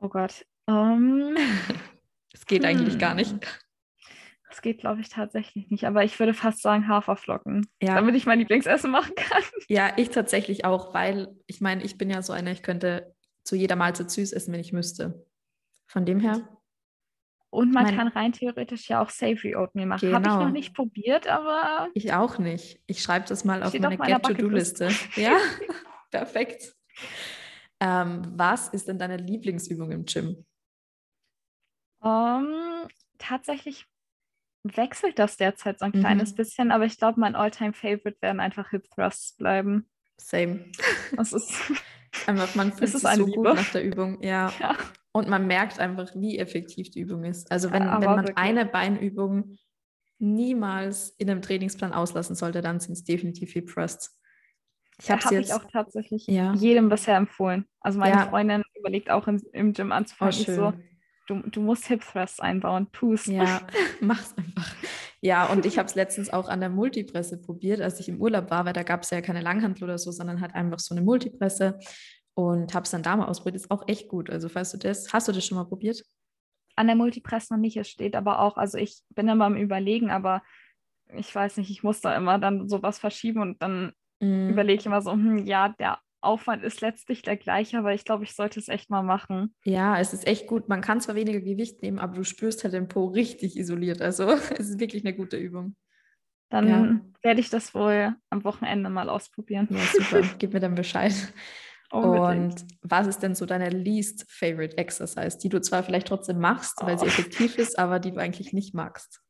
Oh 0.00 0.08
Gott. 0.08 0.46
Um, 0.66 1.36
es 2.32 2.46
geht 2.46 2.62
hm. 2.62 2.70
eigentlich 2.70 2.98
gar 2.98 3.14
nicht. 3.14 3.34
Das 4.50 4.62
geht, 4.62 4.80
glaube 4.80 5.00
ich, 5.00 5.08
tatsächlich 5.08 5.70
nicht. 5.70 5.86
Aber 5.86 6.02
ich 6.02 6.18
würde 6.18 6.34
fast 6.34 6.60
sagen 6.60 6.88
Haferflocken, 6.88 7.68
ja. 7.80 7.94
damit 7.94 8.16
ich 8.16 8.26
mein 8.26 8.40
Lieblingsessen 8.40 8.90
machen 8.90 9.14
kann. 9.14 9.42
Ja, 9.68 9.92
ich 9.96 10.10
tatsächlich 10.10 10.64
auch, 10.64 10.92
weil 10.92 11.28
ich 11.46 11.60
meine, 11.60 11.84
ich 11.84 11.96
bin 11.96 12.10
ja 12.10 12.20
so 12.20 12.32
eine, 12.32 12.50
ich 12.50 12.64
könnte 12.64 13.14
zu 13.44 13.54
jeder 13.54 13.76
Mahlzeit 13.76 14.10
süß 14.10 14.32
essen, 14.32 14.52
wenn 14.52 14.60
ich 14.60 14.72
müsste. 14.72 15.24
Von 15.86 16.04
dem 16.04 16.18
her. 16.18 16.48
Und 17.50 17.72
man 17.72 17.84
mein, 17.84 17.96
kann 17.96 18.08
rein 18.08 18.32
theoretisch 18.32 18.88
ja 18.88 19.02
auch 19.02 19.10
Savory 19.10 19.54
Oatmeal 19.54 19.86
machen. 19.86 20.08
Genau. 20.08 20.16
Habe 20.16 20.28
ich 20.28 20.46
noch 20.46 20.52
nicht 20.52 20.74
probiert, 20.74 21.28
aber. 21.28 21.88
Ich 21.94 22.12
auch 22.12 22.38
nicht. 22.38 22.80
Ich 22.86 23.02
schreibe 23.02 23.26
das 23.28 23.44
mal 23.44 23.62
auf 23.62 23.72
meine 23.72 23.98
Get-To-Do-Liste. 23.98 24.88
ja, 25.16 25.36
perfekt. 26.10 26.74
Ähm, 27.78 28.22
was 28.36 28.68
ist 28.68 28.88
denn 28.88 28.98
deine 28.98 29.16
Lieblingsübung 29.16 29.92
im 29.92 30.04
Gym? 30.04 30.44
Um, 32.00 32.10
ähm, 32.10 32.88
tatsächlich 33.18 33.86
wechselt 34.62 35.18
das 35.18 35.36
derzeit 35.36 35.78
so 35.78 35.86
ein 35.86 35.92
mhm. 35.94 36.00
kleines 36.00 36.34
bisschen, 36.34 36.70
aber 36.70 36.84
ich 36.84 36.98
glaube, 36.98 37.20
mein 37.20 37.34
Alltime 37.34 37.72
favorite 37.72 38.18
werden 38.20 38.40
einfach 38.40 38.70
Hip 38.70 38.88
Thrusts 38.90 39.36
bleiben. 39.36 39.88
Same. 40.18 40.66
Das 41.16 41.32
ist 41.32 41.52
Einfach, 42.26 42.54
man 42.54 42.72
fühlt 42.72 42.90
sich 42.90 43.02
so 43.02 43.26
Liebe. 43.26 43.36
gut 43.36 43.44
nach 43.54 43.72
der 43.72 43.84
Übung. 43.84 44.22
Ja. 44.22 44.52
ja. 44.60 44.76
Und 45.12 45.28
man 45.28 45.46
merkt 45.46 45.78
einfach, 45.80 46.10
wie 46.14 46.38
effektiv 46.38 46.90
die 46.90 47.00
Übung 47.00 47.24
ist. 47.24 47.50
Also 47.50 47.72
wenn, 47.72 47.82
ja, 47.82 48.00
wenn 48.00 48.06
man 48.06 48.18
wirklich. 48.18 48.36
eine 48.36 48.64
Beinübung 48.64 49.56
niemals 50.18 51.10
in 51.18 51.30
einem 51.30 51.42
Trainingsplan 51.42 51.92
auslassen 51.92 52.36
sollte, 52.36 52.60
dann 52.60 52.78
sind 52.78 52.92
es 52.92 53.04
definitiv 53.04 53.52
Hip 53.52 53.68
Thrusts. 53.72 54.16
Ich 55.00 55.10
habe 55.10 55.22
hab 55.22 55.32
ich 55.32 55.52
auch 55.52 55.64
tatsächlich 55.64 56.26
ja. 56.26 56.52
jedem 56.54 56.90
bisher 56.90 57.16
empfohlen. 57.16 57.64
Also 57.80 57.98
meine. 57.98 58.28
Freundin 58.28 58.62
überlegt 58.78 59.10
auch 59.10 59.26
im, 59.26 59.42
im 59.52 59.72
Gym 59.72 59.92
anzufangen. 59.92 60.34
Oh, 60.34 60.40
ich 60.40 60.46
so, 60.46 60.74
du, 61.30 61.42
du 61.48 61.60
musst 61.60 61.86
Hip 61.86 62.02
Thrusts 62.02 62.40
einbauen, 62.40 62.88
tu's. 62.92 63.26
Ja, 63.26 63.60
mach's 64.00 64.34
einfach. 64.36 64.74
Ja, 65.20 65.46
und 65.46 65.66
ich 65.66 65.78
habe 65.78 65.86
es 65.86 65.94
letztens 65.94 66.30
auch 66.30 66.48
an 66.48 66.60
der 66.60 66.70
Multipresse 66.70 67.40
probiert, 67.40 67.80
als 67.80 68.00
ich 68.00 68.08
im 68.08 68.20
Urlaub 68.20 68.50
war, 68.50 68.64
weil 68.64 68.72
da 68.72 68.82
gab 68.82 69.02
es 69.02 69.10
ja 69.10 69.20
keine 69.20 69.40
Langhandel 69.40 69.84
oder 69.84 69.98
so, 69.98 70.10
sondern 70.10 70.40
halt 70.40 70.54
einfach 70.54 70.78
so 70.78 70.94
eine 70.94 71.04
Multipresse 71.04 71.78
und 72.34 72.74
habe 72.74 72.84
es 72.84 72.90
dann 72.90 73.02
da 73.02 73.16
mal 73.16 73.26
ausprobiert. 73.26 73.56
Ist 73.56 73.70
auch 73.70 73.86
echt 73.86 74.08
gut. 74.08 74.30
Also 74.30 74.48
falls 74.48 74.72
du 74.72 74.78
das, 74.78 75.12
hast 75.12 75.28
du 75.28 75.32
das 75.32 75.44
schon 75.44 75.56
mal 75.56 75.64
probiert? 75.64 76.02
An 76.76 76.86
der 76.86 76.96
Multipresse 76.96 77.52
noch 77.52 77.60
nicht. 77.60 77.76
Es 77.76 77.88
steht 77.88 78.16
aber 78.16 78.40
auch, 78.40 78.56
also 78.56 78.78
ich 78.78 79.02
bin 79.10 79.28
immer 79.28 79.44
am 79.44 79.56
Überlegen, 79.56 80.10
aber 80.10 80.42
ich 81.14 81.34
weiß 81.34 81.58
nicht, 81.58 81.70
ich 81.70 81.82
muss 81.82 82.00
da 82.00 82.16
immer 82.16 82.38
dann 82.38 82.68
sowas 82.68 82.98
verschieben 82.98 83.42
und 83.42 83.60
dann 83.60 83.92
mm. 84.20 84.50
überlege 84.50 84.80
ich 84.80 84.86
immer 84.86 85.02
so, 85.02 85.12
hm, 85.12 85.44
ja, 85.44 85.68
der 85.70 85.98
Aufwand 86.20 86.62
ist 86.64 86.80
letztlich 86.80 87.22
der 87.22 87.36
gleiche, 87.36 87.78
aber 87.78 87.94
ich 87.94 88.04
glaube, 88.04 88.24
ich 88.24 88.34
sollte 88.34 88.60
es 88.60 88.68
echt 88.68 88.90
mal 88.90 89.02
machen. 89.02 89.54
Ja, 89.64 89.98
es 89.98 90.12
ist 90.12 90.26
echt 90.26 90.46
gut. 90.46 90.68
Man 90.68 90.80
kann 90.80 91.00
zwar 91.00 91.14
weniger 91.14 91.40
Gewicht 91.40 91.82
nehmen, 91.82 91.98
aber 91.98 92.14
du 92.14 92.24
spürst 92.24 92.64
halt 92.64 92.74
den 92.74 92.88
Po 92.88 93.06
richtig 93.06 93.56
isoliert. 93.56 94.02
Also 94.02 94.28
es 94.58 94.70
ist 94.70 94.80
wirklich 94.80 95.04
eine 95.04 95.14
gute 95.14 95.36
Übung. 95.36 95.76
Dann 96.50 96.68
ja. 96.68 97.00
werde 97.22 97.40
ich 97.40 97.48
das 97.48 97.74
wohl 97.74 98.14
am 98.28 98.44
Wochenende 98.44 98.90
mal 98.90 99.08
ausprobieren. 99.08 99.68
Ja, 99.70 99.78
super. 99.78 100.22
Gib 100.38 100.52
mir 100.52 100.60
dann 100.60 100.74
Bescheid. 100.74 101.14
Und 101.90 102.54
was 102.82 103.06
ist 103.06 103.20
denn 103.20 103.34
so 103.34 103.46
deine 103.46 103.68
least 103.68 104.30
favorite 104.30 104.78
Exercise, 104.78 105.38
die 105.38 105.48
du 105.48 105.60
zwar 105.60 105.82
vielleicht 105.82 106.06
trotzdem 106.06 106.38
machst, 106.38 106.78
oh. 106.80 106.86
weil 106.86 106.98
sie 106.98 107.06
oh. 107.06 107.08
effektiv 107.08 107.56
ist, 107.56 107.78
aber 107.78 107.98
die 107.98 108.12
du 108.12 108.18
eigentlich 108.18 108.52
nicht 108.52 108.74
magst? 108.74 109.20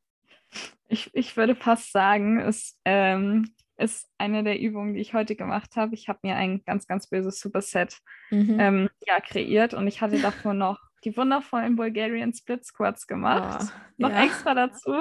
Ich, 0.87 1.09
ich 1.13 1.37
würde 1.37 1.55
fast 1.55 1.91
sagen, 1.91 2.39
es 2.39 2.77
ähm, 2.85 3.55
ist 3.81 4.09
eine 4.17 4.43
der 4.43 4.59
Übungen, 4.59 4.93
die 4.93 5.01
ich 5.01 5.13
heute 5.13 5.35
gemacht 5.35 5.75
habe. 5.75 5.95
Ich 5.95 6.07
habe 6.07 6.19
mir 6.23 6.35
ein 6.35 6.63
ganz, 6.65 6.87
ganz 6.87 7.07
böses 7.07 7.39
Superset 7.39 7.97
mhm. 8.29 8.59
ähm, 8.59 8.89
ja, 9.05 9.19
kreiert 9.19 9.73
und 9.73 9.87
ich 9.87 10.01
hatte 10.01 10.19
davor 10.19 10.53
noch 10.53 10.79
die 11.03 11.15
wundervollen 11.17 11.75
Bulgarian 11.75 12.33
Split 12.33 12.65
Squats 12.65 13.07
gemacht. 13.07 13.63
Oh, 13.63 13.79
noch 13.97 14.11
ja. 14.11 14.23
extra 14.23 14.53
dazu. 14.53 14.93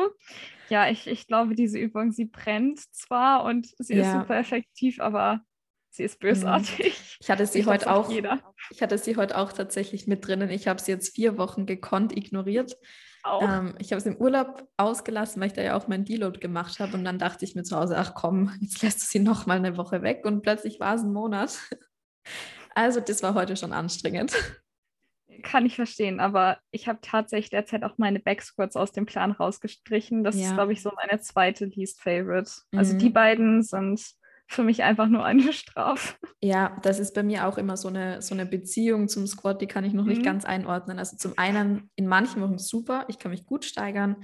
Ja, 0.69 0.89
ich, 0.89 1.07
ich 1.07 1.27
glaube, 1.27 1.55
diese 1.55 1.79
Übung, 1.79 2.13
sie 2.13 2.25
brennt 2.27 2.81
zwar 2.95 3.45
und 3.45 3.69
sie 3.79 3.97
ja. 3.97 4.03
ist 4.03 4.13
super 4.13 4.39
effektiv, 4.39 5.01
aber 5.01 5.41
sie 5.91 6.05
ist 6.05 6.21
bösartig. 6.21 7.19
Ich 7.21 7.31
hatte 7.31 7.45
sie 7.47 7.61
ich 7.61 7.67
heute 7.67 7.93
auch. 7.93 8.11
Jeder. 8.11 8.41
Ich 8.71 8.81
hatte 8.81 8.97
sie 8.97 9.17
heute 9.17 9.37
auch 9.37 9.53
tatsächlich 9.53 10.07
mit 10.07 10.27
drinnen. 10.27 10.49
Ich 10.49 10.69
habe 10.69 10.81
sie 10.81 10.93
jetzt 10.93 11.15
vier 11.15 11.37
Wochen 11.37 11.67
gekonnt 11.67 12.17
ignoriert. 12.17 12.77
Ähm, 13.25 13.75
ich 13.79 13.93
habe 13.93 13.99
es 13.99 14.07
im 14.07 14.17
Urlaub 14.17 14.69
ausgelassen, 14.77 15.41
weil 15.41 15.49
ich 15.49 15.55
da 15.55 15.63
ja 15.63 15.77
auch 15.77 15.89
mein 15.89 16.05
Deload 16.05 16.41
gemacht 16.41 16.81
habe. 16.81 16.95
Und 16.95 17.05
dann 17.05 17.19
dachte 17.19 17.45
ich 17.45 17.55
mir 17.55 17.63
zu 17.63 17.77
Hause, 17.77 17.97
ach 17.99 18.15
komm, 18.15 18.53
jetzt 18.61 18.83
lässt 18.83 19.03
du 19.03 19.07
sie 19.07 19.21
noch 19.21 19.47
mal 19.47 19.57
eine 19.57 19.77
Woche 19.77 20.03
weg. 20.03 20.25
Und 20.25 20.43
plötzlich 20.43 20.81
war 20.81 20.95
es 20.95 21.03
ein 21.03 21.13
Monat. 21.13 21.59
Also 22.73 23.01
das 23.01 23.21
war 23.25 23.35
heute 23.35 23.57
schon 23.57 23.73
anstrengend. 23.73 24.33
Kann 25.43 25.67
ich 25.67 25.75
verstehen, 25.75 26.21
aber 26.21 26.59
ich 26.71 26.87
habe 26.87 27.01
tatsächlich 27.03 27.51
derzeit 27.51 27.83
auch 27.83 27.99
meine 27.99 28.21
Backsquats 28.21 28.77
aus 28.77 28.93
dem 28.93 29.07
Plan 29.07 29.33
rausgestrichen. 29.33 30.23
Das 30.23 30.37
ja. 30.37 30.47
ist, 30.47 30.55
glaube 30.55 30.73
ich, 30.73 30.81
so 30.81 30.93
meine 30.95 31.21
zweite 31.21 31.65
Least 31.65 32.01
Favorite. 32.01 32.49
Also 32.73 32.95
mhm. 32.95 32.99
die 32.99 33.11
beiden 33.11 33.63
sind 33.65 34.01
für 34.51 34.65
mich 34.65 34.83
einfach 34.83 35.09
nur 35.09 35.25
eine 35.25 35.53
Strafe. 35.53 36.17
Ja, 36.41 36.77
das 36.83 36.99
ist 36.99 37.15
bei 37.15 37.23
mir 37.23 37.47
auch 37.47 37.57
immer 37.57 37.77
so 37.77 37.89
eine, 37.89 38.21
so 38.21 38.35
eine 38.35 38.47
Beziehung 38.47 39.09
zum 39.09 39.27
Squat, 39.27 39.63
die 39.63 39.69
kann 39.69 39.85
ich 39.85 39.93
noch 39.93 40.05
mhm. 40.05 40.11
nicht 40.11 40.25
ganz 40.25 40.45
einordnen. 40.45 40.99
Also 40.99 41.17
zum 41.17 41.35
einen 41.37 41.91
in 41.95 42.07
manchen 42.07 42.43
Wochen 42.43 42.59
super, 42.59 43.05
ich 43.09 43.19
kann 43.19 43.31
mich 43.31 43.47
gut 43.47 43.65
steigern 43.65 44.17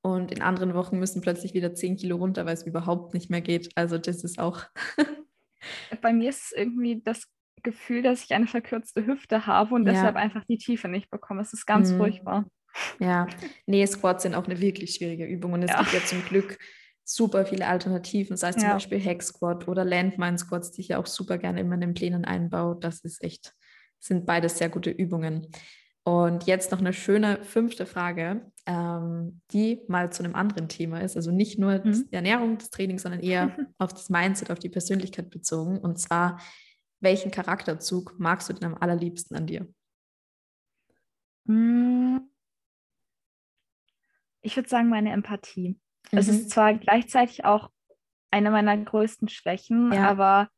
und 0.00 0.30
in 0.30 0.40
anderen 0.40 0.74
Wochen 0.74 0.98
müssen 0.98 1.20
plötzlich 1.20 1.52
wieder 1.52 1.74
10 1.74 1.96
Kilo 1.96 2.16
runter, 2.16 2.46
weil 2.46 2.54
es 2.54 2.64
überhaupt 2.64 3.12
nicht 3.12 3.28
mehr 3.28 3.40
geht. 3.40 3.70
Also 3.74 3.98
das 3.98 4.22
ist 4.22 4.38
auch. 4.38 4.62
bei 6.00 6.12
mir 6.12 6.30
ist 6.30 6.44
es 6.44 6.52
irgendwie 6.52 7.02
das 7.02 7.26
Gefühl, 7.64 8.02
dass 8.02 8.22
ich 8.22 8.34
eine 8.34 8.46
verkürzte 8.46 9.04
Hüfte 9.04 9.46
habe 9.46 9.74
und 9.74 9.84
ja. 9.86 9.92
deshalb 9.92 10.14
einfach 10.14 10.44
die 10.44 10.58
Tiefe 10.58 10.88
nicht 10.88 11.10
bekomme. 11.10 11.42
Es 11.42 11.52
ist 11.52 11.66
ganz 11.66 11.90
mhm. 11.90 11.98
furchtbar. 11.98 12.46
Ja, 13.00 13.26
nee, 13.66 13.84
Squats 13.84 14.22
sind 14.22 14.34
auch 14.34 14.46
eine 14.46 14.60
wirklich 14.60 14.94
schwierige 14.94 15.26
Übung 15.26 15.52
und 15.52 15.62
es 15.62 15.70
ja. 15.70 15.80
gibt 15.80 15.92
ja 15.92 16.04
zum 16.04 16.24
Glück 16.24 16.58
super 17.04 17.44
viele 17.46 17.66
Alternativen, 17.66 18.36
sei 18.36 18.50
es 18.50 18.56
ja. 18.56 18.62
zum 18.62 18.70
Beispiel 18.70 19.04
Hack 19.04 19.22
Squat 19.22 19.68
oder 19.68 19.84
Landmine 19.84 20.38
Squats, 20.38 20.72
die 20.72 20.82
ich 20.82 20.88
ja 20.88 20.98
auch 20.98 21.06
super 21.06 21.38
gerne 21.38 21.60
immer 21.60 21.74
in 21.74 21.80
den 21.80 21.94
Plänen 21.94 22.24
einbaue. 22.24 22.78
Das 22.80 23.00
ist 23.00 23.22
echt, 23.22 23.54
sind 23.98 24.26
beides 24.26 24.58
sehr 24.58 24.68
gute 24.68 24.90
Übungen. 24.90 25.48
Und 26.04 26.46
jetzt 26.46 26.72
noch 26.72 26.80
eine 26.80 26.92
schöne 26.92 27.44
fünfte 27.44 27.86
Frage, 27.86 28.50
ähm, 28.66 29.40
die 29.52 29.82
mal 29.86 30.12
zu 30.12 30.24
einem 30.24 30.34
anderen 30.34 30.68
Thema 30.68 31.00
ist. 31.00 31.16
Also 31.16 31.30
nicht 31.30 31.60
nur 31.60 31.78
mhm. 31.84 32.08
die 32.10 32.14
Ernährung, 32.14 32.58
das 32.58 32.70
Training, 32.70 32.98
sondern 32.98 33.20
eher 33.20 33.56
auf 33.78 33.92
das 33.92 34.10
Mindset, 34.10 34.50
auf 34.50 34.58
die 34.58 34.68
Persönlichkeit 34.68 35.30
bezogen. 35.30 35.78
Und 35.78 36.00
zwar, 36.00 36.40
welchen 36.98 37.30
Charakterzug 37.30 38.14
magst 38.18 38.48
du 38.48 38.52
denn 38.52 38.72
am 38.72 38.78
allerliebsten 38.78 39.36
an 39.36 39.46
dir? 39.46 39.68
Hm. 41.46 42.28
Ich 44.40 44.56
würde 44.56 44.68
sagen, 44.68 44.88
meine 44.88 45.12
Empathie. 45.12 45.78
Mhm. 46.10 46.18
Es 46.18 46.28
ist 46.28 46.50
zwar 46.50 46.74
gleichzeitig 46.74 47.44
auch 47.44 47.70
eine 48.30 48.50
meiner 48.50 48.76
größten 48.76 49.28
Schwächen, 49.28 49.92
ja. 49.92 50.08
aber 50.08 50.48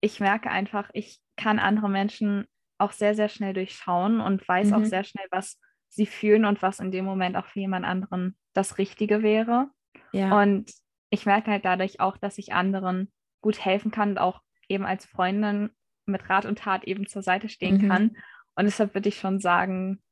ich 0.00 0.20
merke 0.20 0.50
einfach, 0.50 0.90
ich 0.92 1.18
kann 1.36 1.58
andere 1.58 1.88
Menschen 1.88 2.46
auch 2.78 2.92
sehr, 2.92 3.14
sehr 3.14 3.28
schnell 3.28 3.54
durchschauen 3.54 4.20
und 4.20 4.46
weiß 4.46 4.68
mhm. 4.68 4.74
auch 4.74 4.84
sehr 4.84 5.04
schnell, 5.04 5.26
was 5.30 5.58
sie 5.88 6.06
fühlen 6.06 6.44
und 6.44 6.62
was 6.62 6.80
in 6.80 6.90
dem 6.90 7.04
Moment 7.04 7.36
auch 7.36 7.46
für 7.46 7.60
jemand 7.60 7.84
anderen 7.84 8.36
das 8.52 8.78
Richtige 8.78 9.22
wäre. 9.22 9.70
Ja. 10.12 10.40
Und 10.40 10.72
ich 11.10 11.26
merke 11.26 11.50
halt 11.50 11.64
dadurch 11.64 12.00
auch, 12.00 12.16
dass 12.16 12.38
ich 12.38 12.52
anderen 12.52 13.12
gut 13.40 13.64
helfen 13.64 13.90
kann 13.90 14.10
und 14.10 14.18
auch 14.18 14.40
eben 14.68 14.84
als 14.84 15.04
Freundin 15.04 15.70
mit 16.06 16.28
Rat 16.28 16.46
und 16.46 16.58
Tat 16.58 16.84
eben 16.84 17.06
zur 17.06 17.22
Seite 17.22 17.48
stehen 17.48 17.82
mhm. 17.82 17.88
kann. 17.88 18.16
Und 18.54 18.64
deshalb 18.64 18.94
würde 18.94 19.08
ich 19.08 19.18
schon 19.18 19.38
sagen, 19.38 20.02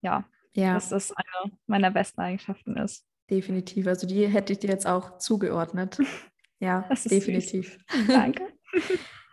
ja, 0.00 0.24
ja, 0.54 0.74
dass 0.74 0.88
das 0.88 1.12
eine 1.12 1.52
meiner 1.66 1.90
besten 1.90 2.20
Eigenschaften 2.20 2.76
ist. 2.76 3.06
Definitiv. 3.30 3.86
Also 3.86 4.06
die 4.06 4.26
hätte 4.26 4.52
ich 4.52 4.58
dir 4.58 4.70
jetzt 4.70 4.86
auch 4.86 5.18
zugeordnet. 5.18 5.98
Ja, 6.62 6.86
definitiv. 7.06 7.78
Danke. 8.06 8.42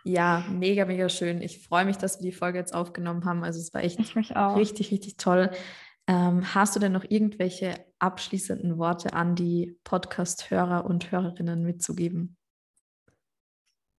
ja, 0.02 0.46
mega, 0.50 0.86
mega 0.86 1.10
schön. 1.10 1.42
Ich 1.42 1.62
freue 1.62 1.84
mich, 1.84 1.98
dass 1.98 2.18
wir 2.18 2.30
die 2.30 2.34
Folge 2.34 2.58
jetzt 2.58 2.72
aufgenommen 2.72 3.26
haben. 3.26 3.44
Also 3.44 3.60
es 3.60 3.74
war 3.74 3.82
echt 3.82 3.98
richtig, 4.56 4.90
richtig 4.90 5.18
toll. 5.18 5.50
Ähm, 6.06 6.54
hast 6.54 6.74
du 6.74 6.80
denn 6.80 6.92
noch 6.92 7.04
irgendwelche 7.06 7.84
abschließenden 7.98 8.78
Worte 8.78 9.12
an 9.12 9.34
die 9.34 9.78
Podcast-Hörer 9.84 10.86
und 10.86 11.12
Hörerinnen 11.12 11.64
mitzugeben? 11.64 12.38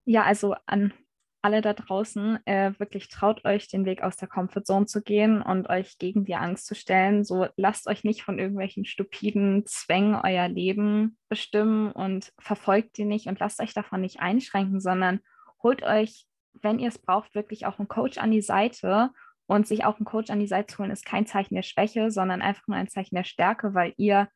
Ja, 0.06 0.24
also 0.24 0.56
an 0.66 0.92
alle 1.42 1.62
da 1.62 1.72
draußen, 1.72 2.38
äh, 2.46 2.72
wirklich 2.78 3.08
traut 3.08 3.44
euch, 3.44 3.68
den 3.68 3.86
Weg 3.86 4.02
aus 4.02 4.16
der 4.16 4.28
Comfortzone 4.28 4.86
zu 4.86 5.02
gehen 5.02 5.40
und 5.40 5.68
euch 5.70 5.98
gegen 5.98 6.24
die 6.24 6.34
Angst 6.34 6.66
zu 6.66 6.74
stellen. 6.74 7.24
So 7.24 7.46
lasst 7.56 7.86
euch 7.86 8.04
nicht 8.04 8.22
von 8.22 8.38
irgendwelchen 8.38 8.84
stupiden 8.84 9.64
Zwängen 9.66 10.14
euer 10.14 10.48
Leben 10.48 11.16
bestimmen 11.28 11.92
und 11.92 12.32
verfolgt 12.38 12.98
die 12.98 13.06
nicht 13.06 13.26
und 13.26 13.40
lasst 13.40 13.60
euch 13.60 13.72
davon 13.72 14.02
nicht 14.02 14.20
einschränken, 14.20 14.80
sondern 14.80 15.20
holt 15.62 15.82
euch, 15.82 16.26
wenn 16.60 16.78
ihr 16.78 16.88
es 16.88 16.98
braucht, 16.98 17.34
wirklich 17.34 17.64
auch 17.64 17.78
einen 17.78 17.88
Coach 17.88 18.18
an 18.18 18.30
die 18.30 18.42
Seite. 18.42 19.10
Und 19.46 19.66
sich 19.66 19.84
auch 19.84 19.96
einen 19.96 20.04
Coach 20.04 20.30
an 20.30 20.38
die 20.38 20.46
Seite 20.46 20.68
zu 20.68 20.78
holen, 20.78 20.92
ist 20.92 21.04
kein 21.04 21.26
Zeichen 21.26 21.56
der 21.56 21.64
Schwäche, 21.64 22.12
sondern 22.12 22.40
einfach 22.40 22.68
nur 22.68 22.76
ein 22.76 22.86
Zeichen 22.86 23.16
der 23.16 23.24
Stärke, 23.24 23.74
weil 23.74 23.94
ihr 23.96 24.28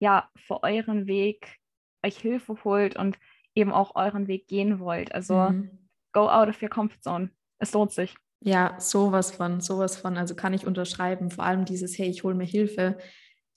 ja 0.00 0.28
für 0.36 0.64
euren 0.64 1.06
Weg 1.06 1.58
euch 2.04 2.18
Hilfe 2.18 2.56
holt 2.64 2.96
und 2.96 3.16
eben 3.54 3.70
auch 3.70 3.94
euren 3.94 4.26
Weg 4.26 4.48
gehen 4.48 4.80
wollt. 4.80 5.14
Also 5.14 5.50
mhm 5.50 5.85
go 6.16 6.30
out 6.30 6.48
of 6.48 6.62
your 6.62 6.70
comfort 6.70 7.02
zone. 7.02 7.30
Es 7.58 7.72
lohnt 7.74 7.92
sich. 7.92 8.14
Ja, 8.40 8.76
sowas 8.78 9.30
von, 9.30 9.60
sowas 9.60 9.96
von. 9.96 10.16
Also 10.16 10.34
kann 10.34 10.54
ich 10.54 10.66
unterschreiben. 10.66 11.30
Vor 11.30 11.44
allem 11.44 11.64
dieses, 11.66 11.98
hey, 11.98 12.08
ich 12.08 12.24
hole 12.24 12.34
mir 12.34 12.46
Hilfe. 12.46 12.96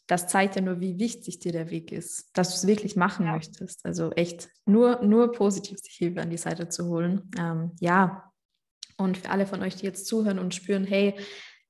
Das 0.08 0.28
zeigt 0.28 0.56
ja 0.56 0.62
nur, 0.62 0.82
wie 0.82 1.00
wichtig 1.00 1.40
dir 1.40 1.52
der 1.52 1.70
Weg 1.70 1.92
ist, 1.92 2.30
dass 2.34 2.50
du 2.50 2.56
es 2.56 2.68
wirklich 2.68 2.96
machen 2.96 3.26
ja. 3.26 3.34
möchtest. 3.34 3.86
Also 3.86 4.12
echt 4.12 4.50
nur, 4.66 5.02
nur 5.04 5.32
positiv 5.32 5.80
sich 5.80 5.94
Hilfe 5.94 6.22
an 6.22 6.30
die 6.30 6.38
Seite 6.38 6.68
zu 6.68 6.88
holen. 6.88 7.32
Ähm, 7.38 7.72
ja. 7.80 8.32
Und 8.98 9.18
für 9.18 9.30
alle 9.30 9.46
von 9.46 9.62
euch, 9.62 9.76
die 9.76 9.86
jetzt 9.86 10.08
zuhören 10.08 10.40
und 10.40 10.54
spüren, 10.54 10.84
hey, 10.84 11.16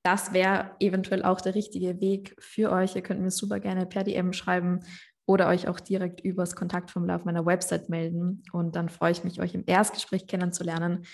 das 0.02 0.32
wäre 0.32 0.70
eventuell 0.80 1.22
auch 1.22 1.40
der 1.40 1.54
richtige 1.54 2.00
Weg 2.00 2.34
für 2.40 2.72
euch. 2.72 2.96
Ihr 2.96 3.02
könnt 3.02 3.20
mir 3.20 3.30
super 3.30 3.60
gerne 3.60 3.86
per 3.86 4.02
DM 4.02 4.32
schreiben 4.32 4.80
oder 5.30 5.46
euch 5.46 5.68
auch 5.68 5.78
direkt 5.78 6.20
übers 6.22 6.56
Kontaktformular 6.56 7.14
auf 7.14 7.24
meiner 7.24 7.46
Website 7.46 7.88
melden. 7.88 8.42
Und 8.52 8.74
dann 8.74 8.88
freue 8.88 9.12
ich 9.12 9.22
mich, 9.22 9.40
euch 9.40 9.54
im 9.54 9.62
Erstgespräch 9.64 10.26
kennenzulernen. 10.26 11.04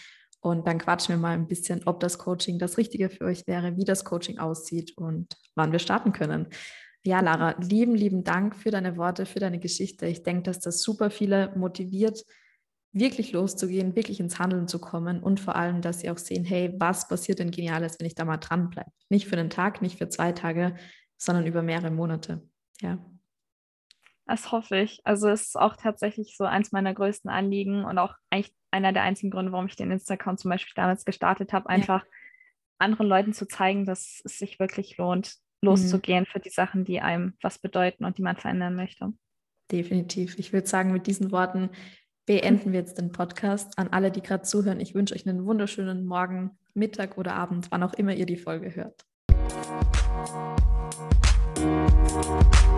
Und 0.41 0.67
dann 0.67 0.79
quatschen 0.79 1.15
wir 1.15 1.21
mal 1.21 1.35
ein 1.35 1.47
bisschen, 1.47 1.83
ob 1.85 2.01
das 2.01 2.17
Coaching 2.17 2.59
das 2.59 2.79
Richtige 2.79 3.11
für 3.11 3.27
euch 3.27 3.47
wäre, 3.47 3.77
wie 3.77 3.85
das 3.85 4.07
Coaching 4.07 4.39
aussieht 4.39 4.97
und 4.97 5.37
wann 5.55 5.71
wir 5.71 5.81
starten 5.81 6.13
können. 6.13 6.47
Ja, 7.05 7.21
Lara, 7.21 7.57
lieben, 7.61 7.95
lieben 7.95 8.25
Dank 8.25 8.57
für 8.57 8.71
deine 8.71 8.97
Worte, 8.97 9.27
für 9.27 9.39
deine 9.39 9.59
Geschichte. 9.59 10.07
Ich 10.07 10.23
denke, 10.23 10.45
dass 10.45 10.61
das 10.61 10.81
super 10.81 11.11
viele 11.11 11.53
motiviert, 11.55 12.25
wirklich 12.93 13.33
loszugehen, 13.33 13.97
wirklich 13.97 14.19
ins 14.19 14.39
Handeln 14.39 14.67
zu 14.67 14.79
kommen 14.79 15.23
und 15.23 15.41
vor 15.41 15.57
allem, 15.57 15.83
dass 15.83 16.01
sie 16.01 16.09
auch 16.09 16.17
sehen, 16.17 16.47
hey, 16.47 16.75
was 16.79 17.07
passiert 17.07 17.39
denn 17.39 17.51
Geniales, 17.51 18.01
wenn 18.01 18.07
ich 18.07 18.15
da 18.15 18.25
mal 18.25 18.39
dranbleibe? 18.39 18.91
Nicht 19.11 19.29
für 19.29 19.37
einen 19.37 19.51
Tag, 19.51 19.83
nicht 19.83 19.99
für 19.99 20.09
zwei 20.09 20.33
Tage, 20.33 20.75
sondern 21.19 21.45
über 21.45 21.61
mehrere 21.61 21.91
Monate. 21.91 22.49
Ja. 22.81 22.99
Das 24.27 24.51
hoffe 24.51 24.79
ich. 24.79 25.01
Also 25.05 25.29
es 25.29 25.43
ist 25.43 25.57
auch 25.57 25.77
tatsächlich 25.77 26.37
so 26.37 26.45
eins 26.45 26.73
meiner 26.73 26.93
größten 26.93 27.31
Anliegen 27.31 27.85
und 27.85 27.99
auch 27.99 28.15
eigentlich 28.31 28.53
einer 28.73 28.93
der 28.93 29.03
einzigen 29.03 29.31
Gründe, 29.31 29.53
warum 29.53 29.67
ich 29.67 29.77
den 29.77 29.93
Insta-Account 29.93 30.41
zum 30.41 30.51
Beispiel 30.51 30.75
damals 30.75 31.05
gestartet 31.05 31.53
habe, 31.53 31.69
einfach 31.69 32.05
ja. 32.05 32.11
anderen 32.79 33.07
Leuten 33.07 33.33
zu 33.33 33.47
zeigen, 33.47 33.87
dass 33.87 34.21
es 34.25 34.39
sich 34.39 34.59
wirklich 34.59 34.97
lohnt, 34.97 35.37
loszugehen 35.63 36.25
mhm. 36.25 36.27
für 36.27 36.41
die 36.41 36.51
Sachen, 36.51 36.85
die 36.85 37.01
einem 37.01 37.35
was 37.41 37.61
bedeuten 37.61 38.05
und 38.05 38.19
die 38.19 38.23
man 38.23 38.37
verändern 38.37 38.75
möchte. 38.75 39.13
Definitiv. 39.71 40.39
Ich 40.39 40.53
würde 40.53 40.67
sagen, 40.67 40.93
mit 40.93 41.07
diesen 41.07 41.31
Worten 41.31 41.71
beenden 42.27 42.73
wir 42.73 42.81
jetzt 42.81 42.99
den 42.99 43.13
Podcast. 43.13 43.79
An 43.79 43.89
alle, 43.89 44.11
die 44.11 44.23
gerade 44.23 44.43
zuhören, 44.43 44.81
ich 44.81 44.95
wünsche 44.95 45.15
euch 45.15 45.29
einen 45.29 45.47
wunderschönen 45.47 46.05
Morgen, 46.05 46.59
Mittag 46.75 47.17
oder 47.17 47.35
Abend, 47.35 47.69
wann 47.71 47.85
auch 47.85 47.95
immer 47.95 48.15
ihr 48.15 48.27
die 48.27 48.37
Folge 48.37 48.75
hört. 48.75 49.07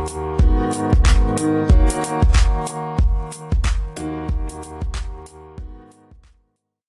Thank 0.09 0.41
you. 2.73 2.98